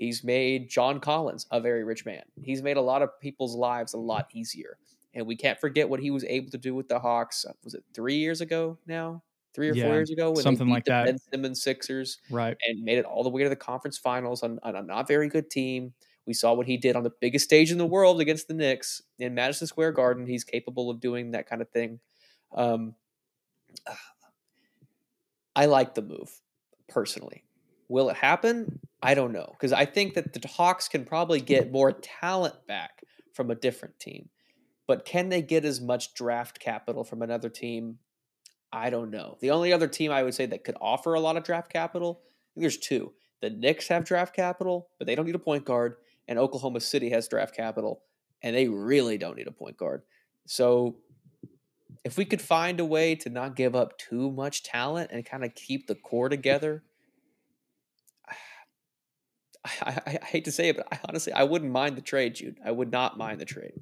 He's 0.02 0.24
made 0.24 0.68
John 0.68 1.00
Collins 1.00 1.46
a 1.52 1.62
very 1.62 1.84
rich 1.84 2.08
man. 2.08 2.24
He's 2.42 2.64
made 2.64 2.76
a 2.76 2.82
lot 2.82 3.04
of 3.04 3.20
people's 3.20 3.56
lives 3.56 3.94
a 3.94 4.00
lot 4.00 4.30
easier. 4.34 4.80
And 5.14 5.28
we 5.28 5.36
can't 5.36 5.60
forget 5.60 5.88
what 5.88 6.00
he 6.00 6.10
was 6.10 6.24
able 6.24 6.50
to 6.50 6.58
do 6.58 6.74
with 6.74 6.88
the 6.88 6.98
Hawks. 6.98 7.46
Was 7.64 7.76
it 7.76 7.84
three 7.94 8.16
years 8.16 8.42
ago 8.42 8.80
now? 8.88 9.22
three 9.54 9.70
or 9.70 9.76
yeah, 9.76 9.84
four 9.84 9.94
years 9.94 10.10
ago 10.10 10.32
when 10.32 10.42
something 10.42 10.70
like 10.70 10.86
that. 10.86 11.06
Ben 11.06 11.20
Simmons 11.20 11.62
Sixers, 11.62 12.18
right, 12.32 12.58
and 12.68 12.84
made 12.84 12.98
it 12.98 13.06
all 13.06 13.22
the 13.22 13.30
way 13.30 13.44
to 13.44 13.50
the 13.50 13.56
conference 13.56 14.00
finals 14.00 14.42
on, 14.42 14.58
on, 14.64 14.76
a 14.76 14.82
not 14.82 15.08
very 15.08 15.28
good 15.28 15.52
team. 15.52 15.94
We 16.26 16.34
saw 16.34 16.54
what 16.54 16.66
he 16.66 16.78
did 16.78 16.96
on 16.96 17.04
the 17.04 17.12
biggest 17.22 17.46
stage 17.46 17.70
in 17.70 17.78
the 17.78 17.86
world 17.86 18.22
against 18.22 18.48
the 18.48 18.56
Knicks 18.56 19.04
in 19.20 19.36
Madison 19.36 19.68
Square 19.68 19.92
Garden. 19.92 20.26
He's 20.26 20.44
capable 20.44 20.90
of 20.90 21.00
doing 21.00 21.32
that 21.32 21.48
kind 21.48 21.62
of 21.62 21.70
thing. 21.70 22.00
Um, 22.56 22.96
I 25.56 25.68
like 25.68 25.94
the 25.94 26.02
move 26.02 26.32
personally. 26.88 27.44
Will 27.92 28.10
it 28.10 28.16
happen? 28.16 28.80
I 29.04 29.16
don't 29.16 29.34
know 29.34 29.50
because 29.52 29.74
I 29.74 29.84
think 29.84 30.14
that 30.14 30.32
the 30.32 30.48
Hawks 30.48 30.88
can 30.88 31.04
probably 31.04 31.42
get 31.42 31.74
more 31.74 31.92
talent 31.92 32.56
back 32.66 33.04
from 33.34 33.52
a 33.52 33.56
different 33.56 34.00
team. 34.00 34.30
But 34.88 35.04
can 35.04 35.28
they 35.28 35.42
get 35.42 35.66
as 35.66 35.82
much 35.82 36.14
draft 36.14 36.62
capital 36.62 37.04
from 37.04 37.22
another 37.22 37.50
team? 37.50 37.98
I 38.72 38.92
don't 38.92 39.12
know. 39.12 39.38
The 39.42 39.52
only 39.52 39.74
other 39.74 39.90
team 39.90 40.10
I 40.10 40.24
would 40.24 40.34
say 40.34 40.46
that 40.46 40.64
could 40.64 40.78
offer 40.80 41.16
a 41.16 41.20
lot 41.20 41.36
of 41.36 41.44
draft 41.44 41.70
capital, 41.70 42.22
there's 42.56 42.78
two. 42.78 43.12
The 43.42 43.50
Knicks 43.50 43.90
have 43.90 44.06
draft 44.06 44.34
capital, 44.34 44.88
but 44.98 45.06
they 45.06 45.16
don't 45.16 45.26
need 45.26 45.36
a 45.36 45.40
point 45.40 45.66
guard, 45.66 45.96
and 46.30 46.40
Oklahoma 46.40 46.80
City 46.80 47.10
has 47.10 47.28
draft 47.28 47.54
capital, 47.54 48.04
and 48.42 48.56
they 48.56 48.70
really 48.70 49.18
don't 49.18 49.36
need 49.36 49.48
a 49.48 49.52
point 49.52 49.76
guard. 49.76 50.04
So 50.48 50.96
if 52.06 52.18
we 52.18 52.24
could 52.24 52.42
find 52.42 52.80
a 52.80 52.86
way 52.86 53.16
to 53.16 53.30
not 53.30 53.58
give 53.58 53.76
up 53.76 53.98
too 53.98 54.32
much 54.32 54.64
talent 54.64 55.12
and 55.12 55.26
kind 55.26 55.44
of 55.44 55.56
keep 55.56 55.88
the 55.88 55.96
core 55.96 56.30
together, 56.30 56.84
I, 59.66 60.02
I, 60.06 60.20
I, 60.22 60.26
hate 60.26 60.46
to 60.46 60.52
say 60.52 60.70
it, 60.70 60.78
but 60.78 60.88
I 60.92 61.00
honestly 61.08 61.34
I 61.34 61.44
wouldn't 61.44 61.72
mind 61.72 61.96
the 61.96 62.02
trade, 62.02 62.36
Jude. 62.36 62.58
I 62.64 62.72
would 62.72 62.92
not 62.92 63.18
mind 63.18 63.40
the 63.40 63.46
trade. 63.46 63.74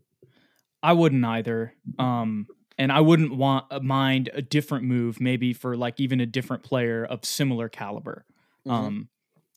I 0.82 0.94
wouldn't 0.94 1.24
either. 1.24 1.74
Um, 1.98 2.48
and 2.78 2.92
I 2.92 3.02
wouldn't 3.02 3.36
want 3.36 3.66
uh, 3.70 3.80
mind 3.82 4.30
a 4.34 4.42
different 4.42 4.86
move, 4.86 5.20
maybe 5.20 5.54
for 5.54 5.76
like 5.76 6.00
even 6.00 6.22
a 6.22 6.26
different 6.26 6.64
player 6.64 7.06
of 7.06 7.26
similar 7.26 7.68
caliber. 7.68 8.26
Mm-hmm. 8.66 8.72
Um, 8.72 9.10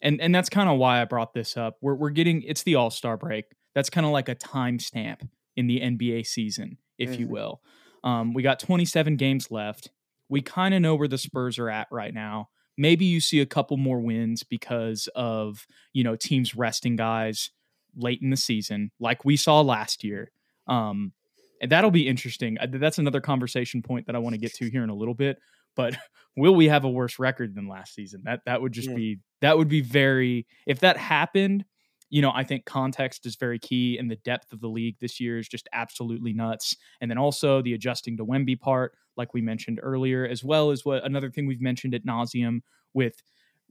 and 0.02 0.20
and 0.20 0.34
that's 0.34 0.48
kind 0.48 0.68
of 0.68 0.78
why 0.78 1.00
I 1.00 1.04
brought 1.04 1.32
this 1.32 1.56
up. 1.56 1.78
We're 1.80 1.94
we're 1.94 2.10
getting 2.10 2.42
it's 2.42 2.64
the 2.64 2.74
All 2.74 2.90
Star 2.90 3.16
break. 3.16 3.46
That's 3.74 3.90
kind 3.90 4.04
of 4.04 4.12
like 4.12 4.28
a 4.28 4.34
timestamp 4.34 5.28
in 5.56 5.66
the 5.66 5.80
NBA 5.80 6.26
season, 6.26 6.78
if 6.98 7.10
mm-hmm. 7.10 7.20
you 7.20 7.28
will. 7.28 7.62
Um, 8.04 8.34
we 8.34 8.42
got 8.42 8.58
27 8.58 9.16
games 9.16 9.50
left. 9.50 9.90
We 10.28 10.42
kind 10.42 10.74
of 10.74 10.82
know 10.82 10.94
where 10.94 11.08
the 11.08 11.18
Spurs 11.18 11.58
are 11.58 11.70
at 11.70 11.86
right 11.90 12.12
now. 12.12 12.48
Maybe 12.78 13.04
you 13.04 13.20
see 13.20 13.40
a 13.40 13.46
couple 13.46 13.76
more 13.76 14.00
wins 14.00 14.42
because 14.42 15.08
of 15.14 15.66
you 15.92 16.04
know 16.04 16.16
teams 16.16 16.54
resting 16.54 16.96
guys 16.96 17.50
late 17.96 18.20
in 18.22 18.30
the 18.30 18.36
season, 18.36 18.90
like 18.98 19.24
we 19.24 19.36
saw 19.36 19.60
last 19.60 20.04
year. 20.04 20.30
Um, 20.66 21.12
and 21.60 21.70
that'll 21.70 21.90
be 21.90 22.08
interesting. 22.08 22.58
That's 22.68 22.98
another 22.98 23.20
conversation 23.20 23.82
point 23.82 24.06
that 24.06 24.16
I 24.16 24.18
want 24.18 24.34
to 24.34 24.40
get 24.40 24.54
to 24.54 24.68
here 24.68 24.82
in 24.82 24.90
a 24.90 24.94
little 24.94 25.14
bit. 25.14 25.38
But 25.76 25.96
will 26.36 26.54
we 26.54 26.68
have 26.68 26.84
a 26.84 26.90
worse 26.90 27.18
record 27.18 27.54
than 27.54 27.68
last 27.68 27.94
season? 27.94 28.22
That 28.24 28.40
that 28.46 28.60
would 28.60 28.72
just 28.72 28.90
yeah. 28.90 28.96
be 28.96 29.18
that 29.40 29.56
would 29.56 29.68
be 29.68 29.80
very 29.80 30.46
if 30.66 30.80
that 30.80 30.96
happened. 30.96 31.64
You 32.10 32.20
know, 32.20 32.32
I 32.34 32.44
think 32.44 32.66
context 32.66 33.24
is 33.24 33.36
very 33.36 33.58
key, 33.58 33.96
and 33.96 34.10
the 34.10 34.16
depth 34.16 34.52
of 34.52 34.60
the 34.60 34.68
league 34.68 34.96
this 35.00 35.18
year 35.18 35.38
is 35.38 35.48
just 35.48 35.66
absolutely 35.72 36.34
nuts. 36.34 36.76
And 37.00 37.10
then 37.10 37.16
also 37.16 37.62
the 37.62 37.72
adjusting 37.72 38.18
to 38.18 38.26
Wemby 38.26 38.60
part, 38.60 38.92
like 39.16 39.34
we 39.34 39.40
mentioned 39.40 39.80
earlier, 39.82 40.26
as 40.26 40.42
well 40.42 40.70
as 40.70 40.84
what 40.84 41.04
another 41.04 41.30
thing 41.30 41.46
we've 41.46 41.60
mentioned 41.60 41.94
at 41.94 42.06
nauseum 42.06 42.60
with 42.94 43.22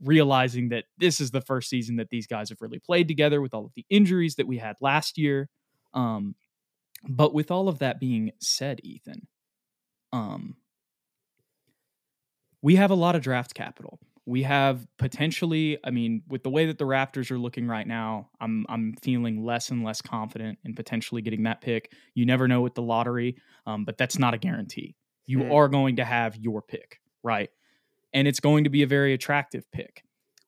realizing 0.04 0.70
that 0.70 0.86
this 0.98 1.20
is 1.22 1.32
the 1.32 1.42
first 1.42 1.70
season 1.70 1.98
that 1.98 2.10
these 2.10 2.28
guys 2.28 2.50
have 2.50 2.62
really 2.62 2.80
played 2.80 3.08
together 3.08 3.42
with 3.42 3.54
all 3.54 3.66
of 3.66 3.72
the 3.76 3.86
injuries 3.90 4.36
that 4.36 4.48
we 4.48 4.58
had 4.58 4.76
last 4.82 5.18
year. 5.18 5.48
Um, 5.94 6.36
but 7.08 7.34
with 7.34 7.52
all 7.52 7.68
of 7.68 7.80
that 7.80 8.00
being 8.00 8.32
said, 8.40 8.80
Ethan, 8.84 9.28
um, 10.14 10.56
we 12.62 12.76
have 12.76 12.92
a 12.92 12.96
lot 12.96 13.16
of 13.16 13.22
draft 13.22 13.54
capital. 13.54 14.00
We 14.26 14.44
have 14.44 14.86
potentially, 14.98 15.80
I 15.84 15.90
mean, 15.90 16.22
with 16.28 16.44
the 16.44 16.52
way 16.52 16.68
that 16.68 16.78
the 16.78 16.86
Raptors 16.86 17.32
are 17.32 17.40
looking 17.40 17.68
right 17.68 17.88
now, 17.88 18.30
I'm 18.40 18.66
I'm 18.70 18.94
feeling 19.02 19.44
less 19.44 19.72
and 19.72 19.84
less 19.84 20.02
confident 20.02 20.60
in 20.64 20.76
potentially 20.76 21.24
getting 21.24 21.44
that 21.44 21.62
pick. 21.62 21.92
You 22.14 22.26
never 22.28 22.48
know 22.48 22.62
with 22.62 22.76
the 22.76 22.84
lottery, 22.84 23.38
um, 23.66 23.84
but 23.84 23.98
that's 23.98 24.20
not 24.20 24.36
a 24.36 24.38
guarantee. 24.38 24.96
You 25.32 25.40
mm. 25.40 25.54
are 25.54 25.70
going 25.70 25.96
to 25.96 26.06
have 26.06 26.36
your 26.36 26.62
pick, 26.62 27.00
right? 27.24 27.50
And 28.14 28.28
it's 28.28 28.42
going 28.42 28.66
to 28.66 28.70
be 28.70 28.84
a 28.84 28.88
very 28.88 29.14
attractive 29.14 29.64
pick. 29.72 30.04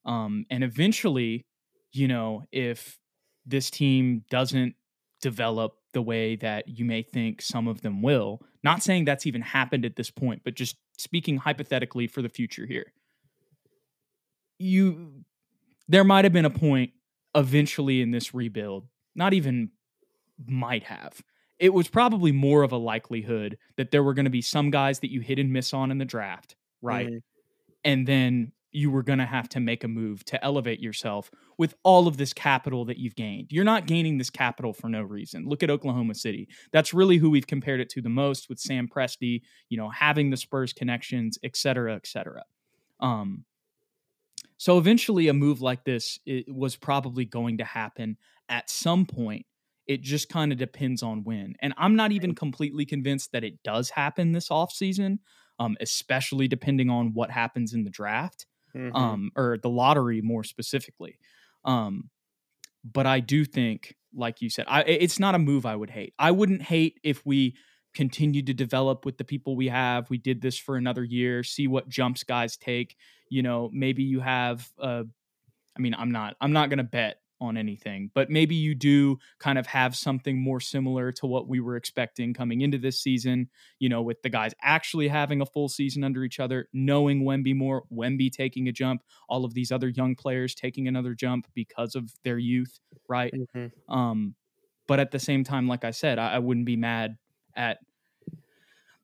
Um, 0.06 0.46
and 0.50 0.64
eventually, 0.64 1.46
you 1.94 2.08
know, 2.08 2.44
if 2.52 3.00
this 3.46 3.70
team 3.70 4.24
doesn't 4.30 4.76
develop 5.22 5.78
the 5.94 6.02
way 6.02 6.36
that 6.36 6.68
you 6.68 6.84
may 6.86 7.02
think 7.02 7.42
some 7.42 7.68
of 7.70 7.82
them 7.82 8.02
will, 8.02 8.42
Not 8.64 8.82
saying 8.82 9.06
that's 9.06 9.28
even 9.28 9.42
happened 9.42 9.86
at 9.86 9.98
this 9.98 10.10
point, 10.10 10.42
but 10.44 10.56
just 10.56 10.78
speaking 10.98 11.38
hypothetically 11.38 12.08
for 12.08 12.22
the 12.22 12.30
future 12.30 12.66
here. 12.66 12.94
You 14.58 15.26
there 15.88 16.06
might 16.06 16.24
have 16.24 16.32
been 16.32 16.46
a 16.46 16.50
point 16.50 16.92
eventually 17.36 18.02
in 18.02 18.12
this 18.12 18.34
rebuild, 18.34 18.88
not 19.16 19.34
even 19.34 19.72
might 20.48 20.84
have. 20.84 21.22
It 21.60 21.74
was 21.74 21.88
probably 21.88 22.32
more 22.32 22.64
of 22.64 22.72
a 22.72 22.78
likelihood 22.78 23.58
that 23.78 23.92
there 23.92 24.04
were 24.04 24.14
going 24.14 24.26
to 24.26 24.32
be 24.32 24.42
some 24.42 24.72
guys 24.72 25.00
that 25.00 25.12
you 25.12 25.22
hit 25.22 25.40
and 25.40 25.54
miss 25.54 25.74
on 25.74 25.92
in 25.92 25.98
the 25.98 26.06
draft, 26.06 26.56
right? 26.82 27.08
Mm-hmm. 27.08 27.18
And 27.86 28.08
then 28.08 28.52
you 28.76 28.90
were 28.90 29.04
going 29.04 29.20
to 29.20 29.26
have 29.26 29.48
to 29.48 29.60
make 29.60 29.84
a 29.84 29.88
move 29.88 30.26
to 30.26 30.44
elevate 30.44 30.80
yourself 30.80 31.30
with 31.60 31.76
all 31.84 32.08
of 32.08 32.18
this 32.18 32.34
capital 32.34 32.86
that 32.86 32.98
you've 32.98 33.16
gained. 33.16 33.52
You're 33.52 33.64
not 33.64 33.86
gaining 33.86 34.18
this 34.18 34.32
capital 34.32 34.74
for 34.74 34.90
no 34.90 35.04
reason. 35.04 35.48
Look 35.48 35.62
at 35.62 35.70
Oklahoma 35.70 36.16
City. 36.16 36.48
That's 36.72 36.92
really 36.92 37.18
who 37.18 37.30
we've 37.30 37.46
compared 37.46 37.80
it 37.82 37.90
to 37.90 38.02
the 38.02 38.10
most 38.10 38.50
with 38.50 38.60
Sam 38.60 38.88
Presti, 38.88 39.44
you 39.70 39.78
know, 39.78 39.90
having 39.90 40.32
the 40.32 40.38
Spurs 40.38 40.74
connections, 40.74 41.38
et 41.44 41.56
cetera, 41.56 41.96
et 41.96 42.08
cetera. 42.08 42.44
Um, 43.00 43.46
so 44.58 44.80
eventually, 44.80 45.28
a 45.28 45.34
move 45.34 45.62
like 45.62 45.84
this 45.84 46.18
was 46.48 46.76
probably 46.76 47.26
going 47.26 47.60
to 47.60 47.66
happen 47.66 48.18
at 48.50 48.72
some 48.72 49.06
point. 49.06 49.46
It 49.88 50.02
just 50.02 50.30
kind 50.30 50.52
of 50.52 50.58
depends 50.58 51.04
on 51.04 51.24
when. 51.24 51.56
And 51.62 51.74
I'm 51.78 51.96
not 51.96 52.12
even 52.12 52.36
completely 52.36 52.86
convinced 52.86 53.32
that 53.34 53.44
it 53.44 53.62
does 53.64 53.90
happen 53.90 54.32
this 54.32 54.50
offseason, 54.50 55.20
um, 55.60 55.76
especially 55.82 56.48
depending 56.48 56.90
on 56.90 57.14
what 57.14 57.32
happens 57.32 57.74
in 57.74 57.84
the 57.84 57.90
draft 57.90 58.46
mm-hmm. 58.76 58.96
um, 58.96 59.32
or 59.36 59.58
the 59.62 59.70
lottery 59.70 60.22
more 60.22 60.44
specifically. 60.44 61.20
Um, 61.66 62.10
but 62.84 63.06
I 63.06 63.20
do 63.20 63.46
think, 63.46 63.96
like 64.14 64.42
you 64.42 64.50
said, 64.50 64.66
I, 64.68 64.82
it's 64.84 65.20
not 65.20 65.36
a 65.36 65.40
move 65.40 65.66
I 65.66 65.76
would 65.76 65.90
hate. 65.90 66.14
I 66.20 66.32
wouldn't 66.32 66.62
hate 66.62 67.00
if 67.04 67.26
we 67.26 67.56
continued 67.94 68.48
to 68.48 68.54
develop 68.54 69.06
with 69.06 69.18
the 69.18 69.24
people 69.24 69.56
we 69.56 69.68
have. 69.68 70.10
We 70.10 70.18
did 70.18 70.42
this 70.42 70.58
for 70.58 70.76
another 70.76 71.04
year, 71.04 71.44
see 71.44 71.68
what 71.68 71.90
jumps 71.90 72.24
guys 72.24 72.58
take. 72.58 72.96
You 73.30 73.44
know, 73.44 73.70
maybe 73.74 74.04
you 74.04 74.20
have. 74.20 74.70
Uh, 74.80 75.04
I 75.76 75.82
mean, 75.82 75.96
I'm 75.98 76.12
not. 76.12 76.36
I'm 76.42 76.54
not 76.54 76.70
going 76.70 76.78
to 76.78 76.84
bet 76.84 77.18
on 77.44 77.58
anything, 77.58 78.10
but 78.14 78.30
maybe 78.30 78.56
you 78.56 78.74
do 78.74 79.18
kind 79.40 79.60
of 79.60 79.68
have 79.68 79.96
something 79.96 80.42
more 80.42 80.60
similar 80.60 81.12
to 81.12 81.26
what 81.26 81.48
we 81.48 81.60
were 81.60 81.76
expecting 81.76 82.34
coming 82.34 82.62
into 82.62 82.78
this 82.78 83.00
season, 83.00 83.50
you 83.80 83.90
know, 83.90 84.02
with 84.02 84.22
the 84.22 84.30
guys 84.30 84.54
actually 84.62 85.08
having 85.08 85.42
a 85.42 85.46
full 85.46 85.70
season 85.70 86.04
under 86.04 86.24
each 86.24 86.40
other, 86.40 86.68
knowing 86.74 87.24
Wemby 87.24 87.56
more, 87.56 87.84
Wemby 87.92 88.32
taking 88.32 88.68
a 88.68 88.72
jump, 88.72 89.04
all 89.28 89.46
of 89.46 89.54
these 89.54 89.72
other 89.72 89.90
young 89.90 90.16
players 90.16 90.56
taking 90.56 90.88
another 90.88 91.14
jump 91.14 91.48
because 91.54 91.96
of 91.96 92.12
their 92.24 92.38
youth, 92.38 92.80
right? 93.08 93.34
Mm-hmm. 93.34 93.94
Um, 93.94 94.36
but 94.88 95.00
at 95.00 95.12
the 95.12 95.20
same 95.20 95.44
time, 95.44 95.68
like 95.68 95.84
I 95.84 95.92
said, 95.92 96.20
I, 96.20 96.34
I 96.34 96.40
wouldn't 96.40 96.66
be 96.66 96.76
mad 96.76 97.18
at 97.56 97.80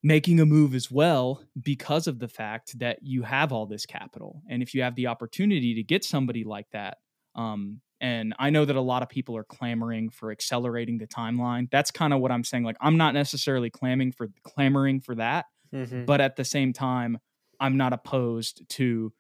making 0.01 0.39
a 0.39 0.45
move 0.45 0.73
as 0.73 0.89
well 0.89 1.43
because 1.61 2.07
of 2.07 2.19
the 2.19 2.27
fact 2.27 2.79
that 2.79 2.99
you 3.01 3.23
have 3.23 3.51
all 3.51 3.65
this 3.65 3.85
capital. 3.85 4.41
And 4.49 4.63
if 4.63 4.73
you 4.73 4.81
have 4.81 4.95
the 4.95 5.07
opportunity 5.07 5.75
to 5.75 5.83
get 5.83 6.05
somebody 6.05 6.43
like 6.43 6.69
that, 6.71 6.99
um, 7.35 7.81
and 8.01 8.33
I 8.39 8.49
know 8.49 8.65
that 8.65 8.75
a 8.75 8.81
lot 8.81 9.03
of 9.03 9.09
people 9.09 9.35
are 9.35 9.43
clamoring 9.43 10.09
for 10.09 10.31
accelerating 10.31 10.97
the 10.97 11.07
timeline. 11.07 11.69
That's 11.69 11.91
kind 11.91 12.13
of 12.13 12.21
what 12.21 12.31
I'm 12.31 12.43
saying. 12.43 12.63
Like, 12.63 12.77
I'm 12.79 12.97
not 12.97 13.13
necessarily 13.13 13.69
clamoring 13.69 14.13
for 14.13 14.29
clamoring 14.43 15.01
for 15.01 15.15
that, 15.15 15.45
mm-hmm. 15.73 16.05
but 16.05 16.21
at 16.21 16.35
the 16.35 16.45
same 16.45 16.73
time, 16.73 17.19
I'm 17.59 17.77
not 17.77 17.93
opposed 17.93 18.67
to 18.69 19.11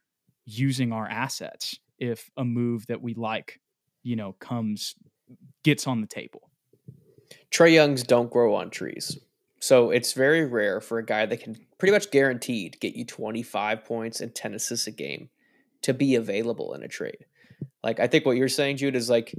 using 0.45 0.93
our 0.93 1.07
assets 1.07 1.77
if 1.97 2.29
a 2.37 2.45
move 2.45 2.87
that 2.87 3.01
we 3.01 3.13
like, 3.13 3.59
you 4.03 4.15
know, 4.15 4.33
comes 4.39 4.95
gets 5.63 5.85
on 5.85 6.01
the 6.01 6.07
table. 6.07 6.49
Trae 7.51 7.73
Youngs 7.73 8.03
don't 8.03 8.31
grow 8.31 8.55
on 8.55 8.69
trees. 8.69 9.19
So 9.59 9.91
it's 9.91 10.13
very 10.13 10.45
rare 10.45 10.79
for 10.79 10.99
a 10.99 11.05
guy 11.05 11.25
that 11.25 11.41
can 11.41 11.57
pretty 11.77 11.91
much 11.91 12.11
guaranteed 12.11 12.79
get 12.79 12.95
you 12.95 13.05
25 13.05 13.83
points 13.83 14.21
and 14.21 14.33
10 14.33 14.53
assists 14.53 14.87
a 14.87 14.91
game 14.91 15.29
to 15.81 15.93
be 15.93 16.15
available 16.15 16.73
in 16.73 16.81
a 16.81 16.87
trade. 16.87 17.25
Like 17.83 17.99
I 17.99 18.07
think 18.07 18.25
what 18.25 18.37
you're 18.37 18.49
saying, 18.49 18.77
Jude, 18.77 18.95
is 18.95 19.09
like 19.09 19.33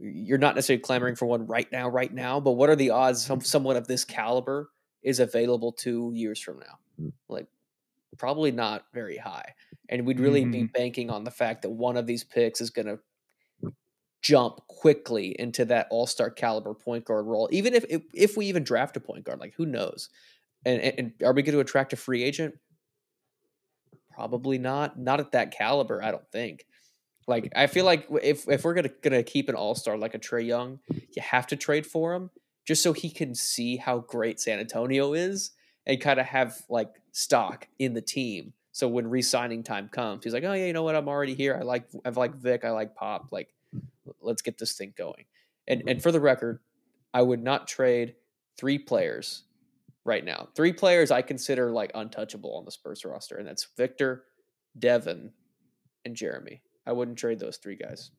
you're 0.00 0.38
not 0.38 0.54
necessarily 0.54 0.80
clamoring 0.82 1.16
for 1.16 1.26
one 1.26 1.46
right 1.46 1.70
now, 1.70 1.88
right 1.88 2.12
now, 2.12 2.40
but 2.40 2.52
what 2.52 2.68
are 2.68 2.76
the 2.76 2.90
odds 2.90 3.24
some, 3.24 3.40
someone 3.40 3.76
of 3.76 3.86
this 3.86 4.04
caliber 4.04 4.70
is 5.02 5.20
available 5.20 5.72
two 5.72 6.10
years 6.14 6.40
from 6.40 6.58
now? 6.58 6.78
Hmm. 6.98 7.08
Like 7.28 7.46
probably 8.18 8.50
not 8.50 8.84
very 8.92 9.16
high. 9.16 9.54
And 9.88 10.06
we'd 10.06 10.20
really 10.20 10.42
mm-hmm. 10.42 10.50
be 10.50 10.64
banking 10.64 11.10
on 11.10 11.24
the 11.24 11.30
fact 11.30 11.62
that 11.62 11.70
one 11.70 11.96
of 11.96 12.06
these 12.06 12.24
picks 12.24 12.60
is 12.60 12.70
going 12.70 12.86
to 12.86 12.98
jump 14.22 14.60
quickly 14.68 15.36
into 15.38 15.64
that 15.66 15.88
all-star 15.90 16.30
caliber 16.30 16.74
point 16.74 17.04
guard 17.04 17.26
role. 17.26 17.48
Even 17.52 17.74
if 17.74 17.84
if, 17.88 18.02
if 18.14 18.36
we 18.36 18.46
even 18.46 18.64
draft 18.64 18.96
a 18.96 19.00
point 19.00 19.24
guard, 19.24 19.40
like 19.40 19.54
who 19.54 19.66
knows? 19.66 20.08
And, 20.64 20.80
and, 20.80 20.94
and 20.98 21.12
are 21.24 21.32
we 21.32 21.42
going 21.42 21.54
to 21.54 21.60
attract 21.60 21.92
a 21.92 21.96
free 21.96 22.22
agent? 22.22 22.54
Probably 24.14 24.58
not. 24.58 24.98
Not 24.98 25.20
at 25.20 25.32
that 25.32 25.50
caliber, 25.50 26.02
I 26.02 26.10
don't 26.10 26.30
think. 26.30 26.66
Like 27.26 27.52
I 27.54 27.66
feel 27.66 27.84
like 27.84 28.06
if 28.22 28.48
if 28.48 28.64
we're 28.64 28.74
gonna 28.74 28.90
gonna 29.02 29.22
keep 29.22 29.48
an 29.48 29.54
all 29.54 29.74
star 29.74 29.96
like 29.96 30.14
a 30.14 30.18
Trae 30.18 30.46
Young, 30.46 30.80
you 30.90 31.22
have 31.22 31.46
to 31.48 31.56
trade 31.56 31.86
for 31.86 32.14
him 32.14 32.30
just 32.64 32.82
so 32.82 32.92
he 32.92 33.10
can 33.10 33.34
see 33.34 33.76
how 33.76 33.98
great 33.98 34.40
San 34.40 34.58
Antonio 34.58 35.12
is 35.12 35.52
and 35.86 36.00
kind 36.00 36.20
of 36.20 36.26
have 36.26 36.62
like 36.68 36.90
stock 37.12 37.68
in 37.78 37.94
the 37.94 38.00
team. 38.00 38.52
So 38.72 38.88
when 38.88 39.08
re-signing 39.08 39.62
time 39.62 39.88
comes, 39.88 40.24
he's 40.24 40.32
like, 40.32 40.44
"Oh 40.44 40.52
yeah, 40.52 40.66
you 40.66 40.72
know 40.72 40.82
what? 40.82 40.96
I'm 40.96 41.08
already 41.08 41.34
here. 41.34 41.56
I 41.60 41.62
like 41.62 41.84
I 42.04 42.10
like 42.10 42.34
Vic. 42.34 42.64
I 42.64 42.70
like 42.70 42.94
Pop. 42.94 43.28
Like, 43.30 43.54
let's 44.20 44.42
get 44.42 44.58
this 44.58 44.72
thing 44.72 44.94
going." 44.96 45.26
And 45.68 45.80
mm-hmm. 45.80 45.88
and 45.88 46.02
for 46.02 46.10
the 46.10 46.20
record, 46.20 46.60
I 47.12 47.22
would 47.22 47.42
not 47.42 47.68
trade 47.68 48.14
three 48.56 48.78
players 48.78 49.44
right 50.04 50.24
now. 50.24 50.48
Three 50.54 50.72
players 50.72 51.10
I 51.10 51.22
consider 51.22 51.70
like 51.70 51.90
untouchable 51.94 52.56
on 52.56 52.64
the 52.64 52.70
Spurs 52.70 53.04
roster, 53.04 53.36
and 53.36 53.46
that's 53.46 53.68
Victor, 53.76 54.24
Devin, 54.78 55.32
and 56.04 56.16
Jeremy. 56.16 56.62
I 56.86 56.92
wouldn't 56.92 57.18
trade 57.18 57.38
those 57.38 57.56
three 57.58 57.76
guys. 57.76 58.10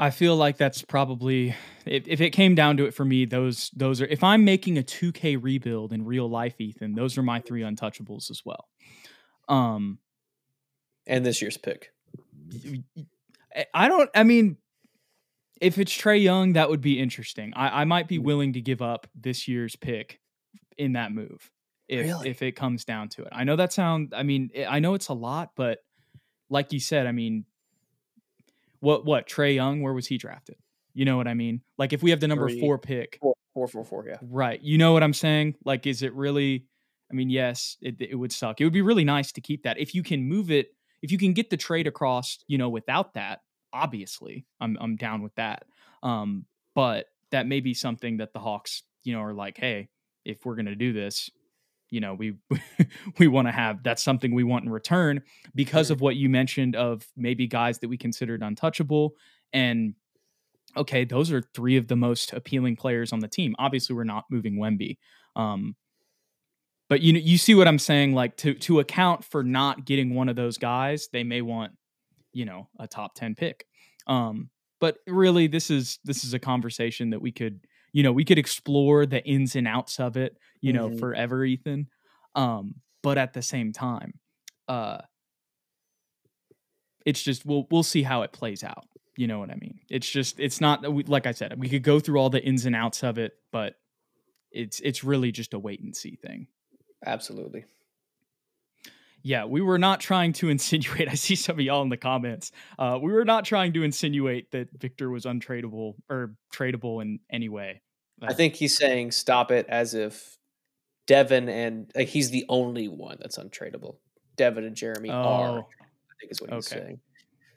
I 0.00 0.08
feel 0.08 0.34
like 0.34 0.56
that's 0.56 0.80
probably 0.80 1.54
if, 1.84 2.08
if 2.08 2.22
it 2.22 2.30
came 2.30 2.54
down 2.54 2.78
to 2.78 2.86
it 2.86 2.94
for 2.94 3.04
me, 3.04 3.26
those 3.26 3.70
those 3.76 4.00
are 4.00 4.06
if 4.06 4.24
I'm 4.24 4.44
making 4.46 4.78
a 4.78 4.82
2K 4.82 5.38
rebuild 5.40 5.92
in 5.92 6.06
real 6.06 6.28
life, 6.28 6.58
Ethan, 6.58 6.94
those 6.94 7.18
are 7.18 7.22
my 7.22 7.40
three 7.40 7.60
untouchables 7.60 8.30
as 8.30 8.42
well. 8.42 8.68
Um 9.46 9.98
and 11.06 11.24
this 11.24 11.42
year's 11.42 11.58
pick. 11.58 11.92
I 13.74 13.88
don't 13.88 14.08
I 14.14 14.22
mean 14.22 14.56
if 15.60 15.76
it's 15.76 15.94
Trae 15.94 16.22
Young, 16.22 16.54
that 16.54 16.70
would 16.70 16.80
be 16.80 16.98
interesting. 16.98 17.52
I, 17.54 17.82
I 17.82 17.84
might 17.84 18.08
be 18.08 18.18
willing 18.18 18.54
to 18.54 18.62
give 18.62 18.80
up 18.80 19.06
this 19.14 19.46
year's 19.46 19.76
pick 19.76 20.18
in 20.78 20.94
that 20.94 21.12
move 21.12 21.50
if 21.88 22.06
really? 22.06 22.30
if 22.30 22.40
it 22.40 22.52
comes 22.52 22.86
down 22.86 23.10
to 23.10 23.22
it. 23.22 23.28
I 23.32 23.44
know 23.44 23.56
that 23.56 23.74
sound 23.74 24.14
I 24.16 24.22
mean 24.22 24.50
I 24.66 24.78
know 24.78 24.94
it's 24.94 25.08
a 25.08 25.14
lot, 25.14 25.50
but 25.56 25.80
like 26.50 26.72
you 26.72 26.80
said, 26.80 27.06
I 27.06 27.12
mean, 27.12 27.46
what 28.80 29.04
what 29.04 29.26
Trae 29.26 29.54
Young? 29.54 29.80
Where 29.80 29.94
was 29.94 30.06
he 30.06 30.18
drafted? 30.18 30.56
You 30.92 31.04
know 31.04 31.16
what 31.16 31.28
I 31.28 31.34
mean? 31.34 31.62
Like 31.78 31.92
if 31.92 32.02
we 32.02 32.10
have 32.10 32.20
the 32.20 32.28
number 32.28 32.48
Three, 32.48 32.60
four 32.60 32.78
pick, 32.78 33.18
four, 33.20 33.34
four, 33.54 33.68
four, 33.68 33.84
four, 33.84 34.04
yeah, 34.06 34.18
right. 34.22 34.60
You 34.60 34.76
know 34.76 34.92
what 34.92 35.02
I'm 35.02 35.14
saying? 35.14 35.54
Like, 35.64 35.86
is 35.86 36.02
it 36.02 36.12
really? 36.14 36.66
I 37.10 37.14
mean, 37.14 37.30
yes, 37.30 37.76
it 37.80 37.96
it 38.00 38.16
would 38.16 38.32
suck. 38.32 38.60
It 38.60 38.64
would 38.64 38.72
be 38.72 38.82
really 38.82 39.04
nice 39.04 39.32
to 39.32 39.40
keep 39.40 39.62
that 39.62 39.78
if 39.78 39.94
you 39.94 40.02
can 40.02 40.24
move 40.24 40.50
it. 40.50 40.74
If 41.02 41.10
you 41.10 41.18
can 41.18 41.32
get 41.32 41.48
the 41.48 41.56
trade 41.56 41.86
across, 41.86 42.38
you 42.46 42.58
know, 42.58 42.68
without 42.68 43.14
that, 43.14 43.40
obviously, 43.72 44.46
I'm 44.60 44.76
I'm 44.80 44.96
down 44.96 45.22
with 45.22 45.34
that. 45.36 45.64
Um, 46.02 46.46
but 46.74 47.06
that 47.30 47.46
may 47.46 47.60
be 47.60 47.74
something 47.74 48.18
that 48.18 48.32
the 48.32 48.40
Hawks, 48.40 48.82
you 49.04 49.12
know, 49.12 49.20
are 49.20 49.32
like, 49.32 49.56
hey, 49.56 49.88
if 50.24 50.44
we're 50.44 50.56
gonna 50.56 50.74
do 50.74 50.92
this, 50.92 51.30
you 51.90 52.00
know 52.00 52.14
we 52.14 52.34
we 53.18 53.28
want 53.28 53.48
to 53.48 53.52
have 53.52 53.82
that's 53.82 54.02
something 54.02 54.34
we 54.34 54.44
want 54.44 54.64
in 54.64 54.70
return 54.70 55.22
because 55.54 55.90
of 55.90 56.00
what 56.00 56.16
you 56.16 56.28
mentioned 56.28 56.76
of 56.76 57.06
maybe 57.16 57.46
guys 57.46 57.78
that 57.80 57.88
we 57.88 57.96
considered 57.96 58.42
untouchable 58.42 59.14
and 59.52 59.94
okay 60.76 61.04
those 61.04 61.30
are 61.32 61.42
three 61.54 61.76
of 61.76 61.88
the 61.88 61.96
most 61.96 62.32
appealing 62.32 62.76
players 62.76 63.12
on 63.12 63.18
the 63.20 63.28
team. 63.28 63.54
Obviously 63.58 63.94
we're 63.94 64.04
not 64.04 64.24
moving 64.30 64.56
Wemby 64.56 64.96
um 65.36 65.74
but 66.88 67.00
you 67.02 67.12
you 67.14 67.38
see 67.38 67.54
what 67.54 67.68
I'm 67.68 67.78
saying? 67.78 68.14
Like 68.14 68.36
to 68.38 68.54
to 68.54 68.80
account 68.80 69.24
for 69.24 69.44
not 69.44 69.84
getting 69.84 70.14
one 70.14 70.28
of 70.28 70.36
those 70.36 70.58
guys 70.58 71.08
they 71.12 71.24
may 71.24 71.42
want 71.42 71.72
you 72.32 72.44
know 72.44 72.68
a 72.78 72.86
top 72.86 73.14
10 73.14 73.34
pick 73.34 73.66
um 74.06 74.50
but 74.80 74.98
really 75.06 75.46
this 75.48 75.70
is 75.70 75.98
this 76.04 76.24
is 76.24 76.32
a 76.32 76.38
conversation 76.38 77.10
that 77.10 77.20
we 77.20 77.32
could 77.32 77.60
you 77.92 78.02
know 78.02 78.12
we 78.12 78.24
could 78.24 78.38
explore 78.38 79.06
the 79.06 79.24
ins 79.24 79.56
and 79.56 79.66
outs 79.66 80.00
of 80.00 80.16
it 80.16 80.36
you 80.60 80.72
know, 80.72 80.88
mm-hmm. 80.88 80.98
forever, 80.98 81.44
Ethan. 81.44 81.88
Um, 82.34 82.76
but 83.02 83.18
at 83.18 83.32
the 83.32 83.42
same 83.42 83.72
time, 83.72 84.14
uh, 84.68 84.98
it's 87.06 87.22
just 87.22 87.46
we'll 87.46 87.66
we'll 87.70 87.82
see 87.82 88.02
how 88.02 88.22
it 88.22 88.32
plays 88.32 88.62
out. 88.62 88.84
You 89.16 89.26
know 89.26 89.38
what 89.38 89.50
I 89.50 89.56
mean? 89.56 89.80
It's 89.88 90.08
just 90.08 90.38
it's 90.38 90.60
not 90.60 90.84
like 91.08 91.26
I 91.26 91.32
said 91.32 91.58
we 91.58 91.68
could 91.68 91.82
go 91.82 91.98
through 91.98 92.18
all 92.18 92.30
the 92.30 92.42
ins 92.42 92.66
and 92.66 92.76
outs 92.76 93.02
of 93.02 93.18
it, 93.18 93.32
but 93.52 93.74
it's 94.52 94.80
it's 94.80 95.02
really 95.02 95.32
just 95.32 95.54
a 95.54 95.58
wait 95.58 95.80
and 95.80 95.96
see 95.96 96.16
thing. 96.16 96.46
Absolutely. 97.04 97.64
Yeah, 99.22 99.44
we 99.44 99.60
were 99.60 99.78
not 99.78 100.00
trying 100.00 100.32
to 100.34 100.48
insinuate. 100.50 101.08
I 101.08 101.14
see 101.14 101.34
some 101.34 101.58
of 101.58 101.60
y'all 101.60 101.82
in 101.82 101.88
the 101.88 101.96
comments. 101.96 102.52
Uh, 102.78 102.98
we 103.00 103.12
were 103.12 103.24
not 103.24 103.44
trying 103.44 103.72
to 103.74 103.82
insinuate 103.82 104.50
that 104.52 104.68
Victor 104.78 105.10
was 105.10 105.24
untradeable 105.24 105.94
or 106.08 106.34
tradable 106.52 107.02
in 107.02 107.20
any 107.30 107.48
way. 107.48 107.82
I 108.22 108.34
think 108.34 108.54
he's 108.54 108.76
saying 108.76 109.12
stop 109.12 109.50
it 109.50 109.66
as 109.68 109.94
if 109.94 110.36
Devin 111.06 111.48
and 111.48 111.90
like 111.94 112.08
he's 112.08 112.30
the 112.30 112.44
only 112.48 112.86
one 112.88 113.16
that's 113.18 113.38
untradeable. 113.38 113.96
Devin 114.36 114.64
and 114.64 114.76
Jeremy 114.76 115.10
oh, 115.10 115.14
are. 115.14 115.58
I 115.58 116.14
think 116.20 116.32
is 116.32 116.40
what 116.40 116.52
he's 116.52 116.70
okay. 116.70 116.82
saying. 116.82 117.00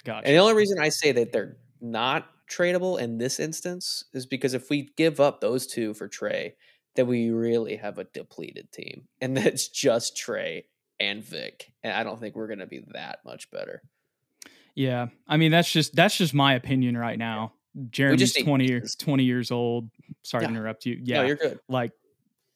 Gotcha. 0.06 0.28
And 0.28 0.36
the 0.36 0.40
only 0.40 0.54
reason 0.54 0.80
I 0.80 0.90
say 0.90 1.12
that 1.12 1.32
they're 1.32 1.58
not 1.82 2.30
tradable 2.50 3.00
in 3.00 3.18
this 3.18 3.40
instance 3.40 4.06
is 4.14 4.26
because 4.26 4.54
if 4.54 4.70
we 4.70 4.92
give 4.98 5.20
up 5.20 5.42
those 5.42 5.68
two 5.68 5.94
for 5.94 6.08
Trae, 6.08 6.54
then 6.96 7.08
we 7.08 7.30
really 7.30 7.76
have 7.76 7.98
a 7.98 8.06
depleted 8.06 8.72
team, 8.72 9.08
and 9.22 9.36
that's 9.38 9.68
just 9.68 10.16
Trae 10.16 10.64
and 11.04 11.24
Vic, 11.24 11.72
and 11.84 11.94
I 11.94 12.04
don't 12.04 12.20
think 12.20 12.36
we're 12.36 12.48
going 12.48 12.60
to 12.60 12.68
be 12.68 12.84
that 12.94 13.20
much 13.26 13.52
better. 13.52 13.82
Yeah, 14.76 15.08
I 15.28 15.38
mean 15.38 15.52
that's 15.52 15.72
just 15.72 15.96
that's 15.96 16.18
just 16.18 16.34
my 16.34 16.56
opinion 16.56 16.98
right 16.98 17.18
now. 17.18 17.54
Jeremy's 17.90 18.34
twenty 18.34 18.68
years 18.68 18.96
twenty 18.96 19.24
years 19.24 19.52
old. 19.52 19.90
Sorry 20.24 20.44
yeah. 20.44 20.48
to 20.48 20.54
interrupt 20.56 20.86
you. 20.86 21.00
Yeah, 21.04 21.22
no, 21.22 21.28
you're 21.28 21.36
good. 21.36 21.60
Like 21.68 21.92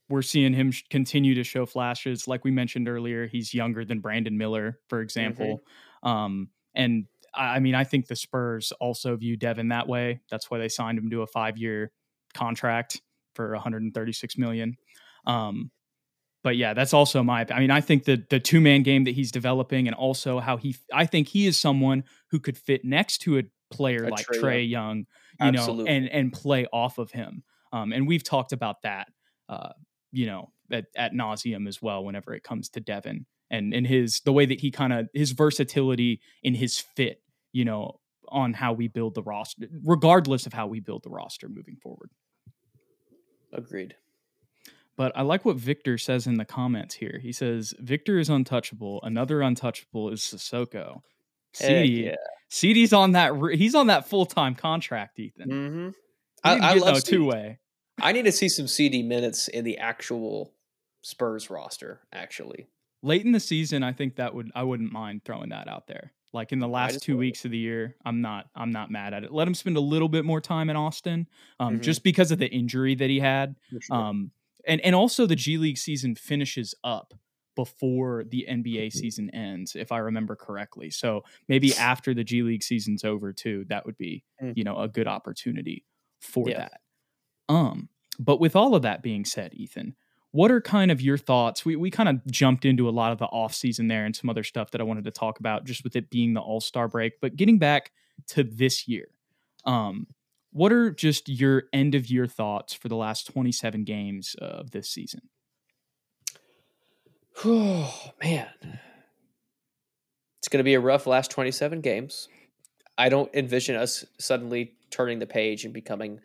we're 0.09 0.21
seeing 0.21 0.53
him 0.53 0.71
continue 0.89 1.35
to 1.35 1.43
show 1.43 1.65
flashes. 1.65 2.27
Like 2.27 2.43
we 2.43 2.51
mentioned 2.51 2.87
earlier, 2.87 3.27
he's 3.27 3.53
younger 3.53 3.83
than 3.85 3.99
Brandon 3.99 4.37
Miller, 4.37 4.79
for 4.87 5.01
example. 5.01 5.61
Mm-hmm. 6.03 6.07
Um, 6.07 6.49
and 6.73 7.05
I 7.33 7.59
mean, 7.59 7.75
I 7.75 7.83
think 7.83 8.07
the 8.07 8.15
Spurs 8.15 8.71
also 8.79 9.15
view 9.15 9.37
Devin 9.37 9.67
that 9.69 9.87
way. 9.87 10.21
That's 10.31 10.49
why 10.49 10.57
they 10.57 10.69
signed 10.69 10.97
him 10.97 11.09
to 11.09 11.21
a 11.21 11.27
five 11.27 11.57
year 11.57 11.91
contract 12.33 13.01
for 13.35 13.51
136 13.51 14.37
million. 14.37 14.77
Um, 15.25 15.71
but 16.47 16.55
yeah, 16.55 16.73
that's 16.73 16.93
also 16.93 17.23
my. 17.23 17.45
I 17.51 17.59
mean, 17.59 17.71
I 17.71 17.81
think 17.81 18.05
the 18.05 18.23
the 18.29 18.39
two 18.39 18.61
man 18.61 18.81
game 18.81 19.03
that 19.03 19.13
he's 19.13 19.33
developing, 19.33 19.85
and 19.85 19.93
also 19.93 20.39
how 20.39 20.55
he, 20.55 20.77
I 20.93 21.05
think 21.05 21.27
he 21.27 21.45
is 21.45 21.59
someone 21.59 22.05
who 22.31 22.39
could 22.39 22.57
fit 22.57 22.85
next 22.85 23.17
to 23.23 23.39
a 23.39 23.43
player 23.69 24.05
a 24.05 24.09
like 24.09 24.25
Trae, 24.27 24.69
Young, 24.69 24.99
you 24.99 25.05
Absolutely. 25.41 25.83
know, 25.83 25.91
and 25.91 26.09
and 26.09 26.31
play 26.31 26.65
off 26.71 26.99
of 26.99 27.11
him. 27.11 27.43
Um, 27.73 27.91
and 27.91 28.07
we've 28.07 28.23
talked 28.23 28.53
about 28.53 28.83
that, 28.83 29.09
uh, 29.49 29.73
you 30.13 30.25
know, 30.25 30.53
at, 30.71 30.85
at 30.95 31.11
nauseum 31.11 31.67
as 31.67 31.81
well. 31.81 32.05
Whenever 32.05 32.33
it 32.33 32.43
comes 32.43 32.69
to 32.69 32.79
Devin 32.79 33.25
and 33.51 33.73
and 33.73 33.85
his 33.85 34.21
the 34.21 34.31
way 34.31 34.45
that 34.45 34.61
he 34.61 34.71
kind 34.71 34.93
of 34.93 35.09
his 35.13 35.33
versatility 35.33 36.21
in 36.43 36.53
his 36.53 36.79
fit, 36.79 37.21
you 37.51 37.65
know, 37.65 37.99
on 38.29 38.53
how 38.53 38.71
we 38.71 38.87
build 38.87 39.15
the 39.15 39.23
roster, 39.23 39.67
regardless 39.83 40.45
of 40.45 40.53
how 40.53 40.65
we 40.65 40.79
build 40.79 41.03
the 41.03 41.09
roster 41.09 41.49
moving 41.49 41.75
forward. 41.75 42.09
Agreed. 43.51 43.95
But 44.97 45.11
I 45.15 45.21
like 45.21 45.45
what 45.45 45.57
Victor 45.57 45.97
says 45.99 46.25
in 46.25 46.37
the 46.37 46.45
comments 46.45 46.95
here. 46.95 47.19
He 47.21 47.31
says 47.31 47.73
Victor 47.79 48.17
is 48.17 48.29
untouchable. 48.29 48.99
Another 49.03 49.41
untouchable 49.41 50.09
is 50.09 50.21
Cissoko. 50.21 51.01
Sidy, 51.53 51.89
yeah. 51.89 52.15
Sidy's 52.49 52.93
on 52.93 53.11
that. 53.11 53.33
He's 53.53 53.75
on 53.75 53.87
that 53.87 54.09
full 54.09 54.25
time 54.25 54.55
contract, 54.55 55.19
Ethan. 55.19 55.49
Mm-hmm. 55.49 55.89
I, 56.43 56.71
I 56.71 56.73
love 56.75 57.03
two 57.03 57.25
way. 57.25 57.59
I 58.01 58.11
need 58.11 58.25
to 58.25 58.31
see 58.31 58.49
some 58.49 58.67
Sidy 58.67 59.03
minutes 59.03 59.47
in 59.47 59.63
the 59.63 59.77
actual 59.77 60.53
Spurs 61.01 61.49
roster. 61.49 62.01
Actually, 62.11 62.67
late 63.03 63.23
in 63.23 63.31
the 63.31 63.39
season, 63.39 63.83
I 63.83 63.93
think 63.93 64.15
that 64.15 64.33
would 64.33 64.51
I 64.55 64.63
wouldn't 64.63 64.91
mind 64.91 65.23
throwing 65.25 65.49
that 65.49 65.67
out 65.67 65.87
there. 65.87 66.11
Like 66.33 66.51
in 66.51 66.59
the 66.59 66.67
last 66.67 67.01
two 67.01 67.17
weeks 67.17 67.45
of 67.45 67.51
the 67.51 67.57
year, 67.57 67.95
I'm 68.03 68.21
not 68.21 68.47
I'm 68.55 68.71
not 68.71 68.91
mad 68.91 69.13
at 69.13 69.23
it. 69.23 69.31
Let 69.31 69.47
him 69.47 69.53
spend 69.53 69.77
a 69.77 69.81
little 69.81 70.09
bit 70.09 70.25
more 70.25 70.41
time 70.41 70.69
in 70.69 70.75
Austin, 70.75 71.27
um, 71.59 71.75
mm-hmm. 71.75 71.83
just 71.83 72.03
because 72.03 72.31
of 72.31 72.39
the 72.39 72.47
injury 72.47 72.95
that 72.95 73.09
he 73.09 73.19
had. 73.19 73.55
Sure. 73.81 73.95
Um, 73.95 74.31
and 74.67 74.81
and 74.81 74.93
also 74.93 75.25
the 75.25 75.35
G 75.35 75.57
League 75.57 75.77
season 75.77 76.15
finishes 76.15 76.75
up 76.83 77.13
before 77.55 78.23
the 78.29 78.45
NBA 78.47 78.93
season 78.93 79.31
ends, 79.31 79.75
if 79.75 79.91
I 79.91 79.97
remember 79.97 80.35
correctly. 80.35 80.91
So 80.91 81.23
maybe 81.47 81.73
after 81.75 82.13
the 82.13 82.23
G 82.23 82.43
League 82.43 82.61
season's 82.61 83.03
over 83.03 83.33
too, 83.33 83.65
that 83.69 83.85
would 83.85 83.97
be 83.97 84.23
mm. 84.41 84.53
you 84.55 84.63
know 84.63 84.77
a 84.77 84.87
good 84.87 85.07
opportunity 85.07 85.83
for 86.21 86.47
yeah. 86.47 86.69
that. 86.69 86.81
Um, 87.49 87.89
but 88.19 88.39
with 88.39 88.55
all 88.55 88.75
of 88.75 88.83
that 88.83 89.01
being 89.01 89.25
said, 89.25 89.53
Ethan, 89.53 89.95
what 90.31 90.51
are 90.51 90.61
kind 90.61 90.91
of 90.91 91.01
your 91.01 91.17
thoughts? 91.17 91.65
We 91.65 91.75
we 91.75 91.89
kind 91.89 92.09
of 92.09 92.25
jumped 92.27 92.63
into 92.63 92.87
a 92.87 92.91
lot 92.91 93.11
of 93.11 93.17
the 93.17 93.25
off 93.25 93.55
season 93.55 93.87
there 93.87 94.05
and 94.05 94.15
some 94.15 94.29
other 94.29 94.43
stuff 94.43 94.71
that 94.71 94.81
I 94.81 94.83
wanted 94.83 95.05
to 95.05 95.11
talk 95.11 95.39
about, 95.39 95.65
just 95.65 95.83
with 95.83 95.95
it 95.95 96.09
being 96.09 96.33
the 96.33 96.41
All 96.41 96.61
Star 96.61 96.87
break. 96.87 97.19
But 97.21 97.35
getting 97.35 97.57
back 97.57 97.91
to 98.27 98.43
this 98.43 98.87
year, 98.87 99.07
um, 99.65 100.07
what 100.57 100.73
are 100.73 100.89
just 100.89 101.29
your 101.29 101.65
end 101.71 101.93
of 101.93 102.09
year 102.09 102.25
thoughts 102.25 102.73
for 102.73 102.87
the 102.87 102.95
last 102.95 103.31
27 103.31 103.83
games 103.83 104.35
of 104.39 104.71
this 104.71 104.89
season? 104.89 105.21
Oh, 107.45 108.11
man. 108.23 108.47
It's 110.39 110.47
going 110.49 110.59
to 110.59 110.63
be 110.63 110.73
a 110.73 110.79
rough 110.79 111.05
last 111.05 111.29
27 111.29 111.81
games. 111.81 112.27
I 112.97 113.09
don't 113.09 113.33
envision 113.35 113.75
us 113.75 114.03
suddenly 114.19 114.73
turning 114.89 115.19
the 115.19 115.27
page 115.27 115.63
and 115.63 115.73
becoming 115.73 116.21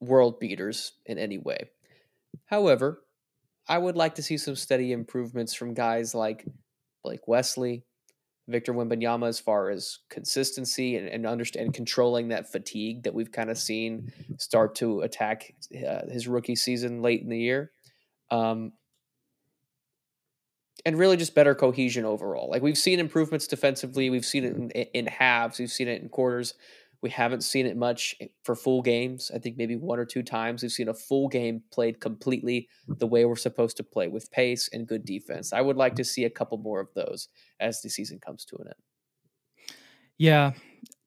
world 0.00 0.40
beaters 0.40 0.92
in 1.06 1.18
any 1.18 1.38
way. 1.38 1.70
However, 2.46 3.02
I 3.68 3.78
would 3.78 3.96
like 3.96 4.16
to 4.16 4.22
see 4.22 4.36
some 4.36 4.56
steady 4.56 4.90
improvements 4.90 5.54
from 5.54 5.74
guys 5.74 6.12
like 6.12 6.44
Blake 7.04 7.28
Wesley, 7.28 7.84
Victor 8.50 8.74
Wembanyama 8.74 9.28
as 9.28 9.38
far 9.40 9.70
as 9.70 9.98
consistency 10.08 10.96
and, 10.96 11.08
and 11.08 11.26
understand 11.26 11.74
controlling 11.74 12.28
that 12.28 12.50
fatigue 12.50 13.04
that 13.04 13.14
we've 13.14 13.32
kind 13.32 13.50
of 13.50 13.58
seen 13.58 14.12
start 14.38 14.74
to 14.76 15.00
attack 15.00 15.54
uh, 15.86 16.06
his 16.08 16.28
rookie 16.28 16.56
season 16.56 17.02
late 17.02 17.22
in 17.22 17.28
the 17.28 17.38
year. 17.38 17.70
Um, 18.30 18.72
and 20.84 20.98
really 20.98 21.16
just 21.16 21.34
better 21.34 21.54
cohesion 21.54 22.04
overall. 22.04 22.48
Like 22.50 22.62
we've 22.62 22.78
seen 22.78 23.00
improvements 23.00 23.46
defensively, 23.46 24.10
we've 24.10 24.24
seen 24.24 24.44
it 24.44 24.56
in, 24.56 24.70
in 24.70 25.06
halves, 25.06 25.58
we've 25.58 25.70
seen 25.70 25.88
it 25.88 26.02
in 26.02 26.08
quarters. 26.08 26.54
We 27.02 27.10
haven't 27.10 27.42
seen 27.42 27.66
it 27.66 27.76
much 27.76 28.14
for 28.44 28.54
full 28.54 28.82
games. 28.82 29.30
I 29.34 29.38
think 29.38 29.56
maybe 29.56 29.76
one 29.76 29.98
or 29.98 30.04
two 30.04 30.22
times 30.22 30.62
we've 30.62 30.70
seen 30.70 30.88
a 30.88 30.94
full 30.94 31.28
game 31.28 31.62
played 31.72 32.00
completely 32.00 32.68
the 32.86 33.06
way 33.06 33.24
we're 33.24 33.36
supposed 33.36 33.78
to 33.78 33.82
play 33.82 34.08
with 34.08 34.30
pace 34.30 34.68
and 34.72 34.86
good 34.86 35.04
defense. 35.04 35.52
I 35.52 35.62
would 35.62 35.76
like 35.76 35.94
to 35.96 36.04
see 36.04 36.24
a 36.24 36.30
couple 36.30 36.58
more 36.58 36.80
of 36.80 36.88
those 36.94 37.28
as 37.58 37.80
the 37.80 37.88
season 37.88 38.18
comes 38.18 38.44
to 38.46 38.56
an 38.56 38.66
end. 38.66 39.74
Yeah. 40.18 40.52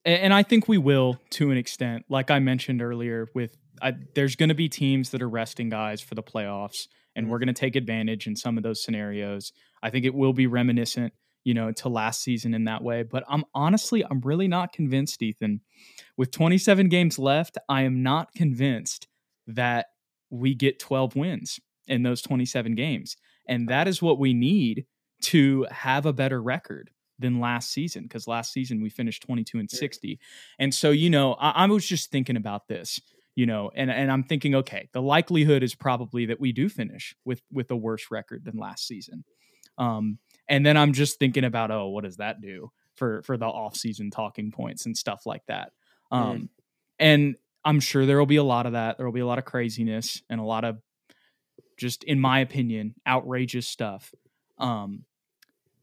And 0.05 0.33
I 0.33 0.43
think 0.43 0.67
we 0.67 0.77
will 0.77 1.19
to 1.31 1.51
an 1.51 1.57
extent. 1.57 2.05
Like 2.09 2.31
I 2.31 2.39
mentioned 2.39 2.81
earlier, 2.81 3.27
with 3.35 3.55
I, 3.81 3.93
there's 4.15 4.35
going 4.35 4.49
to 4.49 4.55
be 4.55 4.67
teams 4.67 5.11
that 5.11 5.21
are 5.21 5.29
resting 5.29 5.69
guys 5.69 6.01
for 6.01 6.15
the 6.15 6.23
playoffs, 6.23 6.87
and 7.15 7.29
we're 7.29 7.37
mm-hmm. 7.37 7.45
going 7.45 7.55
to 7.55 7.59
take 7.59 7.75
advantage 7.75 8.27
in 8.27 8.35
some 8.35 8.57
of 8.57 8.63
those 8.63 8.83
scenarios. 8.83 9.53
I 9.81 9.91
think 9.91 10.05
it 10.05 10.13
will 10.13 10.33
be 10.33 10.47
reminiscent 10.47 11.13
you 11.43 11.53
know, 11.53 11.71
to 11.71 11.89
last 11.89 12.21
season 12.21 12.53
in 12.53 12.65
that 12.65 12.83
way. 12.83 13.03
But 13.03 13.23
I'm 13.27 13.43
honestly, 13.53 14.03
I'm 14.09 14.21
really 14.21 14.47
not 14.47 14.73
convinced, 14.73 15.21
Ethan. 15.21 15.61
With 16.17 16.31
27 16.31 16.89
games 16.89 17.19
left, 17.19 17.57
I 17.67 17.83
am 17.83 18.03
not 18.03 18.33
convinced 18.33 19.07
that 19.47 19.87
we 20.29 20.55
get 20.55 20.79
12 20.79 21.15
wins 21.15 21.59
in 21.87 22.03
those 22.03 22.21
27 22.21 22.75
games. 22.75 23.17
And 23.47 23.67
that 23.67 23.87
is 23.87 24.01
what 24.01 24.19
we 24.19 24.33
need 24.33 24.85
to 25.23 25.67
have 25.69 26.05
a 26.05 26.13
better 26.13 26.41
record 26.41 26.91
than 27.19 27.39
last 27.39 27.71
season 27.71 28.03
because 28.03 28.27
last 28.27 28.51
season 28.51 28.81
we 28.81 28.89
finished 28.89 29.23
22 29.23 29.59
and 29.59 29.69
60. 29.69 30.19
And 30.59 30.73
so, 30.73 30.91
you 30.91 31.09
know, 31.09 31.33
I, 31.35 31.51
I 31.51 31.65
was 31.67 31.85
just 31.85 32.09
thinking 32.09 32.37
about 32.37 32.67
this 32.67 32.99
you 33.35 33.45
know 33.45 33.71
and 33.75 33.89
and 33.89 34.11
I'm 34.11 34.23
thinking 34.23 34.55
okay 34.55 34.89
the 34.93 35.01
likelihood 35.01 35.63
is 35.63 35.75
probably 35.75 36.25
that 36.27 36.39
we 36.39 36.51
do 36.51 36.69
finish 36.69 37.15
with 37.25 37.41
with 37.51 37.71
a 37.71 37.75
worse 37.75 38.07
record 38.11 38.45
than 38.45 38.57
last 38.57 38.87
season 38.87 39.23
um 39.77 40.19
and 40.47 40.65
then 40.65 40.77
I'm 40.77 40.93
just 40.93 41.19
thinking 41.19 41.43
about, 41.43 41.71
oh, 41.71 41.87
what 41.87 42.03
does 42.03 42.17
that 42.17 42.41
do 42.41 42.71
for 42.95 43.21
for 43.23 43.37
the 43.37 43.45
off 43.45 43.75
season 43.75 44.11
talking 44.11 44.51
points 44.51 44.85
and 44.85 44.95
stuff 44.95 45.25
like 45.25 45.45
that. 45.47 45.71
Um, 46.11 46.37
mm. 46.37 46.49
and 46.99 47.35
I'm 47.65 47.79
sure 47.79 48.05
there 48.05 48.19
will 48.19 48.25
be 48.25 48.35
a 48.37 48.43
lot 48.43 48.65
of 48.65 48.73
that. 48.73 48.97
There 48.97 49.05
will 49.05 49.13
be 49.13 49.21
a 49.21 49.25
lot 49.25 49.39
of 49.39 49.45
craziness 49.45 50.21
and 50.29 50.39
a 50.39 50.43
lot 50.43 50.63
of 50.63 50.79
just, 51.77 52.03
in 52.03 52.19
my 52.19 52.39
opinion, 52.39 52.95
outrageous 53.07 53.67
stuff. 53.67 54.13
Um, 54.57 55.05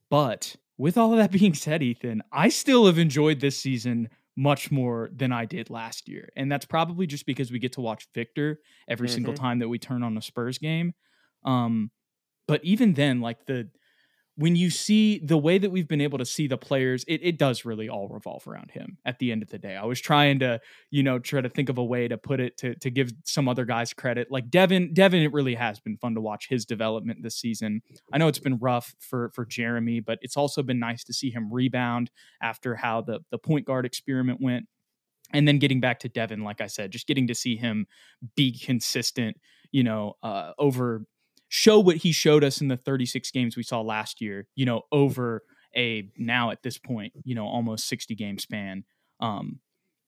but 0.09 0.57
with 0.79 0.99
all 0.99 1.13
of 1.13 1.19
that 1.19 1.33
being 1.39 1.55
said, 1.55 1.83
Ethan, 1.83 2.23
I 2.33 2.49
still 2.49 2.87
have 2.87 2.99
enjoyed 2.99 3.41
this 3.41 3.59
season 3.59 4.09
much 4.37 4.71
more 4.71 5.11
than 5.15 5.33
I 5.33 5.45
did 5.45 5.71
last 5.71 6.09
year. 6.09 6.31
And 6.37 6.51
that's 6.51 6.65
probably 6.65 7.07
just 7.07 7.27
because 7.27 7.51
we 7.51 7.59
get 7.59 7.73
to 7.73 7.81
watch 7.81 8.09
Victor 8.15 8.61
every 8.89 9.09
mm-hmm. 9.09 9.15
single 9.15 9.35
time 9.35 9.59
that 9.59 9.69
we 9.69 9.79
turn 9.79 10.03
on 10.03 10.17
a 10.17 10.23
Spurs 10.23 10.59
game. 10.59 10.95
Um, 11.45 11.91
but 12.47 12.65
even 12.65 12.95
then, 12.95 13.21
like 13.21 13.47
the 13.47 13.69
when 14.41 14.57
you 14.57 14.71
see 14.71 15.19
the 15.19 15.37
way 15.37 15.59
that 15.59 15.69
we've 15.69 15.87
been 15.87 16.01
able 16.01 16.17
to 16.17 16.25
see 16.25 16.47
the 16.47 16.57
players, 16.57 17.05
it, 17.07 17.21
it 17.23 17.37
does 17.37 17.67
really 17.67 17.91
all 17.91 18.09
revolve 18.09 18.49
around 18.49 18.71
him 18.71 18.97
at 19.05 19.19
the 19.19 19.31
end 19.33 19.43
of 19.43 19.51
the 19.51 19.59
day. 19.59 19.77
I 19.77 19.85
was 19.85 20.01
trying 20.01 20.39
to, 20.39 20.59
you 20.91 21.03
know, 21.03 21.19
try 21.19 21.43
to 21.43 21.49
think 21.51 21.69
of 21.69 21.77
a 21.77 21.85
way 21.85 22.09
to 22.09 22.17
put 22.17 22.41
it 22.41 22.57
to 22.59 22.75
to 22.77 22.91
give 22.91 23.13
some 23.25 23.51
other 23.51 23.67
guys 23.67 23.93
credit. 23.93 24.29
Like 24.31 24.49
Devin, 24.49 24.95
Devin, 24.95 25.21
it 25.21 25.35
really 25.35 25.57
has 25.57 25.79
been 25.79 25.99
fun 25.99 26.15
to 26.15 26.23
watch 26.23 26.49
his 26.49 26.65
development 26.65 27.23
this 27.23 27.37
season. 27.37 27.83
I 28.15 28.17
know 28.17 28.29
it's 28.29 28.39
been 28.39 28.57
rough 28.57 28.95
for 28.99 29.31
for 29.35 29.45
Jeremy, 29.45 30.01
but 30.01 30.19
it's 30.23 30.39
also 30.39 30.63
been 30.63 30.79
nice 30.79 31.05
to 31.05 31.13
see 31.13 31.31
him 31.31 31.53
rebound 31.53 32.11
after 32.43 32.77
how 32.77 33.03
the 33.03 33.21
the 33.31 33.39
point 33.39 33.67
guard 33.67 33.85
experiment 33.85 34.41
went. 34.41 34.65
And 35.35 35.47
then 35.47 35.59
getting 35.59 35.81
back 35.81 36.01
to 36.01 36.09
Devin, 36.09 36.43
like 36.45 36.63
I 36.63 36.67
said, 36.67 36.93
just 36.93 37.07
getting 37.07 37.27
to 37.27 37.35
see 37.35 37.57
him 37.57 37.87
be 38.37 38.59
consistent, 38.59 39.37
you 39.71 39.85
know, 39.85 40.15
uh, 40.23 40.53
over 40.59 41.05
show 41.51 41.81
what 41.81 41.97
he 41.97 42.13
showed 42.13 42.45
us 42.45 42.61
in 42.61 42.69
the 42.69 42.77
36 42.77 43.31
games 43.33 43.57
we 43.57 43.63
saw 43.65 43.81
last 43.81 44.21
year, 44.21 44.47
you 44.55 44.65
know, 44.65 44.83
over 44.93 45.43
a 45.77 46.09
now 46.17 46.51
at 46.51 46.63
this 46.63 46.79
point, 46.79 47.13
you 47.25 47.35
know, 47.35 47.45
almost 47.45 47.89
60 47.89 48.15
game 48.15 48.39
span. 48.39 48.85
Um, 49.19 49.59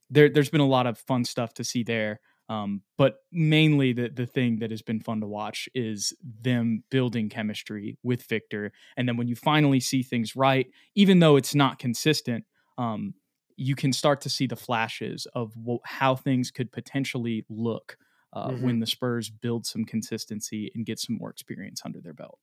there, 0.09 0.30
there's 0.30 0.51
been 0.51 0.61
a 0.61 0.66
lot 0.66 0.86
of 0.86 0.99
fun 0.99 1.24
stuff 1.24 1.53
to 1.55 1.64
see 1.64 1.82
there. 1.82 2.20
Um, 2.49 2.82
but 2.97 3.16
mainly 3.30 3.93
the 3.93 4.09
the 4.09 4.26
thing 4.26 4.59
that 4.59 4.70
has 4.70 4.82
been 4.82 5.01
fun 5.01 5.20
to 5.20 5.26
watch 5.26 5.68
is 5.74 6.12
them 6.22 6.84
building 6.90 7.28
chemistry 7.28 7.97
with 8.03 8.24
Victor, 8.24 8.72
and 8.97 9.09
then 9.09 9.16
when 9.16 9.28
you 9.28 9.36
finally 9.36 9.80
see 9.80 10.03
things 10.03 10.36
right, 10.36 10.66
even 10.95 11.20
though 11.20 11.36
it's 11.36 11.55
not 11.55 11.78
consistent, 11.78 12.45
um, 12.78 13.14
you 13.57 13.74
can 13.74 13.93
start 13.93 14.20
to 14.22 14.28
see 14.28 14.47
the 14.47 14.57
flashes 14.57 15.26
of 15.34 15.55
how 15.84 16.14
things 16.16 16.51
could 16.51 16.72
potentially 16.72 17.47
look 17.49 17.97
uh, 18.33 18.49
mm-hmm. 18.49 18.64
when 18.64 18.80
the 18.80 18.87
Spurs 18.87 19.30
build 19.30 19.66
some 19.66 19.85
consistency 19.85 20.70
and 20.74 20.87
get 20.87 20.99
some 20.99 21.16
more 21.18 21.30
experience 21.30 21.83
under 21.85 22.01
their 22.01 22.14
belt. 22.14 22.39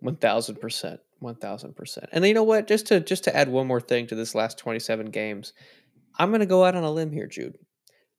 One 0.00 0.16
thousand 0.16 0.56
percent, 0.56 1.00
one 1.20 1.36
thousand 1.36 1.76
percent. 1.76 2.08
And 2.12 2.26
you 2.26 2.34
know 2.34 2.42
what? 2.42 2.66
Just 2.66 2.86
to 2.86 3.00
just 3.00 3.24
to 3.24 3.36
add 3.36 3.48
one 3.48 3.66
more 3.66 3.80
thing 3.80 4.06
to 4.08 4.14
this 4.14 4.34
last 4.34 4.58
twenty-seven 4.58 5.10
games, 5.10 5.52
I'm 6.18 6.30
going 6.30 6.40
to 6.40 6.46
go 6.46 6.64
out 6.64 6.74
on 6.74 6.84
a 6.84 6.90
limb 6.90 7.12
here, 7.12 7.26
Jude. 7.26 7.58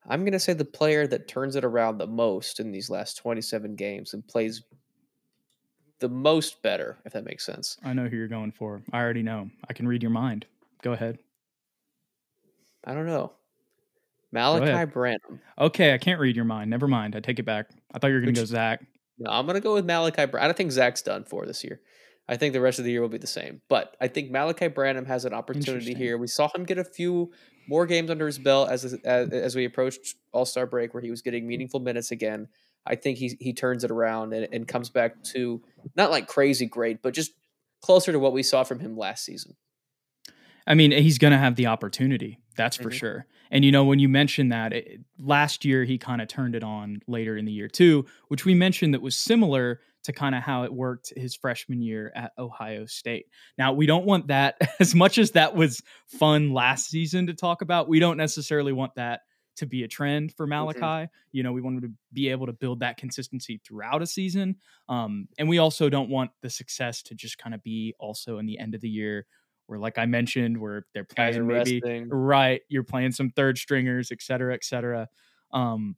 I'm 0.07 0.21
going 0.21 0.33
to 0.33 0.39
say 0.39 0.53
the 0.53 0.65
player 0.65 1.07
that 1.07 1.27
turns 1.27 1.55
it 1.55 1.63
around 1.63 1.97
the 1.97 2.07
most 2.07 2.59
in 2.59 2.71
these 2.71 2.89
last 2.89 3.17
27 3.17 3.75
games 3.75 4.13
and 4.13 4.27
plays 4.27 4.63
the 5.99 6.09
most 6.09 6.61
better, 6.61 6.97
if 7.05 7.13
that 7.13 7.23
makes 7.23 7.45
sense. 7.45 7.77
I 7.83 7.93
know 7.93 8.07
who 8.07 8.17
you're 8.17 8.27
going 8.27 8.51
for. 8.51 8.81
I 8.91 8.99
already 8.99 9.23
know. 9.23 9.49
I 9.69 9.73
can 9.73 9.87
read 9.87 10.03
your 10.03 10.11
mind. 10.11 10.45
Go 10.81 10.91
ahead. 10.91 11.19
I 12.83 12.93
don't 12.93 13.05
know. 13.05 13.31
Malaki 14.33 14.91
Branham. 14.91 15.39
Okay, 15.59 15.93
I 15.93 15.97
can't 15.97 16.19
read 16.19 16.35
your 16.35 16.45
mind. 16.45 16.69
Never 16.69 16.87
mind. 16.87 17.15
I 17.15 17.19
take 17.19 17.39
it 17.39 17.45
back. 17.45 17.69
I 17.93 17.99
thought 17.99 18.07
you 18.07 18.15
were 18.15 18.21
going 18.21 18.33
to 18.33 18.41
go 18.41 18.45
Zach. 18.45 18.85
No, 19.19 19.31
I'm 19.31 19.45
going 19.45 19.55
to 19.55 19.61
go 19.61 19.73
with 19.73 19.85
Malaki. 19.85 20.15
Branham. 20.15 20.43
I 20.43 20.45
don't 20.45 20.57
think 20.57 20.71
Zach's 20.71 21.01
done 21.01 21.23
for 21.23 21.45
this 21.45 21.63
year. 21.63 21.81
I 22.27 22.37
think 22.37 22.53
the 22.53 22.61
rest 22.61 22.79
of 22.79 22.85
the 22.85 22.91
year 22.91 23.01
will 23.01 23.09
be 23.09 23.17
the 23.17 23.27
same. 23.27 23.61
But 23.69 23.95
I 23.99 24.07
think 24.07 24.31
Malaki 24.31 24.73
Branham 24.73 25.05
has 25.05 25.25
an 25.25 25.33
opportunity 25.33 25.93
here. 25.93 26.17
We 26.17 26.27
saw 26.27 26.49
him 26.53 26.63
get 26.63 26.77
a 26.77 26.83
few 26.83 27.31
more 27.67 27.85
games 27.85 28.09
under 28.09 28.25
his 28.25 28.39
belt 28.39 28.69
as 28.69 28.85
as, 28.85 29.29
as 29.29 29.55
we 29.55 29.65
approached 29.65 30.15
All 30.31 30.45
Star 30.45 30.65
break, 30.65 30.93
where 30.93 31.03
he 31.03 31.11
was 31.11 31.21
getting 31.21 31.43
mm-hmm. 31.43 31.49
meaningful 31.49 31.79
minutes 31.79 32.11
again. 32.11 32.47
I 32.85 32.95
think 32.95 33.17
he 33.17 33.37
he 33.39 33.53
turns 33.53 33.83
it 33.83 33.91
around 33.91 34.33
and, 34.33 34.47
and 34.51 34.67
comes 34.67 34.89
back 34.89 35.23
to 35.33 35.61
not 35.95 36.11
like 36.11 36.27
crazy 36.27 36.65
great, 36.65 37.01
but 37.01 37.13
just 37.13 37.31
closer 37.81 38.11
to 38.11 38.19
what 38.19 38.33
we 38.33 38.43
saw 38.43 38.63
from 38.63 38.79
him 38.79 38.97
last 38.97 39.25
season. 39.25 39.55
I 40.65 40.75
mean, 40.75 40.91
he's 40.91 41.17
going 41.17 41.31
to 41.31 41.37
have 41.37 41.55
the 41.55 41.67
opportunity. 41.67 42.39
That's 42.55 42.77
for 42.77 42.89
mm-hmm. 42.89 42.97
sure. 42.97 43.25
And 43.51 43.63
you 43.63 43.71
know, 43.71 43.83
when 43.83 43.99
you 43.99 44.09
mentioned 44.09 44.51
that 44.51 44.73
it, 44.73 45.01
last 45.19 45.65
year, 45.65 45.83
he 45.83 45.97
kind 45.97 46.21
of 46.21 46.27
turned 46.27 46.55
it 46.55 46.63
on 46.63 47.01
later 47.07 47.37
in 47.37 47.45
the 47.45 47.51
year 47.51 47.67
too, 47.67 48.05
which 48.27 48.45
we 48.45 48.53
mentioned 48.53 48.93
that 48.93 49.01
was 49.01 49.15
similar 49.15 49.79
to 50.03 50.11
kind 50.11 50.35
of 50.35 50.43
how 50.43 50.63
it 50.63 50.73
worked 50.73 51.13
his 51.15 51.35
freshman 51.35 51.81
year 51.81 52.11
at 52.15 52.33
Ohio 52.37 52.85
State. 52.85 53.27
Now, 53.57 53.73
we 53.73 53.85
don't 53.85 54.05
want 54.05 54.27
that 54.27 54.57
as 54.79 54.93
much 54.93 55.17
as 55.17 55.31
that 55.31 55.55
was 55.55 55.81
fun 56.07 56.51
last 56.51 56.89
season 56.89 57.27
to 57.27 57.33
talk 57.33 57.61
about. 57.61 57.87
We 57.87 57.99
don't 57.99 58.17
necessarily 58.17 58.73
want 58.73 58.95
that 58.95 59.21
to 59.57 59.65
be 59.65 59.83
a 59.83 59.87
trend 59.87 60.33
for 60.33 60.47
mm-hmm. 60.47 60.67
Malaki. 60.67 60.79
Mm-hmm. 60.79 61.13
You 61.31 61.43
know, 61.43 61.53
we 61.53 61.61
want 61.61 61.75
him 61.77 61.81
to 61.83 61.91
be 62.11 62.29
able 62.29 62.47
to 62.47 62.53
build 62.53 62.79
that 62.79 62.97
consistency 62.97 63.61
throughout 63.65 64.01
a 64.01 64.07
season. 64.07 64.55
Um, 64.89 65.27
and 65.37 65.47
we 65.47 65.59
also 65.59 65.89
don't 65.89 66.09
want 66.09 66.31
the 66.41 66.49
success 66.49 67.01
to 67.03 67.15
just 67.15 67.37
kind 67.37 67.53
of 67.53 67.63
be 67.63 67.93
also 67.99 68.39
in 68.39 68.45
the 68.45 68.59
end 68.59 68.75
of 68.75 68.81
the 68.81 68.89
year 68.89 69.25
where 69.73 69.79
like 69.79 69.97
I 69.97 70.05
mentioned, 70.05 70.59
where 70.59 70.85
they're 70.93 71.03
playing 71.03 71.47
maybe 71.47 71.81
right, 72.11 72.61
you're 72.69 72.83
playing 72.83 73.11
some 73.11 73.31
third 73.31 73.57
stringers, 73.57 74.11
et 74.11 74.21
cetera, 74.21 74.53
et 74.53 74.63
cetera. 74.63 75.09
Um, 75.51 75.95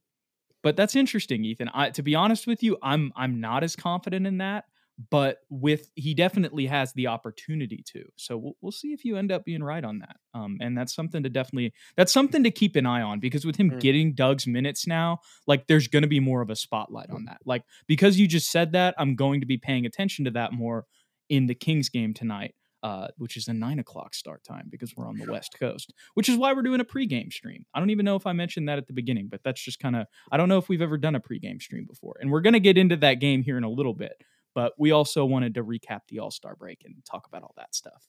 but 0.64 0.78
that's 0.78 0.96
interesting, 0.96 1.44
Ethan. 1.44 1.70
I, 1.74 1.90
to 1.90 2.02
be 2.02 2.16
honest 2.16 2.48
with 2.48 2.64
you, 2.64 2.78
I'm 2.82 3.12
I'm 3.18 3.42
not 3.42 3.64
as 3.64 3.76
confident 3.76 4.26
in 4.26 4.38
that. 4.38 4.64
But 5.10 5.40
with 5.50 5.92
he 5.96 6.14
definitely 6.14 6.68
has 6.68 6.94
the 6.94 7.08
opportunity 7.08 7.84
to. 7.88 8.06
So 8.16 8.38
we'll, 8.38 8.54
we'll 8.62 8.72
see 8.72 8.94
if 8.94 9.04
you 9.04 9.18
end 9.18 9.30
up 9.30 9.44
being 9.44 9.62
right 9.62 9.84
on 9.84 10.00
that. 10.00 10.16
Um, 10.34 10.58
and 10.62 10.78
that's 10.78 10.96
something 10.96 11.22
to 11.24 11.30
definitely 11.30 11.74
that's 11.98 12.14
something 12.14 12.46
to 12.46 12.52
keep 12.52 12.78
an 12.78 12.86
eye 12.86 13.02
on 13.02 13.20
because 13.20 13.44
with 13.44 13.58
him 13.58 13.72
mm. 13.72 13.80
getting 13.82 14.14
Doug's 14.14 14.48
minutes 14.48 14.88
now, 14.88 15.20
like 15.48 15.68
there's 15.68 15.90
going 15.90 16.04
to 16.04 16.08
be 16.08 16.22
more 16.22 16.42
of 16.42 16.50
a 16.50 16.56
spotlight 16.56 17.10
on 17.10 17.26
that. 17.26 17.40
Like 17.46 17.64
because 17.88 18.18
you 18.18 18.26
just 18.26 18.50
said 18.50 18.72
that, 18.72 18.96
I'm 18.98 19.18
going 19.18 19.42
to 19.42 19.46
be 19.46 19.58
paying 19.58 19.86
attention 19.86 20.24
to 20.26 20.32
that 20.32 20.54
more 20.54 20.86
in 21.28 21.48
the 21.48 21.56
Kings 21.56 21.90
game 21.90 22.14
tonight 22.14 22.56
uh, 22.86 23.08
which 23.18 23.36
is 23.36 23.48
a 23.48 23.54
nine 23.54 23.80
o'clock 23.80 24.14
start 24.14 24.44
time 24.44 24.68
because 24.70 24.96
we're 24.96 25.08
on 25.08 25.18
the 25.18 25.26
West 25.26 25.58
Coast, 25.60 25.92
which 26.14 26.30
is 26.30 26.38
why 26.38 26.54
we're 26.54 26.62
doing 26.62 26.82
a 26.82 26.86
pregame 26.86 27.34
stream. 27.34 27.66
I 27.74 27.80
don't 27.80 27.90
even 27.90 28.06
know 28.06 28.16
if 28.16 28.28
I 28.28 28.34
mentioned 28.34 28.70
that 28.70 28.78
at 28.78 28.86
the 28.86 28.94
beginning, 28.94 29.28
but 29.28 29.42
that's 29.44 29.60
just 29.60 29.80
kind 29.80 29.96
of, 29.96 30.06
I 30.32 30.38
don't 30.38 30.50
know 30.50 30.60
if 30.60 30.70
we've 30.70 30.84
ever 30.84 30.96
done 31.00 31.16
a 31.16 31.20
pregame 31.20 31.60
stream 31.60 31.86
before. 31.86 32.16
And 32.22 32.30
we're 32.30 32.42
going 32.42 32.54
to 32.54 32.60
get 32.60 32.78
into 32.78 32.96
that 32.98 33.16
game 33.16 33.42
here 33.42 33.58
in 33.58 33.64
a 33.64 33.70
little 33.70 33.96
bit, 33.96 34.22
but 34.54 34.74
we 34.78 34.92
also 34.92 35.26
wanted 35.26 35.56
to 35.56 35.64
recap 35.64 36.02
the 36.10 36.20
All 36.20 36.30
Star 36.30 36.56
break 36.56 36.84
and 36.86 36.94
talk 37.10 37.26
about 37.26 37.42
all 37.42 37.56
that 37.58 37.74
stuff. 37.74 38.08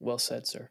Well 0.00 0.16
said, 0.16 0.46
sir. 0.46 0.70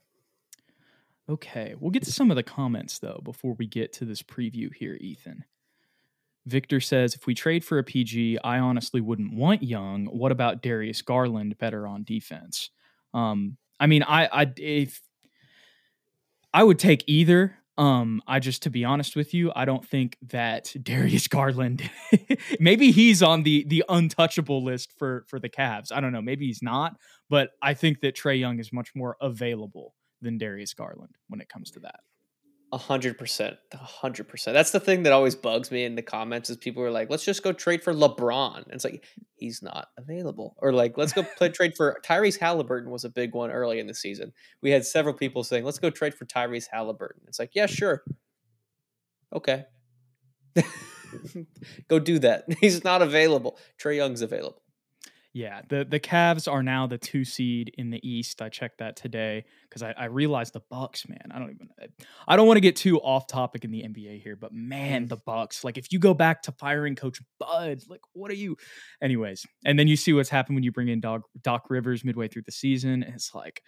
Okay, 1.29 1.75
we'll 1.79 1.91
get 1.91 2.01
to 2.05 2.11
some 2.11 2.31
of 2.31 2.36
the 2.36 2.41
comments 2.41 2.97
though 2.97 3.21
before 3.23 3.53
we 3.59 3.67
get 3.67 3.93
to 3.93 4.05
this 4.05 4.23
preview 4.23 4.73
here, 4.73 4.97
Ethan. 4.99 5.45
Victor 6.45 6.79
says, 6.79 7.15
if 7.15 7.25
we 7.25 7.33
trade 7.33 7.63
for 7.63 7.77
a 7.77 7.83
PG, 7.83 8.39
I 8.43 8.59
honestly 8.59 9.01
wouldn't 9.01 9.33
want 9.33 9.63
Young. 9.63 10.05
What 10.07 10.31
about 10.31 10.61
Darius 10.61 11.01
Garland 11.01 11.57
better 11.57 11.87
on 11.87 12.03
defense? 12.03 12.69
Um, 13.13 13.57
I 13.79 13.87
mean, 13.87 14.03
I, 14.03 14.27
I, 14.27 14.53
if 14.57 15.01
I 16.53 16.63
would 16.63 16.79
take 16.79 17.03
either. 17.07 17.57
Um, 17.75 18.21
I 18.27 18.39
just, 18.39 18.61
to 18.63 18.69
be 18.69 18.85
honest 18.85 19.15
with 19.15 19.33
you, 19.33 19.51
I 19.55 19.65
don't 19.65 19.83
think 19.87 20.17
that 20.29 20.73
Darius 20.83 21.27
Garland, 21.27 21.89
maybe 22.59 22.91
he's 22.91 23.23
on 23.23 23.41
the 23.43 23.65
the 23.67 23.83
untouchable 23.89 24.63
list 24.63 24.93
for 24.97 25.25
for 25.27 25.39
the 25.39 25.49
Cavs. 25.49 25.91
I 25.91 25.99
don't 25.99 26.11
know. 26.11 26.21
Maybe 26.21 26.45
he's 26.45 26.61
not, 26.61 26.97
but 27.29 27.49
I 27.63 27.73
think 27.73 28.01
that 28.01 28.15
Trae 28.15 28.39
Young 28.39 28.59
is 28.59 28.71
much 28.71 28.91
more 28.95 29.17
available 29.21 29.95
than 30.21 30.37
Darius 30.37 30.75
Garland 30.75 31.15
when 31.29 31.41
it 31.41 31.49
comes 31.49 31.71
to 31.71 31.79
that. 31.79 32.01
A 32.74 32.78
hundred 32.78 33.19
percent, 33.19 33.57
a 33.71 33.78
hundred 33.78 34.28
percent. 34.28 34.55
That's 34.55 34.71
the 34.71 34.80
thing 34.80 35.03
that 35.03 35.13
always 35.13 35.36
bugs 35.36 35.69
me 35.69 35.84
in 35.84 35.93
the 35.93 36.01
comments 36.01 36.49
is 36.49 36.57
people 36.57 36.82
are 36.82 36.89
like, 36.89 37.07
"Let's 37.07 37.24
just 37.24 37.43
go 37.43 37.53
trade 37.53 37.84
for 37.84 37.93
LeBron." 37.93 38.63
And 38.63 38.74
it's 38.74 38.84
like 38.84 39.05
he's 39.36 39.61
not 39.61 39.89
available, 39.95 40.55
or 40.57 40.74
like, 40.74 40.97
"Let's 40.97 41.13
go 41.13 41.21
play 41.38 41.49
trade 41.49 41.76
for 41.78 41.99
Tyrese 42.03 42.39
Halliburton." 42.39 42.89
Was 42.89 43.03
a 43.05 43.09
big 43.09 43.36
one 43.36 43.51
early 43.51 43.80
in 43.80 43.86
the 43.86 43.93
season. 43.93 44.34
We 44.63 44.71
had 44.71 44.88
several 44.88 45.13
people 45.13 45.43
saying, 45.43 45.65
"Let's 45.65 45.78
go 45.78 45.91
trade 45.91 46.15
for 46.15 46.26
Tyrese 46.26 46.65
Halliburton." 46.71 47.21
It's 47.28 47.38
like, 47.38 47.51
yeah, 47.53 47.67
sure, 47.67 48.03
okay, 49.32 49.65
go 51.88 51.99
do 51.99 52.17
that. 52.17 52.45
He's 52.59 52.84
not 52.84 53.03
available. 53.03 53.59
Trae 53.80 53.97
Young's 53.97 54.24
available. 54.24 54.62
Yeah, 55.36 55.61
the 55.67 55.84
the 55.84 55.99
Cavs 55.99 56.51
are 56.51 56.61
now 56.61 56.86
the 56.86 56.99
two 56.99 57.25
seed 57.25 57.73
in 57.75 57.89
the 57.89 58.07
East. 58.07 58.39
I 58.39 58.49
checked 58.49 58.77
that 58.77 58.95
today 58.95 59.45
because 59.67 59.81
I, 59.81 59.91
I 59.97 60.05
realized 60.05 60.53
the 60.53 60.61
Bucks, 60.69 61.09
man. 61.09 61.31
I 61.31 61.39
don't 61.39 61.49
even 61.49 61.69
I 62.27 62.36
don't 62.36 62.45
want 62.45 62.57
to 62.57 62.61
get 62.61 62.75
too 62.75 62.99
off 62.99 63.25
topic 63.25 63.65
in 63.65 63.71
the 63.71 63.81
NBA 63.81 64.21
here, 64.21 64.36
but 64.36 64.53
man, 64.53 65.05
mm. 65.05 65.09
the 65.09 65.17
Bucks. 65.17 65.63
Like 65.63 65.79
if 65.79 65.91
you 65.91 65.97
go 65.97 66.13
back 66.13 66.43
to 66.43 66.51
firing 66.51 66.95
Coach 66.95 67.19
Bud, 67.39 67.81
like 67.89 68.01
what 68.13 68.29
are 68.29 68.36
you? 68.36 68.57
Anyways, 69.01 69.43
and 69.65 69.79
then 69.79 69.88
you 69.88 69.95
see 69.95 70.13
what's 70.13 70.29
happened 70.29 70.55
when 70.55 70.63
you 70.63 70.71
bring 70.71 70.88
in 70.88 71.01
Doc 71.01 71.23
Doc 71.41 71.65
Rivers 71.67 72.05
midway 72.05 72.27
through 72.27 72.43
the 72.45 72.51
season. 72.51 73.01
And 73.01 73.15
it's 73.15 73.34
like 73.34 73.63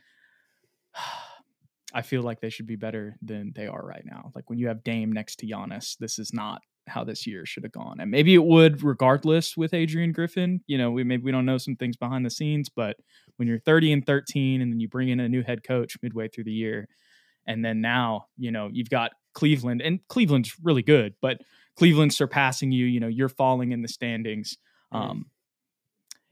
I 1.95 2.03
feel 2.03 2.21
like 2.21 2.41
they 2.41 2.49
should 2.49 2.67
be 2.67 2.75
better 2.75 3.15
than 3.23 3.53
they 3.55 3.65
are 3.65 3.83
right 3.83 4.03
now. 4.05 4.31
Like 4.35 4.51
when 4.51 4.59
you 4.59 4.67
have 4.67 4.83
Dame 4.83 5.11
next 5.11 5.37
to 5.37 5.47
Giannis, 5.47 5.97
this 5.97 6.19
is 6.19 6.31
not 6.31 6.61
how 6.87 7.03
this 7.03 7.25
year 7.25 7.45
should 7.45 7.63
have 7.63 7.71
gone. 7.71 7.99
And 7.99 8.11
maybe 8.11 8.33
it 8.33 8.43
would 8.43 8.83
regardless 8.83 9.57
with 9.57 9.73
Adrian 9.73 10.11
Griffin. 10.11 10.61
You 10.67 10.77
know, 10.77 10.91
we 10.91 11.03
maybe 11.03 11.23
we 11.23 11.31
don't 11.31 11.45
know 11.45 11.57
some 11.57 11.75
things 11.75 11.97
behind 11.97 12.25
the 12.25 12.29
scenes, 12.29 12.69
but 12.69 12.97
when 13.37 13.47
you're 13.47 13.59
30 13.59 13.93
and 13.93 14.05
13 14.05 14.61
and 14.61 14.71
then 14.71 14.79
you 14.79 14.87
bring 14.87 15.09
in 15.09 15.19
a 15.19 15.29
new 15.29 15.43
head 15.43 15.63
coach 15.63 15.97
midway 16.01 16.27
through 16.27 16.45
the 16.45 16.51
year, 16.51 16.87
and 17.47 17.63
then 17.63 17.81
now, 17.81 18.27
you 18.37 18.51
know, 18.51 18.69
you've 18.71 18.89
got 18.89 19.11
Cleveland 19.33 19.81
and 19.81 19.99
Cleveland's 20.07 20.55
really 20.63 20.83
good, 20.83 21.13
but 21.21 21.41
Cleveland 21.75 22.13
surpassing 22.13 22.71
you, 22.71 22.85
you 22.85 22.99
know, 22.99 23.07
you're 23.07 23.29
falling 23.29 23.71
in 23.71 23.81
the 23.81 23.87
standings. 23.87 24.57
Um 24.91 25.25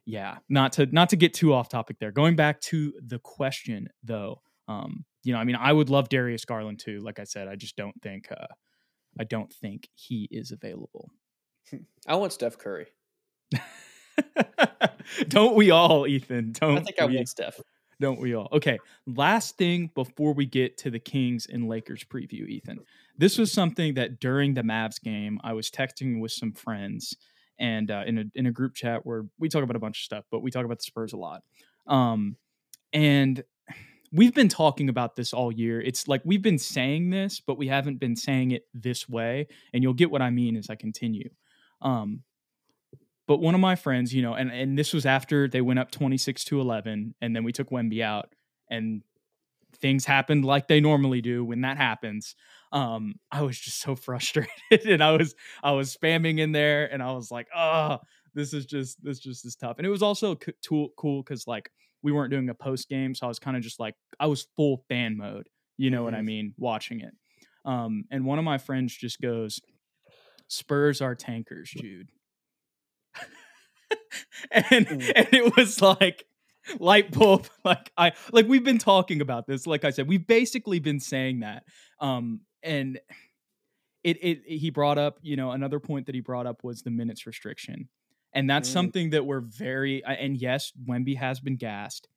yeah, 0.05 0.37
not 0.49 0.73
to 0.73 0.85
not 0.87 1.09
to 1.09 1.15
get 1.15 1.33
too 1.33 1.53
off 1.53 1.69
topic 1.69 1.97
there. 1.99 2.11
Going 2.11 2.35
back 2.35 2.59
to 2.61 2.93
the 3.05 3.19
question 3.19 3.87
though, 4.03 4.41
um, 4.67 5.05
you 5.23 5.33
know, 5.33 5.39
I 5.39 5.45
mean, 5.45 5.55
I 5.55 5.71
would 5.71 5.89
love 5.89 6.09
Darius 6.09 6.43
Garland 6.43 6.79
too. 6.79 6.99
Like 6.99 7.19
I 7.19 7.23
said, 7.23 7.47
I 7.47 7.55
just 7.55 7.77
don't 7.77 7.99
think 8.01 8.29
uh 8.31 8.47
I 9.19 9.23
don't 9.23 9.51
think 9.51 9.89
he 9.95 10.27
is 10.31 10.51
available. 10.51 11.11
I 12.07 12.15
want 12.15 12.33
Steph 12.33 12.57
Curry. 12.57 12.87
don't 15.27 15.55
we 15.55 15.71
all, 15.71 16.07
Ethan? 16.07 16.53
Don't 16.53 16.77
I 16.77 16.81
think 16.81 16.99
I 16.99 17.05
want 17.05 17.29
Steph. 17.29 17.59
Don't 17.99 18.19
we 18.19 18.35
all? 18.35 18.49
Okay. 18.51 18.79
Last 19.05 19.57
thing 19.57 19.91
before 19.93 20.33
we 20.33 20.45
get 20.45 20.77
to 20.79 20.89
the 20.89 20.99
Kings 20.99 21.47
and 21.51 21.69
Lakers 21.69 22.03
preview, 22.03 22.47
Ethan. 22.47 22.79
This 23.17 23.37
was 23.37 23.51
something 23.51 23.93
that 23.93 24.19
during 24.19 24.55
the 24.55 24.61
Mavs 24.61 25.01
game, 25.01 25.39
I 25.43 25.53
was 25.53 25.69
texting 25.69 26.19
with 26.19 26.31
some 26.31 26.53
friends 26.53 27.15
and 27.59 27.91
uh, 27.91 28.03
in 28.05 28.17
a 28.17 28.23
in 28.33 28.45
a 28.47 28.51
group 28.51 28.73
chat 28.73 29.05
where 29.05 29.25
we 29.37 29.47
talk 29.47 29.63
about 29.63 29.75
a 29.75 29.79
bunch 29.79 29.99
of 29.99 30.03
stuff, 30.03 30.25
but 30.31 30.41
we 30.41 30.51
talk 30.51 30.65
about 30.65 30.79
the 30.79 30.83
Spurs 30.83 31.13
a 31.13 31.17
lot. 31.17 31.43
Um, 31.87 32.37
and 32.91 33.43
we've 34.13 34.33
been 34.33 34.49
talking 34.49 34.89
about 34.89 35.15
this 35.15 35.33
all 35.33 35.51
year. 35.51 35.81
It's 35.81 36.07
like 36.07 36.21
we've 36.23 36.41
been 36.41 36.59
saying 36.59 37.09
this, 37.09 37.41
but 37.45 37.57
we 37.57 37.67
haven't 37.67 37.99
been 37.99 38.15
saying 38.15 38.51
it 38.51 38.67
this 38.73 39.09
way. 39.09 39.47
And 39.73 39.83
you'll 39.83 39.93
get 39.95 40.11
what 40.11 40.21
I 40.21 40.29
mean 40.29 40.55
as 40.55 40.69
I 40.69 40.75
continue. 40.75 41.29
Um, 41.81 42.21
but 43.27 43.39
one 43.39 43.55
of 43.55 43.61
my 43.61 43.75
friends, 43.75 44.13
you 44.13 44.21
know, 44.21 44.35
and, 44.35 44.51
and 44.51 44.77
this 44.77 44.93
was 44.93 45.05
after 45.05 45.47
they 45.47 45.61
went 45.61 45.79
up 45.79 45.91
26 45.91 46.43
to 46.45 46.61
11, 46.61 47.15
and 47.21 47.35
then 47.35 47.43
we 47.43 47.51
took 47.51 47.69
Wemby 47.69 48.01
out, 48.01 48.29
and 48.69 49.01
things 49.77 50.05
happened 50.05 50.45
like 50.45 50.67
they 50.67 50.79
normally 50.79 51.21
do 51.21 51.43
when 51.43 51.61
that 51.61 51.77
happens. 51.77 52.35
Um, 52.71 53.15
I 53.31 53.41
was 53.41 53.57
just 53.57 53.79
so 53.79 53.95
frustrated, 53.95 54.85
and 54.85 55.01
I 55.03 55.11
was 55.15 55.35
I 55.63 55.71
was 55.71 55.95
spamming 55.95 56.39
in 56.39 56.51
there, 56.51 56.91
and 56.91 57.01
I 57.01 57.13
was 57.13 57.31
like, 57.31 57.47
oh, 57.55 57.99
this 58.33 58.53
is 58.53 58.65
just 58.65 59.01
this 59.03 59.19
just 59.19 59.45
is 59.45 59.55
tough. 59.55 59.77
And 59.77 59.87
it 59.87 59.91
was 59.91 60.03
also 60.03 60.35
cool 60.67 61.23
because 61.23 61.47
like 61.47 61.71
we 62.03 62.11
weren't 62.11 62.31
doing 62.31 62.49
a 62.49 62.53
post 62.53 62.89
game, 62.89 63.15
so 63.15 63.25
I 63.25 63.29
was 63.29 63.39
kind 63.39 63.57
of 63.57 63.63
just 63.63 63.79
like 63.79 63.95
I 64.19 64.27
was 64.27 64.47
full 64.55 64.83
fan 64.89 65.17
mode. 65.17 65.47
You 65.77 65.89
know 65.89 65.97
mm-hmm. 65.97 66.05
what 66.05 66.13
I 66.13 66.17
mm-hmm. 66.17 66.25
mean? 66.25 66.53
Watching 66.57 66.99
it. 66.99 67.13
Um, 67.65 68.03
and 68.11 68.25
one 68.25 68.37
of 68.39 68.45
my 68.45 68.57
friends 68.57 68.95
just 68.95 69.21
goes, 69.21 69.59
"Spurs 70.47 71.01
are 71.01 71.15
tankers, 71.15 71.71
Jude." 71.71 72.09
and 74.51 74.87
mm. 74.87 75.11
and 75.15 75.27
it 75.31 75.55
was 75.55 75.81
like 75.81 76.25
light 76.79 77.11
bulb 77.11 77.45
like 77.65 77.91
i 77.97 78.11
like 78.31 78.47
we've 78.47 78.63
been 78.63 78.77
talking 78.77 79.21
about 79.21 79.45
this 79.47 79.67
like 79.67 79.83
i 79.83 79.89
said 79.89 80.07
we've 80.07 80.25
basically 80.25 80.79
been 80.79 80.99
saying 80.99 81.41
that 81.41 81.63
um 81.99 82.41
and 82.63 82.99
it 84.03 84.17
it 84.21 84.41
he 84.45 84.69
brought 84.69 84.97
up 84.97 85.19
you 85.21 85.35
know 85.35 85.51
another 85.51 85.79
point 85.79 86.05
that 86.05 86.15
he 86.15 86.21
brought 86.21 86.45
up 86.45 86.63
was 86.63 86.81
the 86.81 86.91
minutes 86.91 87.25
restriction 87.27 87.89
and 88.33 88.49
that's 88.49 88.69
mm. 88.69 88.73
something 88.73 89.09
that 89.11 89.25
we're 89.25 89.41
very 89.41 90.03
and 90.05 90.37
yes 90.37 90.71
wemby 90.87 91.15
has 91.15 91.39
been 91.39 91.55
gassed 91.55 92.07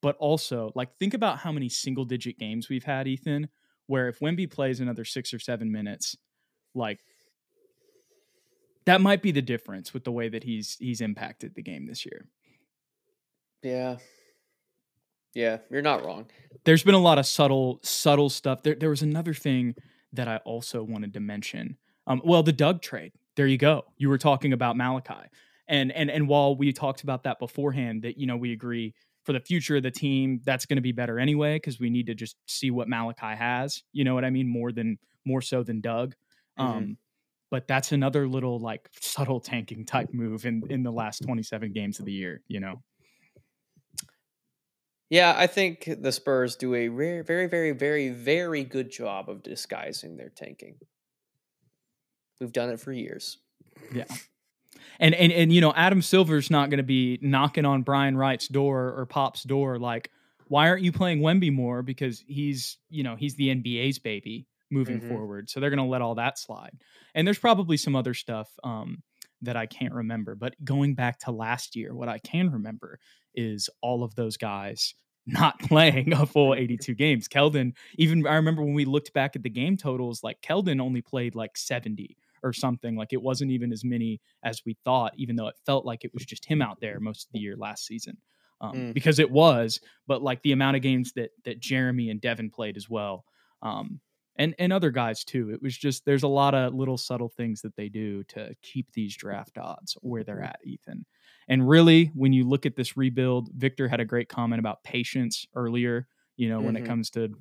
but 0.00 0.16
also 0.16 0.70
like 0.74 0.96
think 0.98 1.14
about 1.14 1.38
how 1.38 1.50
many 1.50 1.68
single 1.68 2.04
digit 2.04 2.38
games 2.38 2.68
we've 2.68 2.84
had 2.84 3.08
ethan 3.08 3.48
where 3.86 4.08
if 4.08 4.18
wemby 4.20 4.50
plays 4.50 4.80
another 4.80 5.04
six 5.04 5.32
or 5.32 5.38
seven 5.38 5.70
minutes 5.70 6.16
like 6.74 7.00
that 8.88 9.02
might 9.02 9.20
be 9.20 9.32
the 9.32 9.42
difference 9.42 9.92
with 9.92 10.04
the 10.04 10.10
way 10.10 10.30
that 10.30 10.42
he's 10.42 10.78
he's 10.80 11.02
impacted 11.02 11.54
the 11.54 11.62
game 11.62 11.86
this 11.86 12.06
year. 12.06 12.26
Yeah. 13.62 13.96
Yeah, 15.34 15.58
you're 15.70 15.82
not 15.82 16.06
wrong. 16.06 16.24
There's 16.64 16.82
been 16.82 16.94
a 16.94 16.98
lot 16.98 17.18
of 17.18 17.26
subtle 17.26 17.80
subtle 17.82 18.30
stuff. 18.30 18.62
There 18.62 18.74
there 18.74 18.88
was 18.88 19.02
another 19.02 19.34
thing 19.34 19.74
that 20.14 20.26
I 20.26 20.38
also 20.38 20.82
wanted 20.82 21.12
to 21.14 21.20
mention. 21.20 21.76
Um, 22.06 22.22
well, 22.24 22.42
the 22.42 22.52
Doug 22.52 22.80
trade. 22.80 23.12
There 23.38 23.46
you 23.46 23.56
go. 23.56 23.84
You 23.96 24.08
were 24.08 24.18
talking 24.18 24.52
about 24.52 24.74
Malaki. 24.74 25.24
And 25.68 25.92
and 25.92 26.10
and 26.10 26.26
while 26.26 26.56
we 26.56 26.72
talked 26.72 27.04
about 27.04 27.22
that 27.22 27.38
beforehand, 27.38 28.02
that 28.02 28.18
you 28.18 28.26
know 28.26 28.36
we 28.36 28.52
agree 28.52 28.94
for 29.24 29.32
the 29.32 29.38
future 29.38 29.76
of 29.76 29.84
the 29.84 29.92
team, 29.92 30.40
that's 30.44 30.66
going 30.66 30.74
to 30.74 30.82
be 30.82 30.90
better 30.90 31.20
anyway 31.20 31.54
because 31.54 31.78
we 31.78 31.88
need 31.88 32.06
to 32.06 32.16
just 32.16 32.34
see 32.46 32.72
what 32.72 32.88
Malaki 32.88 33.36
has. 33.36 33.84
You 33.92 34.02
know 34.02 34.16
what 34.16 34.24
I 34.24 34.30
mean? 34.30 34.48
More 34.48 34.72
than 34.72 34.98
more 35.24 35.40
so 35.40 35.62
than 35.62 35.80
Doug. 35.80 36.16
Mm-hmm. 36.58 36.68
Um, 36.68 36.96
but 37.52 37.68
that's 37.68 37.92
another 37.92 38.26
little 38.26 38.58
like 38.58 38.90
subtle 39.00 39.38
tanking 39.38 39.84
type 39.84 40.12
move 40.12 40.44
in 40.44 40.64
in 40.68 40.82
the 40.82 40.90
last 40.90 41.22
27 41.22 41.72
games 41.72 42.00
of 42.00 42.06
the 42.06 42.12
year 42.12 42.42
you 42.48 42.60
know 42.60 42.82
yeah 45.08 45.34
i 45.38 45.46
think 45.46 45.88
the 46.02 46.12
spurs 46.12 46.56
do 46.56 46.74
a 46.74 46.88
very 46.88 47.22
very 47.22 47.46
very 47.46 47.72
very 47.72 48.10
very 48.10 48.64
good 48.64 48.90
job 48.90 49.30
of 49.30 49.42
disguising 49.42 50.16
their 50.16 50.28
tanking 50.28 50.74
we've 52.40 52.52
done 52.52 52.70
it 52.70 52.80
for 52.80 52.92
years 52.92 53.38
yeah 53.92 54.04
and 55.00 55.14
and 55.14 55.32
and 55.32 55.52
you 55.52 55.60
know 55.60 55.72
adam 55.74 56.02
silver's 56.02 56.50
not 56.50 56.70
going 56.70 56.78
to 56.78 56.84
be 56.84 57.18
knocking 57.22 57.64
on 57.64 57.82
brian 57.82 58.16
wright's 58.16 58.48
door 58.48 58.94
or 58.96 59.06
pop's 59.06 59.42
door 59.42 59.78
like 59.78 60.10
why 60.48 60.68
aren't 60.68 60.82
you 60.82 60.92
playing 60.92 61.20
wemby 61.20 61.52
more 61.52 61.82
because 61.82 62.24
he's 62.26 62.78
you 62.90 63.02
know 63.02 63.16
he's 63.16 63.34
the 63.36 63.48
nba's 63.48 63.98
baby 63.98 64.46
moving 64.70 65.00
mm-hmm. 65.00 65.08
forward. 65.08 65.50
So 65.50 65.60
they're 65.60 65.70
going 65.70 65.78
to 65.78 65.84
let 65.84 66.02
all 66.02 66.14
that 66.16 66.38
slide. 66.38 66.76
And 67.14 67.26
there's 67.26 67.38
probably 67.38 67.76
some 67.76 67.96
other 67.96 68.14
stuff 68.14 68.50
um, 68.64 69.02
that 69.42 69.56
I 69.56 69.66
can't 69.66 69.94
remember. 69.94 70.34
But 70.34 70.54
going 70.64 70.94
back 70.94 71.18
to 71.20 71.30
last 71.30 71.76
year, 71.76 71.94
what 71.94 72.08
I 72.08 72.18
can 72.18 72.50
remember 72.50 72.98
is 73.34 73.68
all 73.82 74.02
of 74.02 74.14
those 74.14 74.36
guys 74.36 74.94
not 75.26 75.58
playing 75.60 76.12
a 76.12 76.26
full 76.26 76.54
82 76.54 76.94
games. 76.94 77.28
Keldon, 77.28 77.72
even 77.96 78.26
I 78.26 78.36
remember 78.36 78.62
when 78.62 78.74
we 78.74 78.84
looked 78.84 79.12
back 79.12 79.36
at 79.36 79.42
the 79.42 79.50
game 79.50 79.76
totals, 79.76 80.22
like 80.22 80.40
Keldon 80.42 80.80
only 80.80 81.02
played 81.02 81.34
like 81.34 81.56
70 81.56 82.16
or 82.42 82.52
something. 82.52 82.96
Like 82.96 83.12
it 83.12 83.22
wasn't 83.22 83.50
even 83.50 83.72
as 83.72 83.84
many 83.84 84.20
as 84.42 84.62
we 84.64 84.76
thought, 84.84 85.12
even 85.16 85.36
though 85.36 85.48
it 85.48 85.56
felt 85.66 85.84
like 85.84 86.04
it 86.04 86.12
was 86.14 86.24
just 86.24 86.44
him 86.44 86.62
out 86.62 86.80
there 86.80 87.00
most 87.00 87.26
of 87.26 87.32
the 87.32 87.40
year 87.40 87.56
last 87.56 87.86
season. 87.86 88.16
Um, 88.60 88.74
mm. 88.74 88.94
Because 88.94 89.18
it 89.18 89.30
was, 89.30 89.78
but 90.06 90.22
like 90.22 90.42
the 90.42 90.52
amount 90.52 90.76
of 90.76 90.82
games 90.82 91.12
that 91.14 91.30
that 91.44 91.60
Jeremy 91.60 92.10
and 92.10 92.20
Devin 92.20 92.50
played 92.50 92.76
as 92.76 92.90
well, 92.90 93.24
um, 93.62 94.00
and 94.36 94.54
and 94.58 94.72
other 94.72 94.90
guys 94.90 95.22
too. 95.22 95.50
It 95.50 95.62
was 95.62 95.78
just 95.78 96.04
there's 96.04 96.24
a 96.24 96.28
lot 96.28 96.54
of 96.54 96.74
little 96.74 96.98
subtle 96.98 97.28
things 97.28 97.60
that 97.62 97.76
they 97.76 97.88
do 97.88 98.24
to 98.24 98.54
keep 98.62 98.90
these 98.92 99.16
draft 99.16 99.58
odds 99.58 99.96
where 100.00 100.24
they're 100.24 100.42
at, 100.42 100.58
Ethan. 100.64 101.06
And 101.48 101.68
really, 101.68 102.10
when 102.14 102.32
you 102.32 102.48
look 102.48 102.66
at 102.66 102.74
this 102.74 102.96
rebuild, 102.96 103.50
Victor 103.54 103.86
had 103.86 104.00
a 104.00 104.04
great 104.04 104.28
comment 104.28 104.58
about 104.58 104.82
patience 104.82 105.46
earlier. 105.54 106.08
You 106.36 106.48
know, 106.48 106.56
mm-hmm. 106.56 106.66
when 106.66 106.76
it 106.76 106.80
mm-hmm. 106.80 106.88
comes 106.88 107.10
to 107.10 107.32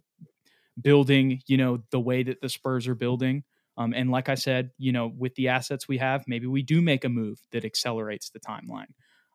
building, 0.81 1.41
you 1.47 1.57
know, 1.57 1.83
the 1.91 1.99
way 1.99 2.23
that 2.23 2.41
the 2.41 2.49
Spurs 2.49 2.87
are 2.87 2.95
building. 2.95 3.43
Um, 3.77 3.93
and 3.93 4.09
like 4.09 4.27
I 4.27 4.35
said, 4.35 4.71
you 4.77 4.91
know, 4.91 5.11
with 5.15 5.35
the 5.35 5.49
assets 5.49 5.87
we 5.87 5.99
have, 5.99 6.25
maybe 6.27 6.47
we 6.47 6.63
do 6.63 6.81
make 6.81 7.05
a 7.05 7.09
move 7.09 7.39
that 7.51 7.63
accelerates 7.63 8.29
the 8.31 8.39
timeline. 8.39 8.87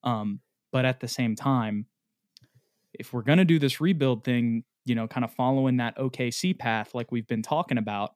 Um, 0.02 0.40
but 0.72 0.84
at 0.84 1.00
the 1.00 1.08
same 1.08 1.36
time, 1.36 1.86
if 2.92 3.12
we're 3.12 3.22
going 3.22 3.38
to 3.38 3.44
do 3.44 3.58
this 3.58 3.80
rebuild 3.80 4.24
thing, 4.24 4.64
you 4.84 4.94
know, 4.94 5.06
kind 5.06 5.24
of 5.24 5.32
following 5.32 5.76
that 5.76 5.96
OKC 5.96 6.58
path 6.58 6.94
like 6.94 7.12
we've 7.12 7.28
been 7.28 7.42
talking 7.42 7.78
about, 7.78 8.14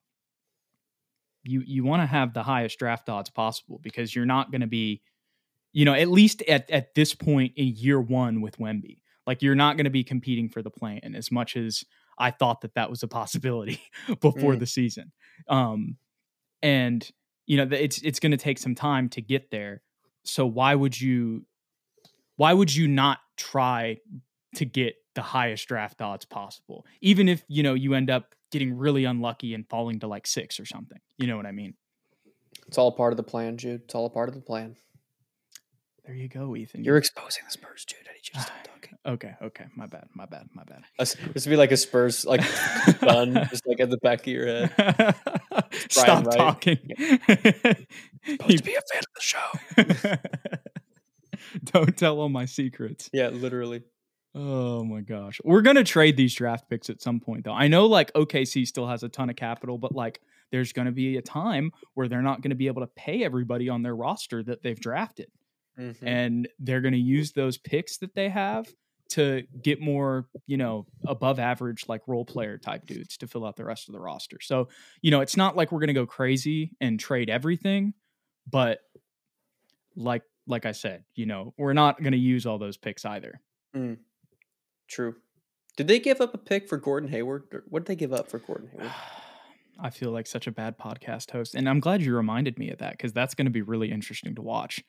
you 1.45 1.63
you 1.65 1.85
want 1.85 2.03
to 2.03 2.07
have 2.07 2.35
the 2.35 2.43
highest 2.43 2.79
draft 2.79 3.09
odds 3.09 3.31
possible 3.31 3.79
because 3.83 4.15
you're 4.15 4.27
not 4.27 4.51
going 4.51 4.63
to 4.63 4.67
be, 4.67 5.01
you 5.73 5.85
know, 5.85 5.95
at 5.95 6.09
least 6.09 6.43
at 6.49 6.69
at 6.71 6.95
this 6.97 7.15
point 7.15 7.53
in 7.57 7.69
year 7.69 8.01
one 8.01 8.41
with 8.41 8.59
Wemby, 8.59 8.99
like 9.27 9.43
you're 9.43 9.55
not 9.55 9.77
going 9.77 9.85
to 9.85 9.91
be 9.91 10.03
competing 10.03 10.49
for 10.49 10.61
the 10.61 10.71
play-in 10.71 11.15
as 11.15 11.31
much 11.31 11.57
as 11.57 11.85
I 12.19 12.33
thought 12.33 12.63
that 12.63 12.75
that 12.75 12.91
was 12.91 13.03
a 13.03 13.09
possibility 13.09 13.81
before 14.21 14.55
mm. 14.55 14.59
the 14.59 14.67
season. 14.67 15.13
Um, 15.49 15.97
and 16.63 17.09
you 17.47 17.57
know, 17.57 17.69
it's 17.77 17.99
it's 18.03 18.21
going 18.21 18.33
to 18.33 18.37
take 18.37 18.59
some 18.59 18.75
time 18.75 19.09
to 19.11 19.23
get 19.23 19.51
there. 19.51 19.83
So 20.25 20.47
why 20.47 20.75
would 20.75 21.01
you 21.01 21.47
why 22.37 22.53
would 22.53 22.75
you 22.75 22.89
not 22.89 23.19
try 23.37 23.99
to 24.57 24.65
get 24.65 24.95
the 25.15 25.23
highest 25.23 25.67
draft 25.69 26.03
odds 26.03 26.25
possible, 26.25 26.85
even 27.01 27.29
if 27.29 27.45
you 27.49 27.63
know 27.63 27.75
you 27.75 27.95
end 27.95 28.11
up 28.11 28.35
getting 28.51 28.77
really 28.77 29.05
unlucky 29.05 29.55
and 29.55 29.69
falling 29.69 30.01
to 30.01 30.07
like 30.07 30.27
six 30.27 30.61
or 30.61 30.65
something. 30.65 30.99
You 31.19 31.27
know 31.27 31.37
what 31.37 31.47
I 31.47 31.53
mean? 31.53 31.75
It's 32.67 32.79
all 32.79 32.93
part 32.93 33.13
of 33.13 33.17
the 33.17 33.23
plan, 33.23 33.57
Jude. 33.57 33.83
It's 33.85 33.95
all 33.95 34.07
a 34.07 34.11
part 34.11 34.29
of 34.29 34.35
the 34.35 34.41
plan. 34.41 34.77
There 36.07 36.15
you 36.15 36.29
go, 36.29 36.55
Ethan. 36.55 36.85
You're 36.85 36.99
exposing 36.99 37.43
the 37.47 37.51
Spurs, 37.51 37.85
dude. 37.85 37.99
I 38.09 38.13
need 38.13 38.21
you 38.29 38.35
to 38.35 38.41
stop 38.41 38.57
talking. 38.65 38.99
okay, 39.07 39.35
okay. 39.43 39.65
My 39.75 39.87
bad. 39.87 40.07
My 40.15 40.25
bad. 40.27 40.49
My 40.55 40.63
bad. 40.63 40.85
This 40.99 41.17
would 41.47 41.51
be 41.51 41.57
like 41.57 41.73
a 41.73 41.77
Spurs 41.77 42.25
like 42.25 42.43
gun, 43.01 43.35
just 43.51 43.67
like 43.67 43.81
at 43.81 43.91
the 43.91 43.99
back 43.99 44.21
of 44.21 44.27
your 44.29 44.47
head. 44.47 44.71
Stop 45.91 46.27
Wright. 46.27 46.37
talking. 46.37 46.79
supposed 46.99 48.59
to 48.59 48.63
be 48.63 48.75
a 48.75 48.83
fan 48.93 49.03
of 49.03 49.15
the 49.15 49.21
show. 49.21 50.19
Don't 51.65 51.97
tell 51.97 52.21
all 52.21 52.29
my 52.29 52.45
secrets. 52.45 53.11
Yeah, 53.13 53.29
literally. 53.29 53.83
Oh 54.35 54.85
my 54.85 55.01
gosh. 55.01 55.41
We're 55.45 55.63
going 55.63 55.77
to 55.77 55.85
trade 55.85 56.17
these 56.17 56.35
draft 56.35 56.69
picks 56.69 56.91
at 56.91 57.01
some 57.01 57.21
point 57.21 57.45
though. 57.45 57.53
I 57.53 57.69
know 57.69 57.87
like 57.87 58.13
OKC 58.13 58.67
still 58.67 58.87
has 58.87 59.03
a 59.03 59.09
ton 59.09 59.31
of 59.31 59.37
capital, 59.37 59.79
but 59.79 59.95
like 59.95 60.21
there's 60.53 60.73
going 60.73 60.87
to 60.87 60.93
be 60.93 61.17
a 61.17 61.23
time 61.23 61.73
where 61.95 62.07
they're 62.07 62.23
not 62.23 62.43
going 62.43 62.51
to 62.51 62.57
be 62.57 62.67
able 62.69 62.83
to 62.83 62.87
pay 62.89 63.25
everybody 63.25 63.69
on 63.69 63.83
their 63.83 63.97
roster 63.97 64.43
that 64.45 64.63
they've 64.63 64.79
drafted. 64.79 65.29
Mm-hmm. 65.79 66.07
And 66.07 66.49
they're 66.59 66.81
going 66.81 66.95
to 66.95 66.99
use 66.99 67.33
those 67.33 67.59
picks 67.59 67.99
that 67.99 68.15
they 68.15 68.29
have 68.29 68.67
to 69.09 69.45
get 69.63 69.81
more, 69.81 70.27
you 70.47 70.57
know, 70.57 70.87
above 71.07 71.39
average 71.39 71.85
like 71.89 72.03
role 72.07 72.25
player 72.25 72.59
type 72.59 72.87
dudes 72.87 73.17
to 73.19 73.27
fill 73.27 73.47
out 73.47 73.57
the 73.57 73.65
rest 73.65 73.89
of 73.89 73.93
the 73.93 74.01
roster. 74.01 74.39
So, 74.41 74.69
you 75.01 75.11
know, 75.11 75.21
it's 75.21 75.37
not 75.37 75.57
like 75.57 75.71
we're 75.71 75.81
going 75.81 75.89
to 75.89 75.95
go 75.95 76.07
crazy 76.07 76.73
and 76.81 76.99
trade 76.99 77.31
everything, 77.31 77.95
but 78.51 78.81
like 79.95 80.23
like 80.49 80.67
I 80.67 80.73
said, 80.73 81.05
you 81.15 81.27
know, 81.27 81.55
we're 81.59 81.73
not 81.73 82.01
going 82.01 82.13
to 82.13 82.19
use 82.19 82.47
all 82.47 82.59
those 82.59 82.77
picks 82.77 83.05
either. 83.05 83.41
Mm. 83.75 83.99
True. 84.89 85.17
Did 85.77 85.89
they 85.89 85.99
give 85.99 86.21
up 86.21 86.35
a 86.35 86.39
pick 86.39 86.69
for 86.69 86.79
Gordon 86.79 87.09
Hayward? 87.11 87.43
What 87.69 87.85
did 87.85 87.89
they 87.89 87.97
give 87.97 88.13
up 88.13 88.31
for 88.31 88.39
Gordon 88.39 88.71
Hayward? 88.73 88.93
I 89.79 89.91
feel 89.91 90.11
like 90.11 90.27
such 90.27 90.47
a 90.47 90.53
bad 90.53 90.79
podcast 90.79 91.31
host, 91.31 91.55
and 91.55 91.69
I'm 91.69 91.81
glad 91.81 92.01
you 92.01 92.17
reminded 92.17 92.59
me 92.59 92.71
of 92.71 92.79
that 92.79 92.93
because 92.93 93.13
that's 93.13 93.35
going 93.35 93.45
to 93.45 93.51
be 93.51 93.61
really 93.61 93.91
interesting 93.91 94.35
to 94.37 94.41
watch. 94.41 94.83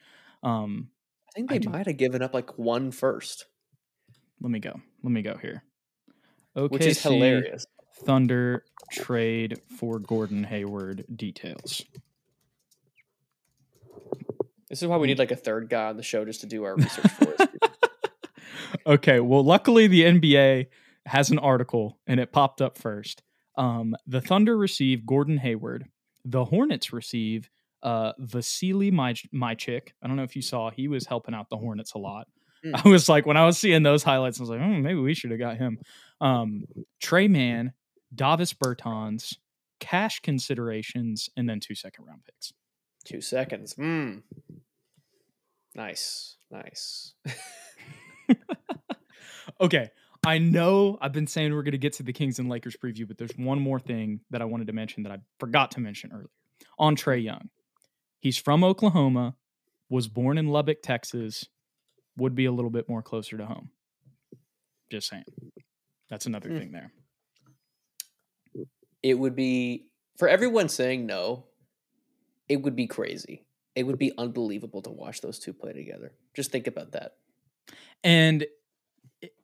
Um, 0.48 0.90
I 1.30 1.32
think 1.36 1.50
they 1.50 1.68
I 1.68 1.72
might 1.72 1.88
have 1.88 1.98
given 1.98 2.22
up 2.22 2.34
like 2.34 2.58
one 2.58 2.92
first. 2.92 3.46
Let 4.40 4.50
me 4.50 4.60
go. 4.60 4.80
Let 5.04 5.12
me 5.12 5.22
go 5.22 5.36
here. 5.36 5.64
Okay, 6.56 6.74
which 6.74 6.86
is 6.86 7.02
hilarious. 7.02 7.66
Thunder 8.06 8.64
trade 8.92 9.60
for 9.78 10.00
Gordon 10.00 10.46
Hayward 10.46 11.04
details. 11.14 11.84
This 14.70 14.82
is 14.82 14.88
why 14.88 14.98
we 14.98 15.08
need 15.08 15.20
like 15.20 15.32
a 15.32 15.36
third 15.36 15.70
guy 15.70 15.90
on 15.90 15.98
the 15.98 16.04
show 16.04 16.24
just 16.24 16.42
to 16.42 16.48
do 16.48 16.64
our 16.64 16.76
research 16.76 17.12
for 17.12 17.34
us. 17.42 17.48
okay, 18.88 19.20
well, 19.20 19.44
luckily 19.44 19.88
the 19.88 20.04
NBA 20.04 20.68
has 21.08 21.30
an 21.30 21.40
article 21.40 22.00
and 22.08 22.20
it 22.20 22.32
popped 22.32 22.62
up 22.62 22.78
first. 22.78 23.22
Um, 23.58 23.96
the 24.06 24.22
Thunder 24.22 24.58
receive 24.58 25.06
Gordon 25.06 25.40
Hayward. 25.40 25.88
The 26.24 26.46
Hornets 26.46 26.94
receive 26.94 27.50
uh, 27.84 28.14
Vasily 28.18 28.92
My- 28.92 29.14
Micić. 29.14 29.90
I 30.02 30.08
don't 30.08 30.16
know 30.16 30.24
if 30.24 30.36
you 30.36 30.42
saw, 30.42 30.72
he 30.72 30.88
was 30.88 31.06
helping 31.06 31.36
out 31.36 31.50
the 31.50 31.58
Hornets 31.58 31.94
a 31.94 31.98
lot. 31.98 32.28
Mm. 32.66 32.86
I 32.86 32.90
was 32.90 33.08
like, 33.08 33.26
when 33.26 33.38
I 33.38 33.46
was 33.46 33.58
seeing 33.58 33.84
those 33.84 34.04
highlights, 34.04 34.40
I 34.40 34.44
was 34.44 34.50
like, 34.50 34.62
oh, 34.62 34.68
maybe 34.68 35.00
we 35.00 35.14
should 35.14 35.32
have 35.32 35.40
got 35.40 35.58
him. 35.58 35.80
Um, 36.20 36.66
Tre 37.02 37.28
Mann, 37.28 37.74
Davis 38.14 38.54
Bertans, 38.54 39.36
cash 39.80 40.20
considerations, 40.22 41.30
and 41.38 41.48
then 41.48 41.60
two 41.60 41.76
second 41.76 42.06
round 42.06 42.22
picks. 42.26 42.52
Two 43.06 43.22
seconds. 43.22 43.76
Mm. 43.76 44.24
Nice. 45.76 46.38
Nice. 46.52 47.14
okay. 49.62 49.90
I 50.26 50.40
know 50.40 50.98
I've 51.00 51.14
been 51.14 51.28
saying 51.28 51.54
we're 51.54 51.64
going 51.64 51.72
to 51.72 51.78
get 51.78 51.94
to 51.94 52.04
the 52.04 52.12
Kings 52.12 52.40
and 52.40 52.50
Lakers 52.50 52.76
preview, 52.76 53.08
but 53.08 53.18
there's 53.18 53.38
one 53.38 53.62
more 53.62 53.80
thing 53.80 54.20
that 54.32 54.42
I 54.42 54.46
wanted 54.46 54.68
to 54.68 54.74
mention 54.74 55.04
that 55.04 55.12
I 55.12 55.20
forgot 55.40 55.72
to 55.72 55.80
mention 55.80 56.12
earlier 56.12 56.30
on 56.80 56.96
Trae 56.96 57.24
Young. 57.24 57.50
He's 58.28 58.38
from 58.38 58.62
Oklahoma, 58.62 59.36
was 59.90 60.10
born 60.10 60.38
in 60.38 60.50
Lubbock, 60.50 60.82
Texas, 60.82 61.46
would 62.18 62.36
be 62.36 62.44
a 62.44 62.52
little 62.52 62.70
bit 62.70 62.90
more 62.90 63.02
closer 63.02 63.38
to 63.38 63.46
home. 63.46 63.70
Just 64.92 65.08
saying. 65.08 65.24
That's 66.10 66.26
another 66.26 66.50
mm. 66.50 66.60
thing 66.60 66.72
there. 66.74 66.92
It 69.02 69.14
would 69.14 69.34
be 69.34 69.86
for 70.18 70.28
everyone 70.28 70.68
saying 70.68 71.06
no, 71.06 71.46
it 72.50 72.62
would 72.64 72.76
be 72.76 72.86
crazy. 72.86 73.46
It 73.78 73.84
would 73.84 73.98
be 73.98 74.12
unbelievable 74.18 74.82
to 74.82 74.90
watch 74.90 75.22
those 75.22 75.40
two 75.40 75.54
play 75.54 75.72
together. 75.72 76.12
Just 76.34 76.52
think 76.52 76.68
about 76.68 76.92
that. 76.92 77.14
And 78.04 78.46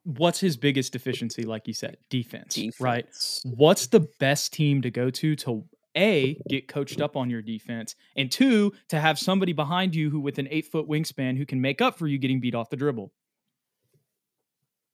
what's 0.02 0.40
his 0.40 0.58
biggest 0.58 0.92
deficiency 0.92 1.44
like 1.44 1.66
you 1.66 1.72
said 1.72 1.96
defense, 2.10 2.54
defense, 2.54 2.80
right 2.82 3.06
what's 3.44 3.86
the 3.86 4.06
best 4.20 4.52
team 4.52 4.80
to 4.82 4.90
go 4.90 5.08
to 5.08 5.34
to 5.34 5.64
a 5.96 6.40
get 6.48 6.68
coached 6.68 7.00
up 7.00 7.16
on 7.16 7.30
your 7.30 7.42
defense 7.42 7.94
and 8.16 8.30
two 8.30 8.72
to 8.88 9.00
have 9.00 9.18
somebody 9.18 9.52
behind 9.52 9.94
you 9.94 10.10
who 10.10 10.20
with 10.20 10.38
an 10.38 10.48
eight 10.50 10.66
foot 10.66 10.88
wingspan 10.88 11.36
who 11.36 11.46
can 11.46 11.60
make 11.60 11.80
up 11.80 11.98
for 11.98 12.06
you 12.06 12.18
getting 12.18 12.40
beat 12.40 12.54
off 12.54 12.70
the 12.70 12.76
dribble. 12.76 13.12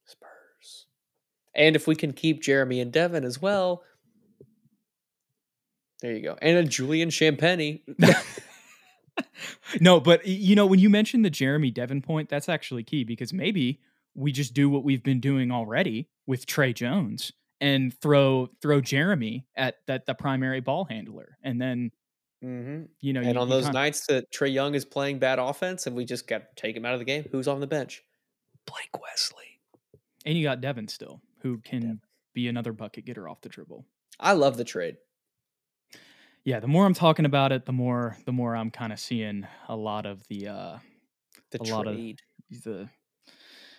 Spurs. 0.05 0.87
And 1.55 1.75
if 1.75 1.87
we 1.87 1.95
can 1.95 2.13
keep 2.13 2.41
jeremy 2.41 2.79
and 2.79 2.91
devin 2.91 3.23
as 3.23 3.41
well. 3.41 3.83
There 6.01 6.13
you 6.13 6.23
go. 6.23 6.37
And 6.41 6.57
a 6.57 6.63
julian 6.63 7.09
champagnie 7.09 7.81
no 9.81 9.99
but 9.99 10.25
you 10.25 10.55
know 10.55 10.65
when 10.65 10.79
you 10.79 10.89
mentioned 10.89 11.23
the 11.23 11.29
jeremy 11.29 11.69
devin 11.69 12.01
point 12.01 12.29
that's 12.29 12.49
actually 12.49 12.83
key 12.83 13.03
because 13.03 13.33
maybe 13.33 13.79
we 14.15 14.31
just 14.31 14.53
do 14.53 14.69
what 14.69 14.83
we've 14.83 15.03
been 15.03 15.19
doing 15.19 15.51
already 15.51 16.09
with 16.25 16.45
Tre 16.45 16.73
Jones 16.73 17.31
and 17.61 17.93
throw 18.01 18.49
throw 18.61 18.81
Jeremy 18.81 19.45
at 19.55 19.75
that 19.85 20.05
the 20.07 20.15
primary 20.15 20.59
ball 20.59 20.83
handler, 20.83 21.37
and 21.43 21.61
then 21.61 21.91
mm-hmm. 22.43 22.85
you 22.99 23.13
know, 23.13 23.21
and 23.21 23.35
you, 23.35 23.39
on 23.39 23.47
those 23.47 23.69
nights 23.69 24.07
that 24.07 24.31
Trae 24.31 24.51
Young 24.51 24.75
is 24.75 24.83
playing 24.83 25.19
bad 25.19 25.39
offense 25.39 25.87
and 25.87 25.95
we 25.95 26.03
just 26.03 26.27
got 26.27 26.39
to 26.39 26.61
take 26.61 26.75
him 26.75 26.85
out 26.85 26.93
of 26.93 26.99
the 26.99 27.05
game, 27.05 27.25
who's 27.31 27.47
on 27.47 27.61
the 27.61 27.67
bench? 27.67 28.03
Blake 28.65 29.01
Wesley, 29.01 29.59
and 30.25 30.37
you 30.37 30.43
got 30.43 30.59
Devin 30.59 30.87
still, 30.87 31.21
who 31.41 31.59
can 31.59 31.81
Devin. 31.81 32.01
be 32.33 32.47
another 32.47 32.73
bucket 32.73 33.05
getter 33.05 33.29
off 33.29 33.41
the 33.41 33.49
dribble. 33.49 33.85
I 34.19 34.33
love 34.33 34.57
the 34.57 34.63
trade. 34.63 34.97
Yeah, 36.43 36.59
the 36.59 36.67
more 36.67 36.87
I'm 36.87 36.95
talking 36.95 37.25
about 37.25 37.51
it, 37.51 37.67
the 37.67 37.71
more 37.71 38.17
the 38.25 38.31
more 38.31 38.55
I'm 38.55 38.71
kind 38.71 38.91
of 38.91 38.99
seeing 38.99 39.47
a 39.69 39.75
lot 39.75 40.07
of 40.07 40.27
the 40.27 40.47
uh 40.47 40.77
the 41.51 41.61
a 41.61 41.65
trade. 41.65 41.71
lot 41.71 41.87
of 41.87 41.95
the 41.95 42.89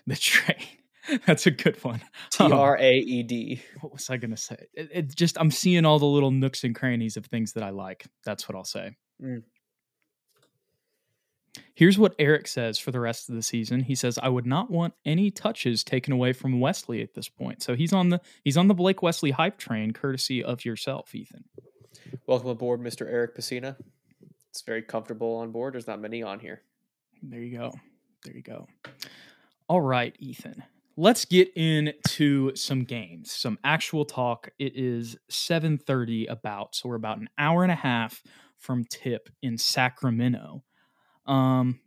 the 0.06 0.16
trade. 0.16 0.66
That's 1.26 1.46
a 1.46 1.50
good 1.50 1.82
one. 1.84 2.00
T 2.30 2.44
R 2.44 2.76
A 2.78 2.92
E 2.92 3.22
D. 3.22 3.62
What 3.80 3.92
was 3.92 4.10
I 4.10 4.16
going 4.16 4.30
to 4.30 4.36
say? 4.36 4.56
It, 4.74 4.90
it, 4.92 5.16
just 5.16 5.36
I'm 5.40 5.50
seeing 5.50 5.84
all 5.84 5.98
the 5.98 6.06
little 6.06 6.30
nooks 6.30 6.64
and 6.64 6.74
crannies 6.74 7.16
of 7.16 7.26
things 7.26 7.52
that 7.54 7.62
I 7.62 7.70
like. 7.70 8.06
That's 8.24 8.48
what 8.48 8.56
I'll 8.56 8.64
say. 8.64 8.96
Mm. 9.22 9.42
Here's 11.74 11.98
what 11.98 12.14
Eric 12.18 12.48
says 12.48 12.78
for 12.78 12.92
the 12.92 13.00
rest 13.00 13.28
of 13.28 13.34
the 13.34 13.42
season. 13.42 13.80
He 13.80 13.94
says, 13.94 14.18
"I 14.22 14.28
would 14.28 14.46
not 14.46 14.70
want 14.70 14.94
any 15.04 15.30
touches 15.30 15.84
taken 15.84 16.12
away 16.12 16.32
from 16.32 16.60
Wesley 16.60 17.02
at 17.02 17.14
this 17.14 17.28
point." 17.28 17.62
So 17.62 17.74
he's 17.74 17.92
on 17.92 18.10
the 18.10 18.20
he's 18.44 18.56
on 18.56 18.68
the 18.68 18.74
Blake 18.74 19.02
Wesley 19.02 19.32
hype 19.32 19.58
train, 19.58 19.92
courtesy 19.92 20.42
of 20.42 20.64
yourself, 20.64 21.14
Ethan. 21.14 21.44
Welcome 22.26 22.50
aboard, 22.50 22.80
Mr. 22.80 23.06
Eric 23.06 23.36
Pacina. 23.36 23.76
It's 24.50 24.62
very 24.62 24.82
comfortable 24.82 25.36
on 25.36 25.50
board. 25.50 25.74
There's 25.74 25.86
not 25.86 26.00
many 26.00 26.22
on 26.22 26.38
here. 26.38 26.62
There 27.22 27.40
you 27.40 27.56
go. 27.56 27.72
There 28.24 28.34
you 28.34 28.42
go. 28.42 28.66
All 29.68 29.80
right, 29.80 30.14
Ethan. 30.18 30.62
Let's 30.96 31.24
get 31.24 31.50
into 31.56 32.54
some 32.54 32.84
games, 32.84 33.32
some 33.32 33.58
actual 33.64 34.04
talk. 34.04 34.50
It 34.58 34.76
is 34.76 35.16
7:30 35.30 36.26
about, 36.26 36.74
so 36.74 36.88
we're 36.88 36.96
about 36.96 37.18
an 37.18 37.30
hour 37.38 37.62
and 37.62 37.72
a 37.72 37.76
half 37.76 38.22
from 38.58 38.84
tip 38.84 39.30
in 39.42 39.56
Sacramento. 39.56 40.64
Um 41.26 41.80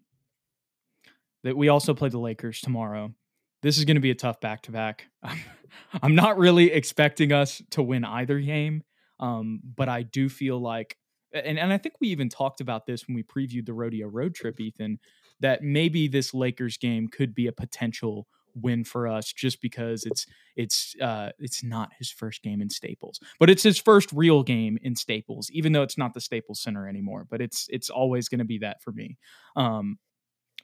that 1.43 1.55
we 1.55 1.69
also 1.69 1.93
play 1.93 2.09
the 2.09 2.17
Lakers 2.17 2.59
tomorrow. 2.59 3.13
This 3.61 3.77
is 3.77 3.85
going 3.85 3.95
to 3.95 4.01
be 4.01 4.09
a 4.09 4.15
tough 4.15 4.41
back 4.41 4.63
to 4.63 4.71
back. 4.71 5.05
I'm 6.01 6.15
not 6.15 6.39
really 6.39 6.71
expecting 6.71 7.31
us 7.31 7.61
to 7.71 7.83
win 7.83 8.03
either 8.03 8.39
game, 8.39 8.83
um, 9.19 9.61
but 9.63 9.87
I 9.87 10.01
do 10.01 10.27
feel 10.27 10.59
like, 10.59 10.97
and, 11.31 11.59
and 11.59 11.71
I 11.71 11.77
think 11.77 11.95
we 12.01 12.07
even 12.07 12.29
talked 12.29 12.61
about 12.61 12.87
this 12.87 13.07
when 13.07 13.15
we 13.15 13.21
previewed 13.21 13.67
the 13.67 13.73
rodeo 13.75 14.07
road 14.07 14.33
trip, 14.33 14.59
Ethan, 14.59 14.97
that 15.39 15.61
maybe 15.61 16.07
this 16.07 16.33
Lakers 16.33 16.77
game 16.77 17.07
could 17.07 17.35
be 17.35 17.45
a 17.45 17.51
potential 17.51 18.27
win 18.55 18.83
for 18.83 19.07
us 19.07 19.31
just 19.33 19.61
because 19.61 20.05
it's 20.05 20.25
it's 20.55 20.95
uh 21.01 21.29
it's 21.39 21.63
not 21.63 21.91
his 21.97 22.09
first 22.09 22.41
game 22.41 22.61
in 22.61 22.69
Staples. 22.69 23.19
But 23.39 23.49
it's 23.49 23.63
his 23.63 23.77
first 23.77 24.11
real 24.13 24.43
game 24.43 24.77
in 24.81 24.95
Staples, 24.95 25.49
even 25.51 25.73
though 25.73 25.83
it's 25.83 25.97
not 25.97 26.13
the 26.13 26.21
Staples 26.21 26.61
Center 26.61 26.87
anymore, 26.87 27.25
but 27.29 27.41
it's 27.41 27.67
it's 27.69 27.89
always 27.89 28.29
going 28.29 28.39
to 28.39 28.45
be 28.45 28.59
that 28.59 28.81
for 28.81 28.91
me. 28.91 29.17
Um 29.55 29.97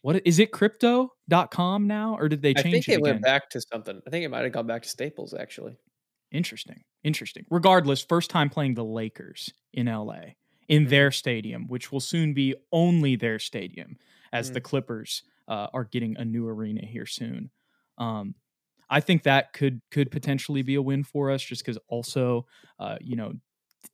what 0.01 0.21
is 0.25 0.39
it 0.39 0.51
crypto.com 0.51 1.85
now 1.85 2.15
or 2.19 2.27
did 2.27 2.41
they 2.41 2.53
change 2.53 2.67
I 2.67 2.71
think 2.71 2.89
it, 2.89 2.93
it 2.93 3.01
went 3.01 3.21
back 3.21 3.49
to 3.51 3.61
something. 3.61 4.01
I 4.05 4.09
think 4.09 4.25
it 4.25 4.29
might 4.29 4.43
have 4.43 4.51
gone 4.51 4.67
back 4.67 4.83
to 4.83 4.89
Staples 4.89 5.33
actually. 5.33 5.77
Interesting. 6.31 6.83
Interesting. 7.03 7.45
Regardless, 7.49 8.01
first 8.01 8.29
time 8.29 8.49
playing 8.49 8.75
the 8.75 8.85
Lakers 8.85 9.51
in 9.73 9.87
LA 9.87 10.35
in 10.67 10.83
mm-hmm. 10.83 10.89
their 10.89 11.11
stadium, 11.11 11.67
which 11.67 11.91
will 11.91 11.99
soon 11.99 12.33
be 12.33 12.55
only 12.71 13.15
their 13.15 13.37
stadium 13.37 13.97
as 14.31 14.49
mm. 14.49 14.53
the 14.53 14.61
Clippers 14.61 15.23
uh, 15.47 15.67
are 15.73 15.83
getting 15.83 16.15
a 16.17 16.25
new 16.25 16.47
arena 16.47 16.85
here 16.85 17.05
soon. 17.05 17.51
Um, 18.01 18.35
I 18.89 18.99
think 18.99 19.23
that 19.23 19.53
could 19.53 19.81
could 19.91 20.11
potentially 20.11 20.63
be 20.63 20.75
a 20.75 20.81
win 20.81 21.03
for 21.03 21.31
us, 21.31 21.41
just 21.41 21.63
because 21.63 21.77
also, 21.87 22.45
uh, 22.79 22.97
you 22.99 23.15
know, 23.15 23.33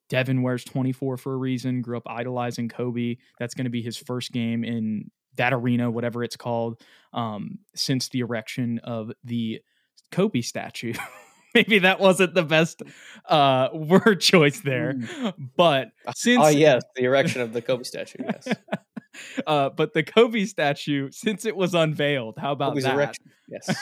Devin 0.10 0.42
wears 0.42 0.64
24 0.64 1.18
for 1.18 1.34
a 1.34 1.38
reason. 1.38 1.82
Grew 1.82 1.98
up 1.98 2.04
idolizing 2.08 2.70
Kobe. 2.70 3.18
That's 3.38 3.54
going 3.54 3.66
to 3.66 3.72
be 3.72 3.82
his 3.82 3.98
first 3.98 4.32
game 4.32 4.64
in 4.64 5.12
that 5.36 5.54
arena, 5.54 5.92
whatever 5.92 6.24
it's 6.24 6.36
called, 6.36 6.82
um, 7.14 7.60
since 7.76 8.10
the 8.10 8.22
erection 8.22 8.80
of 8.84 9.12
the 9.24 9.62
Kobe 10.12 10.42
statue. 10.42 10.94
Maybe 11.54 11.80
that 11.80 12.00
wasn't 12.00 12.34
the 12.34 12.44
best 12.44 12.84
uh, 13.28 13.70
word 13.74 14.22
choice 14.22 14.60
there, 14.62 14.94
mm. 14.94 15.34
but 15.56 15.90
ah, 16.06 16.12
since 16.16 16.42
oh 16.44 16.50
yes, 16.50 16.84
the 16.96 17.04
erection 17.04 17.42
of 17.42 17.54
the 17.54 17.62
Kobe 17.62 17.84
statue, 17.84 18.24
yes. 18.24 18.48
Uh, 19.46 19.70
but 19.70 19.94
the 19.94 20.04
Kobe 20.04 20.46
statue, 20.46 21.10
since 21.12 21.46
it 21.46 21.56
was 21.56 21.74
unveiled, 21.74 22.38
how 22.38 22.52
about 22.52 22.72
Kobe's 22.72 22.84
that? 22.84 23.18
Yes. 23.48 23.76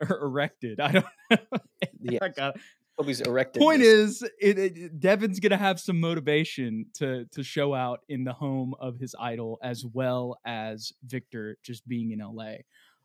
or 0.00 0.22
erected. 0.22 0.80
I 0.80 0.92
don't 0.92 1.06
know. 1.30 1.58
yes. 2.00 2.20
I 2.22 2.52
Kobe's 3.00 3.20
erected. 3.20 3.60
Point 3.60 3.82
is, 3.82 4.22
it, 4.40 4.58
it, 4.58 5.00
Devin's 5.00 5.40
gonna 5.40 5.56
have 5.56 5.80
some 5.80 6.00
motivation 6.00 6.86
to 6.94 7.24
to 7.32 7.42
show 7.42 7.74
out 7.74 8.00
in 8.08 8.24
the 8.24 8.32
home 8.32 8.74
of 8.78 8.98
his 8.98 9.14
idol, 9.18 9.58
as 9.62 9.84
well 9.84 10.38
as 10.44 10.92
Victor 11.04 11.56
just 11.62 11.86
being 11.88 12.12
in 12.12 12.18
LA. 12.18 12.56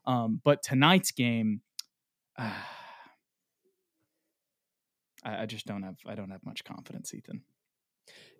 Um, 0.06 0.40
but 0.44 0.62
tonight's 0.62 1.12
game, 1.12 1.62
uh, 2.38 2.50
I, 5.24 5.42
I 5.42 5.46
just 5.46 5.66
don't 5.66 5.82
have 5.82 5.96
I 6.06 6.14
don't 6.14 6.30
have 6.30 6.44
much 6.44 6.64
confidence, 6.64 7.14
Ethan. 7.14 7.42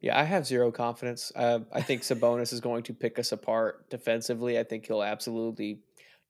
Yeah, 0.00 0.18
I 0.18 0.24
have 0.24 0.46
zero 0.46 0.70
confidence. 0.70 1.32
Uh, 1.34 1.60
I 1.72 1.82
think 1.82 2.02
Sabonis 2.02 2.52
is 2.52 2.60
going 2.60 2.82
to 2.84 2.94
pick 2.94 3.18
us 3.18 3.32
apart 3.32 3.88
defensively. 3.90 4.58
I 4.58 4.62
think 4.62 4.86
he'll 4.86 5.02
absolutely 5.02 5.80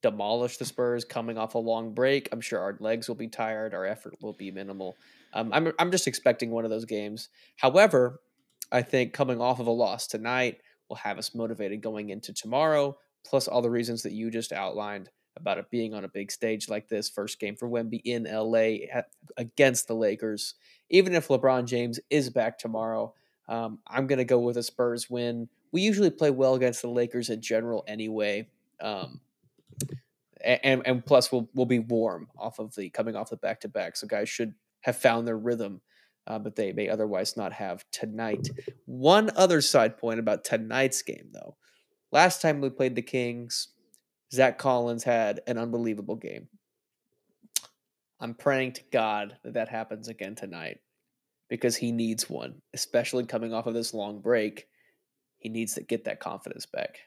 demolish 0.02 0.56
the 0.58 0.64
Spurs 0.64 1.04
coming 1.04 1.38
off 1.38 1.54
a 1.54 1.58
long 1.58 1.92
break. 1.92 2.28
I'm 2.32 2.40
sure 2.40 2.60
our 2.60 2.76
legs 2.80 3.08
will 3.08 3.16
be 3.16 3.28
tired. 3.28 3.74
Our 3.74 3.84
effort 3.84 4.14
will 4.20 4.34
be 4.34 4.50
minimal. 4.50 4.96
Um, 5.32 5.50
I'm 5.52 5.72
I'm 5.78 5.90
just 5.90 6.06
expecting 6.06 6.50
one 6.50 6.64
of 6.64 6.70
those 6.70 6.84
games. 6.84 7.28
However, 7.56 8.20
I 8.70 8.82
think 8.82 9.12
coming 9.12 9.40
off 9.40 9.60
of 9.60 9.66
a 9.66 9.72
loss 9.72 10.06
tonight 10.06 10.60
will 10.88 10.96
have 10.96 11.18
us 11.18 11.34
motivated 11.34 11.82
going 11.82 12.10
into 12.10 12.32
tomorrow. 12.32 12.96
Plus 13.24 13.48
all 13.48 13.62
the 13.62 13.70
reasons 13.70 14.02
that 14.02 14.12
you 14.12 14.30
just 14.30 14.52
outlined 14.52 15.10
about 15.36 15.58
it 15.58 15.70
being 15.70 15.92
on 15.92 16.04
a 16.04 16.08
big 16.08 16.30
stage 16.30 16.68
like 16.68 16.88
this, 16.88 17.10
first 17.10 17.38
game 17.38 17.56
for 17.56 17.68
Wemby 17.68 18.00
in 18.04 18.24
LA 18.24 18.86
against 19.36 19.88
the 19.88 19.94
Lakers. 19.94 20.54
Even 20.88 21.14
if 21.14 21.28
LeBron 21.28 21.66
James 21.66 22.00
is 22.10 22.30
back 22.30 22.58
tomorrow, 22.58 23.12
um, 23.48 23.78
I'm 23.86 24.06
going 24.06 24.18
to 24.18 24.24
go 24.24 24.38
with 24.40 24.56
a 24.56 24.62
Spurs 24.62 25.08
win. 25.08 25.48
We 25.72 25.82
usually 25.82 26.10
play 26.10 26.30
well 26.30 26.54
against 26.54 26.82
the 26.82 26.88
Lakers 26.88 27.30
in 27.30 27.40
general 27.40 27.84
anyway. 27.86 28.48
Um, 28.80 29.20
and, 30.44 30.82
and 30.84 31.04
plus 31.04 31.32
we'll 31.32 31.48
we'll 31.54 31.66
be 31.66 31.78
warm 31.78 32.28
off 32.38 32.58
of 32.58 32.74
the 32.74 32.90
coming 32.90 33.16
off 33.16 33.30
the 33.30 33.36
back 33.36 33.60
to 33.60 33.68
back. 33.68 33.96
So 33.96 34.06
guys 34.06 34.28
should 34.28 34.54
have 34.82 34.96
found 34.96 35.26
their 35.26 35.38
rhythm, 35.38 35.80
uh, 36.26 36.38
but 36.38 36.56
they 36.56 36.72
may 36.72 36.88
otherwise 36.88 37.36
not 37.36 37.52
have 37.52 37.84
tonight. 37.90 38.48
One 38.84 39.30
other 39.36 39.60
side 39.60 39.98
point 39.98 40.20
about 40.20 40.44
tonight's 40.44 41.02
game 41.02 41.30
though. 41.32 41.56
Last 42.12 42.40
time 42.40 42.60
we 42.60 42.70
played 42.70 42.94
the 42.94 43.02
Kings, 43.02 43.68
Zach 44.32 44.58
Collins 44.58 45.04
had 45.04 45.40
an 45.46 45.58
unbelievable 45.58 46.16
game. 46.16 46.48
I'm 48.20 48.34
praying 48.34 48.72
to 48.74 48.82
God 48.92 49.36
that 49.42 49.54
that 49.54 49.68
happens 49.68 50.08
again 50.08 50.34
tonight 50.34 50.78
because 51.48 51.76
he 51.76 51.92
needs 51.92 52.28
one, 52.28 52.60
especially 52.74 53.24
coming 53.24 53.52
off 53.52 53.66
of 53.66 53.74
this 53.74 53.94
long 53.94 54.20
break. 54.20 54.66
He 55.38 55.48
needs 55.48 55.74
to 55.74 55.82
get 55.82 56.04
that 56.04 56.20
confidence 56.20 56.66
back. 56.66 56.98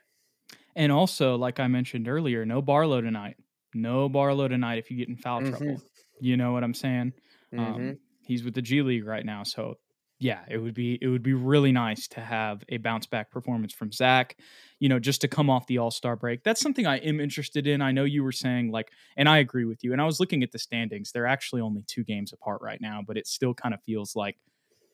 And 0.76 0.92
also, 0.92 1.36
like 1.36 1.60
I 1.60 1.68
mentioned 1.68 2.08
earlier, 2.08 2.46
no 2.46 2.62
Barlow 2.62 3.02
tonight. 3.02 3.36
No 3.74 4.08
Barlow 4.10 4.48
tonight 4.48 4.80
if 4.80 4.90
you 4.90 4.98
get 4.98 5.10
in 5.10 5.18
foul 5.18 5.42
mm-hmm. 5.42 5.50
trouble. 5.50 5.82
You 6.22 6.38
know 6.38 6.52
what 6.52 6.64
I'm 6.64 6.74
saying? 6.74 7.14
Um, 7.54 7.60
mm-hmm. 7.60 7.76
Um, 7.76 7.98
he's 8.26 8.44
with 8.44 8.54
the 8.54 8.62
G 8.62 8.82
League 8.82 9.06
right 9.06 9.26
now, 9.26 9.44
so 9.44 9.76
yeah, 10.20 10.41
it 10.49 10.57
would 10.57 10.74
be 10.74 10.97
it 11.01 11.07
would 11.07 11.24
be 11.24 11.34
really 11.34 11.72
nice 11.72 12.07
to 12.09 12.20
have 12.20 12.63
a 12.67 12.78
bounce 12.78 13.05
back 13.05 13.32
performance 13.32 13.74
from 13.74 13.91
Zach. 13.91 14.36
You 14.80 14.89
know, 14.89 14.99
just 14.99 15.22
to 15.22 15.30
come 15.30 15.49
off 15.49 15.65
the 15.67 15.78
All 15.78 15.91
Star 15.91 16.17
break. 16.17 16.43
That's 16.43 16.59
something 16.59 16.86
I 16.86 16.97
am 16.97 17.22
interested 17.22 17.67
in. 17.67 17.82
I 17.82 17.91
know 17.91 18.03
you 18.03 18.24
were 18.24 18.34
saying 18.34 18.72
like, 18.72 18.91
and 19.15 19.30
I 19.30 19.38
agree 19.38 19.65
with 19.65 19.84
you. 19.84 19.93
And 19.93 20.01
I 20.01 20.05
was 20.05 20.20
looking 20.20 20.43
at 20.43 20.51
the 20.51 20.59
standings; 20.59 21.11
they're 21.11 21.26
actually 21.26 21.61
only 21.61 21.84
two 21.84 22.03
games 22.03 22.34
apart 22.34 22.61
right 22.61 22.82
now, 22.82 23.01
but 23.05 23.17
it 23.17 23.28
still 23.28 23.53
kind 23.53 23.74
of 23.74 23.82
feels 23.84 24.13
like 24.15 24.38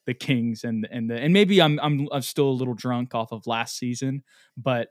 the 0.05 0.13
Kings 0.13 0.63
and 0.63 0.88
and 0.91 1.09
the 1.09 1.15
and 1.15 1.34
maybe 1.34 1.59
I'm 1.59 1.80
I'm, 1.80 2.07
I'm 2.11 2.21
still 2.21 2.49
a 2.49 2.51
little 2.51 2.76
drunk 2.76 3.15
off 3.15 3.32
of 3.32 3.47
last 3.47 3.78
season, 3.78 4.23
but 4.55 4.89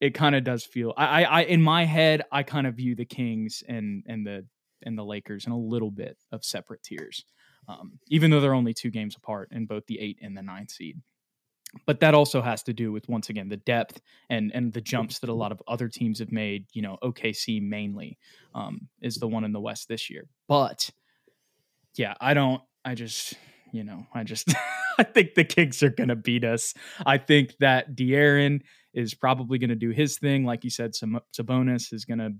it 0.00 0.14
kind 0.14 0.34
of 0.34 0.42
does 0.42 0.64
feel 0.64 0.94
I, 0.96 1.24
I 1.24 1.40
in 1.42 1.60
my 1.60 1.84
head 1.84 2.22
I 2.32 2.42
kind 2.42 2.66
of 2.66 2.76
view 2.76 2.94
the 2.94 3.04
Kings 3.04 3.62
and 3.68 4.04
and 4.08 4.26
the 4.26 4.46
and 4.82 4.96
the 4.96 5.04
Lakers 5.04 5.44
in 5.44 5.52
a 5.52 5.58
little 5.58 5.90
bit 5.90 6.16
of 6.32 6.42
separate 6.42 6.82
tiers 6.82 7.26
um, 7.70 7.98
even 8.08 8.30
though 8.30 8.40
they're 8.40 8.54
only 8.54 8.74
two 8.74 8.90
games 8.90 9.16
apart 9.16 9.48
in 9.52 9.66
both 9.66 9.86
the 9.86 10.00
eight 10.00 10.18
and 10.22 10.36
the 10.36 10.42
ninth 10.42 10.70
seed. 10.70 11.00
But 11.86 12.00
that 12.00 12.14
also 12.14 12.42
has 12.42 12.64
to 12.64 12.72
do 12.72 12.90
with 12.90 13.08
once 13.08 13.28
again 13.28 13.48
the 13.48 13.56
depth 13.56 14.00
and 14.28 14.50
and 14.52 14.72
the 14.72 14.80
jumps 14.80 15.20
that 15.20 15.30
a 15.30 15.34
lot 15.34 15.52
of 15.52 15.62
other 15.68 15.88
teams 15.88 16.18
have 16.18 16.32
made. 16.32 16.66
You 16.72 16.82
know, 16.82 16.98
OKC 17.02 17.62
mainly 17.62 18.18
um, 18.56 18.88
is 19.00 19.16
the 19.16 19.28
one 19.28 19.44
in 19.44 19.52
the 19.52 19.60
West 19.60 19.86
this 19.88 20.10
year. 20.10 20.26
But 20.48 20.90
yeah, 21.96 22.14
I 22.20 22.34
don't. 22.34 22.60
I 22.84 22.96
just 22.96 23.34
you 23.72 23.84
know, 23.84 24.04
I 24.12 24.24
just 24.24 24.52
I 24.98 25.04
think 25.04 25.34
the 25.34 25.44
Kings 25.44 25.80
are 25.84 25.90
going 25.90 26.08
to 26.08 26.16
beat 26.16 26.42
us. 26.42 26.74
I 27.06 27.18
think 27.18 27.54
that 27.60 27.94
De'Aaron 27.94 28.62
is 28.92 29.14
probably 29.14 29.58
going 29.58 29.70
to 29.70 29.76
do 29.76 29.90
his 29.90 30.18
thing, 30.18 30.44
like 30.44 30.64
you 30.64 30.70
said. 30.70 30.96
Some 30.96 31.20
Sabonis 31.32 31.92
is 31.92 32.04
going 32.04 32.18
to 32.18 32.32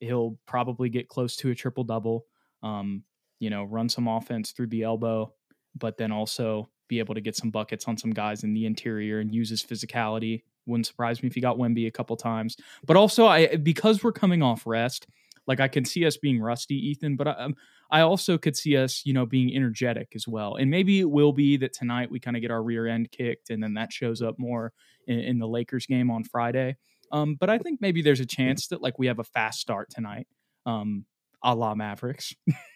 he'll 0.00 0.38
probably 0.46 0.90
get 0.90 1.08
close 1.08 1.34
to 1.36 1.50
a 1.50 1.54
triple 1.54 1.84
double. 1.84 2.26
Um, 2.62 3.04
you 3.44 3.50
know, 3.50 3.64
run 3.64 3.90
some 3.90 4.08
offense 4.08 4.52
through 4.52 4.68
the 4.68 4.82
elbow, 4.82 5.30
but 5.76 5.98
then 5.98 6.10
also 6.10 6.70
be 6.88 6.98
able 6.98 7.14
to 7.14 7.20
get 7.20 7.36
some 7.36 7.50
buckets 7.50 7.86
on 7.86 7.98
some 7.98 8.10
guys 8.10 8.42
in 8.42 8.54
the 8.54 8.64
interior 8.64 9.20
and 9.20 9.34
use 9.34 9.50
his 9.50 9.62
physicality. 9.62 10.44
Wouldn't 10.64 10.86
surprise 10.86 11.22
me 11.22 11.26
if 11.26 11.34
he 11.34 11.42
got 11.42 11.58
Wemby 11.58 11.86
a 11.86 11.90
couple 11.90 12.16
times. 12.16 12.56
But 12.86 12.96
also, 12.96 13.26
I 13.26 13.56
because 13.56 14.02
we're 14.02 14.12
coming 14.12 14.42
off 14.42 14.66
rest, 14.66 15.06
like 15.46 15.60
I 15.60 15.68
can 15.68 15.84
see 15.84 16.06
us 16.06 16.16
being 16.16 16.40
rusty, 16.40 16.74
Ethan. 16.74 17.16
But 17.16 17.28
I, 17.28 17.32
um, 17.32 17.54
I 17.90 18.00
also 18.00 18.38
could 18.38 18.56
see 18.56 18.78
us, 18.78 19.02
you 19.04 19.12
know, 19.12 19.26
being 19.26 19.54
energetic 19.54 20.12
as 20.14 20.26
well. 20.26 20.56
And 20.56 20.70
maybe 20.70 21.00
it 21.00 21.10
will 21.10 21.34
be 21.34 21.58
that 21.58 21.74
tonight 21.74 22.10
we 22.10 22.18
kind 22.18 22.36
of 22.36 22.40
get 22.40 22.50
our 22.50 22.62
rear 22.62 22.86
end 22.86 23.10
kicked, 23.10 23.50
and 23.50 23.62
then 23.62 23.74
that 23.74 23.92
shows 23.92 24.22
up 24.22 24.38
more 24.38 24.72
in, 25.06 25.18
in 25.18 25.38
the 25.38 25.46
Lakers 25.46 25.84
game 25.84 26.10
on 26.10 26.24
Friday. 26.24 26.76
Um, 27.12 27.36
but 27.38 27.50
I 27.50 27.58
think 27.58 27.82
maybe 27.82 28.00
there's 28.00 28.20
a 28.20 28.26
chance 28.26 28.68
that 28.68 28.80
like 28.80 28.98
we 28.98 29.08
have 29.08 29.18
a 29.18 29.24
fast 29.24 29.60
start 29.60 29.90
tonight, 29.90 30.26
um, 30.64 31.04
a 31.42 31.54
la 31.54 31.74
Mavericks. 31.74 32.34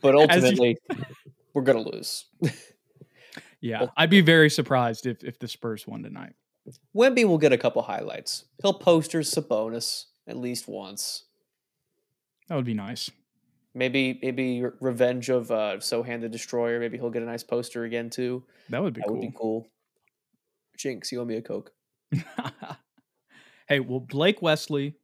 but 0.00 0.14
ultimately, 0.14 0.78
you... 0.90 0.96
we're 1.54 1.62
gonna 1.62 1.80
lose. 1.80 2.26
yeah, 3.60 3.86
I'd 3.96 4.10
be 4.10 4.20
very 4.20 4.50
surprised 4.50 5.06
if 5.06 5.24
if 5.24 5.38
the 5.38 5.48
Spurs 5.48 5.86
won 5.86 6.02
tonight. 6.02 6.34
Wemby 6.94 7.24
will 7.24 7.38
get 7.38 7.52
a 7.52 7.58
couple 7.58 7.82
highlights. 7.82 8.44
He'll 8.62 8.74
poster 8.74 9.20
Sabonis 9.20 10.06
at 10.26 10.36
least 10.36 10.66
once. 10.68 11.24
That 12.48 12.56
would 12.56 12.64
be 12.64 12.74
nice. 12.74 13.10
Maybe 13.74 14.18
maybe 14.22 14.64
revenge 14.80 15.28
of 15.28 15.50
uh, 15.50 15.76
Sochan 15.78 16.20
the 16.20 16.28
Destroyer. 16.28 16.80
Maybe 16.80 16.96
he'll 16.96 17.10
get 17.10 17.22
a 17.22 17.26
nice 17.26 17.42
poster 17.42 17.84
again 17.84 18.10
too. 18.10 18.42
That 18.70 18.82
would 18.82 18.94
be 18.94 19.00
that 19.00 19.08
cool. 19.08 19.16
would 19.16 19.22
be 19.22 19.34
cool. 19.36 19.68
Jinx, 20.78 21.12
you 21.12 21.20
owe 21.20 21.24
me 21.24 21.36
a 21.36 21.42
coke. 21.42 21.72
hey, 23.68 23.80
well, 23.80 24.00
Blake 24.00 24.42
Wesley 24.42 24.94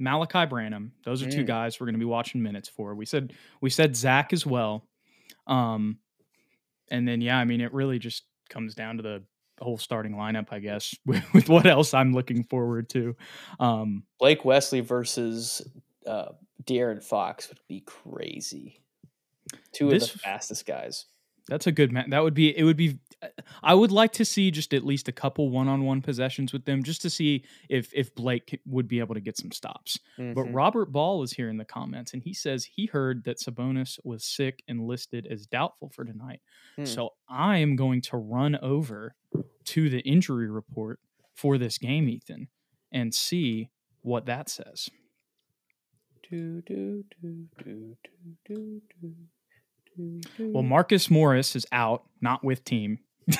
Malaki 0.00 0.48
Branham. 0.48 0.92
Those 1.04 1.22
are 1.22 1.26
mm. 1.26 1.32
two 1.32 1.44
guys 1.44 1.78
we're 1.78 1.86
going 1.86 1.94
to 1.94 1.98
be 1.98 2.04
watching 2.04 2.42
minutes 2.42 2.68
for. 2.68 2.94
We 2.94 3.06
said 3.06 3.32
we 3.60 3.70
said 3.70 3.96
Zach 3.96 4.32
as 4.32 4.46
well. 4.46 4.84
Um, 5.46 5.98
and 6.90 7.06
then 7.06 7.20
yeah, 7.20 7.38
I 7.38 7.44
mean 7.44 7.60
it 7.60 7.72
really 7.72 7.98
just 7.98 8.24
comes 8.48 8.74
down 8.74 8.96
to 8.98 9.02
the 9.02 9.22
whole 9.60 9.78
starting 9.78 10.12
lineup, 10.12 10.48
I 10.50 10.58
guess, 10.60 10.94
with, 11.06 11.24
with 11.32 11.48
what 11.48 11.66
else 11.66 11.94
I'm 11.94 12.12
looking 12.12 12.44
forward 12.44 12.88
to. 12.90 13.16
Um, 13.60 14.04
Blake 14.18 14.44
Wesley 14.44 14.80
versus 14.80 15.62
uh, 16.06 16.32
De'Aaron 16.64 17.02
Fox 17.02 17.48
would 17.48 17.60
be 17.68 17.80
crazy. 17.80 18.80
Two 19.72 19.88
this, 19.88 20.08
of 20.08 20.12
the 20.14 20.18
fastest 20.18 20.66
guys. 20.66 21.06
That's 21.48 21.66
a 21.66 21.72
good 21.72 21.92
man. 21.92 22.10
That 22.10 22.22
would 22.22 22.34
be. 22.34 22.56
It 22.56 22.64
would 22.64 22.76
be. 22.76 22.98
I 23.62 23.74
would 23.74 23.90
like 23.90 24.12
to 24.12 24.24
see 24.24 24.50
just 24.50 24.72
at 24.72 24.84
least 24.84 25.08
a 25.08 25.12
couple 25.12 25.50
one-on-one 25.50 26.02
possessions 26.02 26.52
with 26.52 26.64
them, 26.64 26.82
just 26.82 27.02
to 27.02 27.10
see 27.10 27.44
if 27.68 27.92
if 27.92 28.14
Blake 28.14 28.60
would 28.66 28.86
be 28.86 29.00
able 29.00 29.14
to 29.14 29.20
get 29.20 29.36
some 29.36 29.50
stops. 29.50 29.98
Mm-hmm. 30.18 30.34
But 30.34 30.52
Robert 30.52 30.92
Ball 30.92 31.18
was 31.18 31.32
here 31.32 31.48
in 31.48 31.56
the 31.56 31.64
comments, 31.64 32.12
and 32.12 32.22
he 32.22 32.32
says 32.32 32.64
he 32.64 32.86
heard 32.86 33.24
that 33.24 33.40
Sabonis 33.40 33.98
was 34.04 34.24
sick 34.24 34.62
and 34.68 34.86
listed 34.86 35.26
as 35.28 35.46
doubtful 35.46 35.90
for 35.90 36.04
tonight. 36.04 36.40
Hmm. 36.76 36.84
So 36.84 37.10
I 37.28 37.58
am 37.58 37.76
going 37.76 38.02
to 38.02 38.16
run 38.16 38.56
over 38.62 39.14
to 39.64 39.90
the 39.90 40.00
injury 40.00 40.48
report 40.48 41.00
for 41.34 41.58
this 41.58 41.78
game, 41.78 42.08
Ethan, 42.08 42.48
and 42.92 43.14
see 43.14 43.70
what 44.02 44.26
that 44.26 44.48
says. 44.48 44.88
Do, 46.30 46.60
do, 46.62 47.04
do, 47.22 47.96
well, 50.38 50.62
Marcus 50.62 51.10
Morris 51.10 51.56
is 51.56 51.66
out, 51.72 52.04
not 52.20 52.44
with 52.44 52.64
team. 52.64 52.98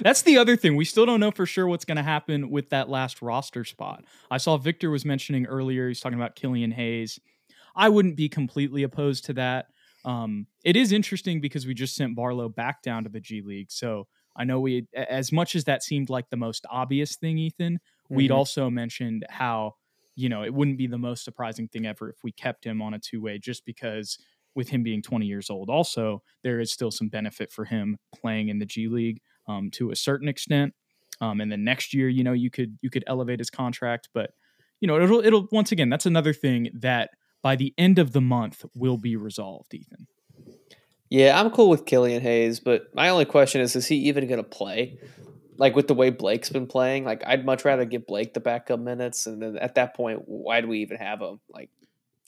That's 0.00 0.22
the 0.22 0.38
other 0.38 0.56
thing. 0.56 0.76
We 0.76 0.84
still 0.84 1.04
don't 1.04 1.20
know 1.20 1.30
for 1.30 1.46
sure 1.46 1.66
what's 1.66 1.84
going 1.84 1.96
to 1.96 2.02
happen 2.02 2.50
with 2.50 2.70
that 2.70 2.88
last 2.88 3.20
roster 3.20 3.64
spot. 3.64 4.04
I 4.30 4.38
saw 4.38 4.56
Victor 4.56 4.90
was 4.90 5.04
mentioning 5.04 5.46
earlier, 5.46 5.88
he's 5.88 6.00
talking 6.00 6.18
about 6.18 6.36
Killian 6.36 6.70
Hayes. 6.70 7.18
I 7.76 7.88
wouldn't 7.88 8.16
be 8.16 8.28
completely 8.28 8.82
opposed 8.82 9.26
to 9.26 9.34
that. 9.34 9.66
Um, 10.04 10.46
it 10.64 10.76
is 10.76 10.92
interesting 10.92 11.40
because 11.40 11.66
we 11.66 11.74
just 11.74 11.94
sent 11.94 12.16
Barlow 12.16 12.48
back 12.48 12.82
down 12.82 13.04
to 13.04 13.10
the 13.10 13.20
G 13.20 13.42
League. 13.42 13.70
So 13.70 14.06
I 14.36 14.44
know 14.44 14.60
we, 14.60 14.86
as 14.94 15.32
much 15.32 15.54
as 15.54 15.64
that 15.64 15.82
seemed 15.82 16.08
like 16.08 16.30
the 16.30 16.36
most 16.36 16.64
obvious 16.70 17.16
thing, 17.16 17.38
Ethan, 17.38 17.74
mm-hmm. 17.74 18.14
we'd 18.14 18.30
also 18.30 18.70
mentioned 18.70 19.26
how, 19.28 19.74
you 20.16 20.28
know, 20.28 20.42
it 20.42 20.54
wouldn't 20.54 20.78
be 20.78 20.86
the 20.86 20.98
most 20.98 21.24
surprising 21.24 21.68
thing 21.68 21.86
ever 21.86 22.08
if 22.10 22.16
we 22.24 22.32
kept 22.32 22.64
him 22.64 22.80
on 22.80 22.94
a 22.94 22.98
two 22.98 23.20
way 23.20 23.38
just 23.38 23.64
because 23.66 24.18
with 24.54 24.68
him 24.68 24.82
being 24.82 25.02
20 25.02 25.26
years 25.26 25.50
old. 25.50 25.70
Also, 25.70 26.22
there 26.42 26.60
is 26.60 26.72
still 26.72 26.90
some 26.90 27.08
benefit 27.08 27.52
for 27.52 27.64
him 27.64 27.98
playing 28.14 28.48
in 28.48 28.58
the 28.58 28.66
G 28.66 28.88
League 28.88 29.20
um, 29.48 29.70
to 29.72 29.90
a 29.90 29.96
certain 29.96 30.28
extent. 30.28 30.74
Um, 31.20 31.40
and 31.40 31.52
then 31.52 31.64
next 31.64 31.92
year, 31.92 32.08
you 32.08 32.24
know, 32.24 32.32
you 32.32 32.50
could 32.50 32.78
you 32.80 32.90
could 32.90 33.04
elevate 33.06 33.40
his 33.40 33.50
contract, 33.50 34.08
but 34.14 34.30
you 34.80 34.88
know, 34.88 35.00
it'll 35.00 35.24
it'll 35.24 35.48
once 35.52 35.70
again 35.70 35.90
that's 35.90 36.06
another 36.06 36.32
thing 36.32 36.70
that 36.74 37.10
by 37.42 37.56
the 37.56 37.74
end 37.76 37.98
of 37.98 38.12
the 38.12 38.20
month 38.20 38.64
will 38.74 38.96
be 38.96 39.16
resolved. 39.16 39.74
Ethan. 39.74 40.06
Yeah, 41.10 41.38
I'm 41.38 41.50
cool 41.50 41.68
with 41.68 41.86
Killian 41.86 42.22
Hayes, 42.22 42.60
but 42.60 42.94
my 42.94 43.08
only 43.08 43.24
question 43.24 43.60
is: 43.60 43.76
Is 43.76 43.86
he 43.86 43.96
even 44.08 44.26
going 44.28 44.42
to 44.42 44.48
play? 44.48 44.98
Like 45.56 45.76
with 45.76 45.88
the 45.88 45.94
way 45.94 46.08
Blake's 46.08 46.48
been 46.48 46.66
playing, 46.66 47.04
like 47.04 47.22
I'd 47.26 47.44
much 47.44 47.66
rather 47.66 47.84
give 47.84 48.06
Blake 48.06 48.32
the 48.32 48.40
backup 48.40 48.80
minutes, 48.80 49.26
and 49.26 49.42
then 49.42 49.58
at 49.58 49.74
that 49.74 49.94
point, 49.94 50.22
why 50.24 50.62
do 50.62 50.68
we 50.68 50.78
even 50.78 50.96
have 50.96 51.20
him? 51.20 51.40
Like, 51.50 51.68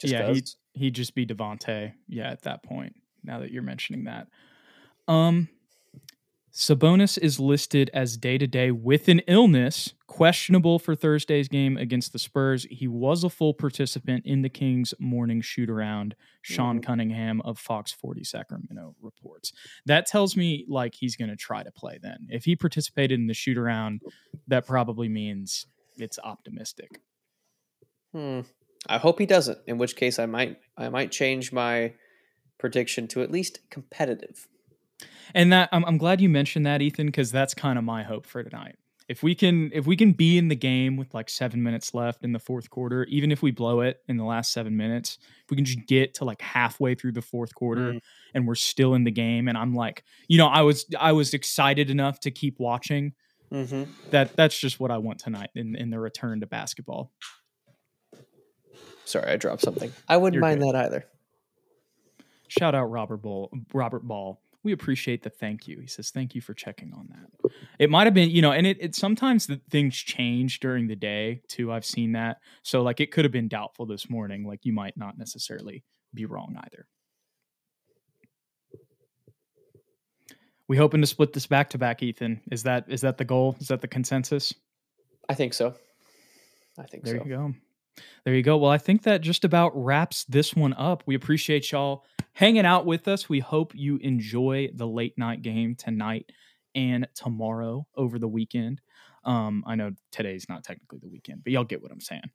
just 0.02 0.12
yeah, 0.12 0.34
he'd 0.74 0.94
just 0.94 1.14
be 1.14 1.26
Devonte. 1.26 1.92
Yeah, 2.08 2.30
at 2.30 2.42
that 2.42 2.62
point. 2.62 2.94
Now 3.24 3.40
that 3.40 3.50
you're 3.50 3.62
mentioning 3.62 4.04
that, 4.04 4.28
um, 5.08 5.48
Sabonis 6.52 7.16
is 7.16 7.40
listed 7.40 7.90
as 7.94 8.18
day 8.18 8.36
to 8.36 8.46
day 8.46 8.70
with 8.70 9.08
an 9.08 9.20
illness, 9.20 9.94
questionable 10.06 10.78
for 10.78 10.94
Thursday's 10.94 11.48
game 11.48 11.78
against 11.78 12.12
the 12.12 12.18
Spurs. 12.18 12.66
He 12.70 12.86
was 12.86 13.24
a 13.24 13.30
full 13.30 13.54
participant 13.54 14.26
in 14.26 14.42
the 14.42 14.50
Kings' 14.50 14.92
morning 14.98 15.40
shoot 15.40 15.70
around. 15.70 16.14
Sean 16.42 16.80
mm. 16.80 16.84
Cunningham 16.84 17.40
of 17.40 17.58
Fox 17.58 17.90
40 17.90 18.24
Sacramento 18.24 18.94
reports. 19.00 19.52
That 19.86 20.04
tells 20.04 20.36
me 20.36 20.66
like 20.68 20.94
he's 20.94 21.16
going 21.16 21.30
to 21.30 21.36
try 21.36 21.62
to 21.62 21.72
play 21.72 21.98
then. 22.02 22.26
If 22.28 22.44
he 22.44 22.54
participated 22.54 23.18
in 23.18 23.28
the 23.28 23.34
shoot 23.34 23.56
around, 23.56 24.02
that 24.48 24.66
probably 24.66 25.08
means 25.08 25.64
it's 25.96 26.18
optimistic. 26.22 27.00
Hmm. 28.12 28.40
I 28.88 28.98
hope 28.98 29.18
he 29.18 29.26
doesn't. 29.26 29.58
In 29.66 29.78
which 29.78 29.96
case, 29.96 30.18
I 30.18 30.26
might 30.26 30.58
I 30.76 30.88
might 30.88 31.12
change 31.12 31.52
my 31.52 31.92
prediction 32.58 33.08
to 33.08 33.22
at 33.22 33.30
least 33.30 33.60
competitive. 33.70 34.48
And 35.34 35.52
that 35.52 35.68
I'm, 35.72 35.84
I'm 35.84 35.98
glad 35.98 36.20
you 36.20 36.28
mentioned 36.28 36.66
that, 36.66 36.82
Ethan, 36.82 37.06
because 37.06 37.32
that's 37.32 37.54
kind 37.54 37.78
of 37.78 37.84
my 37.84 38.02
hope 38.02 38.26
for 38.26 38.42
tonight. 38.42 38.76
If 39.08 39.22
we 39.22 39.34
can 39.34 39.70
if 39.72 39.86
we 39.86 39.96
can 39.96 40.12
be 40.12 40.38
in 40.38 40.48
the 40.48 40.56
game 40.56 40.96
with 40.96 41.12
like 41.12 41.28
seven 41.28 41.62
minutes 41.62 41.92
left 41.92 42.24
in 42.24 42.32
the 42.32 42.38
fourth 42.38 42.70
quarter, 42.70 43.04
even 43.04 43.30
if 43.30 43.42
we 43.42 43.50
blow 43.50 43.80
it 43.80 44.00
in 44.08 44.16
the 44.16 44.24
last 44.24 44.52
seven 44.52 44.76
minutes, 44.76 45.18
if 45.44 45.50
we 45.50 45.56
can 45.56 45.64
just 45.64 45.86
get 45.86 46.14
to 46.14 46.24
like 46.24 46.40
halfway 46.40 46.94
through 46.94 47.12
the 47.12 47.22
fourth 47.22 47.54
quarter 47.54 47.94
mm. 47.94 48.00
and 48.34 48.46
we're 48.46 48.54
still 48.54 48.94
in 48.94 49.04
the 49.04 49.10
game, 49.10 49.48
and 49.48 49.58
I'm 49.58 49.74
like, 49.74 50.04
you 50.28 50.38
know, 50.38 50.46
I 50.46 50.62
was 50.62 50.86
I 50.98 51.12
was 51.12 51.34
excited 51.34 51.90
enough 51.90 52.20
to 52.20 52.30
keep 52.30 52.58
watching 52.58 53.12
Mm-hmm. 53.52 53.84
That 54.10 54.34
that's 54.34 54.58
just 54.58 54.80
what 54.80 54.90
I 54.90 54.98
want 54.98 55.18
tonight 55.18 55.50
in, 55.54 55.76
in 55.76 55.90
the 55.90 56.00
return 56.00 56.40
to 56.40 56.46
basketball. 56.46 57.12
Sorry, 59.04 59.30
I 59.30 59.36
dropped 59.36 59.62
something. 59.62 59.92
I 60.08 60.16
wouldn't 60.16 60.34
You're 60.34 60.40
mind 60.42 60.60
good. 60.60 60.74
that 60.74 60.86
either. 60.86 61.06
Shout 62.48 62.74
out 62.74 62.90
Robert 62.90 63.18
Ball. 63.18 63.50
Robert 63.72 64.06
Ball. 64.06 64.40
We 64.64 64.72
appreciate 64.72 65.22
the 65.22 65.30
thank 65.30 65.66
you. 65.66 65.80
He 65.80 65.88
says 65.88 66.10
thank 66.10 66.34
you 66.34 66.40
for 66.40 66.54
checking 66.54 66.92
on 66.92 67.08
that. 67.10 67.50
It 67.78 67.90
might 67.90 68.06
have 68.06 68.14
been, 68.14 68.30
you 68.30 68.42
know, 68.42 68.52
and 68.52 68.66
it, 68.66 68.76
it 68.80 68.94
sometimes 68.94 69.46
the 69.46 69.60
things 69.70 69.96
change 69.96 70.60
during 70.60 70.86
the 70.86 70.94
day 70.94 71.42
too. 71.48 71.72
I've 71.72 71.84
seen 71.84 72.12
that. 72.12 72.38
So 72.62 72.82
like 72.82 73.00
it 73.00 73.10
could 73.10 73.24
have 73.24 73.32
been 73.32 73.48
doubtful 73.48 73.86
this 73.86 74.08
morning. 74.08 74.46
Like 74.46 74.64
you 74.64 74.72
might 74.72 74.96
not 74.96 75.18
necessarily 75.18 75.82
be 76.14 76.26
wrong 76.26 76.54
either. 76.62 76.86
We 80.68 80.76
hoping 80.76 81.00
to 81.00 81.06
split 81.06 81.32
this 81.32 81.46
back 81.46 81.70
to 81.70 81.78
back, 81.78 82.02
Ethan. 82.02 82.40
Is 82.50 82.62
that 82.62 82.84
is 82.88 83.00
that 83.00 83.18
the 83.18 83.24
goal? 83.24 83.56
Is 83.60 83.68
that 83.68 83.80
the 83.80 83.88
consensus? 83.88 84.54
I 85.28 85.34
think 85.34 85.54
so. 85.54 85.74
I 86.78 86.84
think 86.84 87.06
so. 87.06 87.12
There 87.12 87.20
so. 87.20 87.26
you 87.26 87.36
go. 87.36 87.54
There 88.24 88.34
you 88.34 88.42
go. 88.42 88.56
Well, 88.56 88.70
I 88.70 88.78
think 88.78 89.02
that 89.02 89.20
just 89.20 89.44
about 89.44 89.72
wraps 89.74 90.24
this 90.24 90.54
one 90.54 90.72
up. 90.74 91.02
We 91.06 91.14
appreciate 91.14 91.70
y'all 91.70 92.04
hanging 92.32 92.64
out 92.64 92.86
with 92.86 93.08
us. 93.08 93.28
We 93.28 93.40
hope 93.40 93.72
you 93.74 93.96
enjoy 93.98 94.70
the 94.74 94.86
late 94.86 95.18
night 95.18 95.42
game 95.42 95.74
tonight 95.74 96.30
and 96.74 97.06
tomorrow 97.14 97.86
over 97.96 98.18
the 98.18 98.28
weekend. 98.28 98.80
Um, 99.24 99.62
I 99.66 99.74
know 99.74 99.92
today's 100.10 100.46
not 100.48 100.64
technically 100.64 100.98
the 101.00 101.08
weekend, 101.08 101.44
but 101.44 101.52
y'all 101.52 101.64
get 101.64 101.82
what 101.82 101.92
I'm 101.92 102.00
saying. 102.00 102.30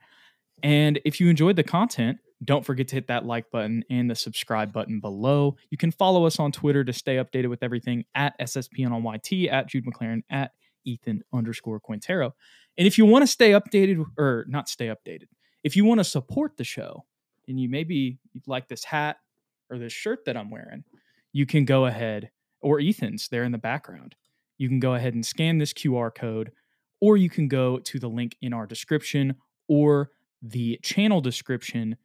And 0.64 1.00
if 1.06 1.20
you 1.20 1.30
enjoyed 1.30 1.56
the 1.56 1.64
content, 1.64 2.18
don't 2.44 2.66
forget 2.66 2.88
to 2.90 2.96
hit 2.96 3.08
that 3.08 3.26
like 3.26 3.50
button 3.52 3.84
and 3.90 4.10
the 4.10 4.16
subscribe 4.16 4.72
button 4.72 5.00
below. 5.00 5.56
You 5.70 5.78
can 5.78 5.92
follow 5.92 6.26
us 6.26 6.40
on 6.40 6.52
Twitter 6.52 6.84
to 6.84 6.94
stay 6.94 7.16
updated 7.16 7.50
with 7.50 7.64
everything 7.64 8.06
at 8.16 8.40
SSPN 8.40 9.52
at 9.52 9.68
Jude 9.68 9.86
McLaren, 9.86 10.22
at 10.30 10.52
Ethan 10.86 11.24
underscore 11.34 11.80
Quintero. 11.80 12.34
And 12.78 12.88
if 12.88 12.98
you 12.98 13.06
want 13.06 13.24
to 13.24 13.28
stay 13.28 13.52
updated, 13.52 14.04
or 14.18 14.46
not 14.48 14.70
stay 14.70 14.88
updated, 14.88 15.26
if 15.64 15.76
you 15.76 15.86
want 15.86 16.00
to 16.00 16.04
support 16.04 16.58
the 16.58 16.64
show 16.64 17.06
and 17.48 17.60
you 17.60 17.70
maybe 17.70 18.20
like 18.46 18.68
this 18.68 18.84
hat 18.84 19.18
or 19.70 19.78
this 19.78 19.94
shirt 19.94 20.26
that 20.26 20.38
I'm 20.38 20.50
wearing, 20.50 20.84
you 21.32 21.46
can 21.46 21.66
go 21.66 21.86
ahead, 21.86 22.32
or 22.62 22.80
Ethan's 22.80 23.28
there 23.28 23.44
in 23.44 23.52
the 23.52 23.58
background. 23.58 24.16
You 24.58 24.70
can 24.70 24.80
go 24.80 24.96
ahead 24.96 25.14
and 25.14 25.26
scan 25.26 25.58
this 25.58 25.74
QR 25.74 26.14
code, 26.14 26.52
or 27.00 27.18
you 27.18 27.30
can 27.30 27.48
go 27.48 27.80
to 27.80 28.00
the 28.00 28.08
link 28.08 28.36
in 28.42 28.54
our 28.54 28.66
description 28.66 29.36
or 29.68 30.12
the 30.42 30.80
channel 30.82 31.22
description, 31.22 31.98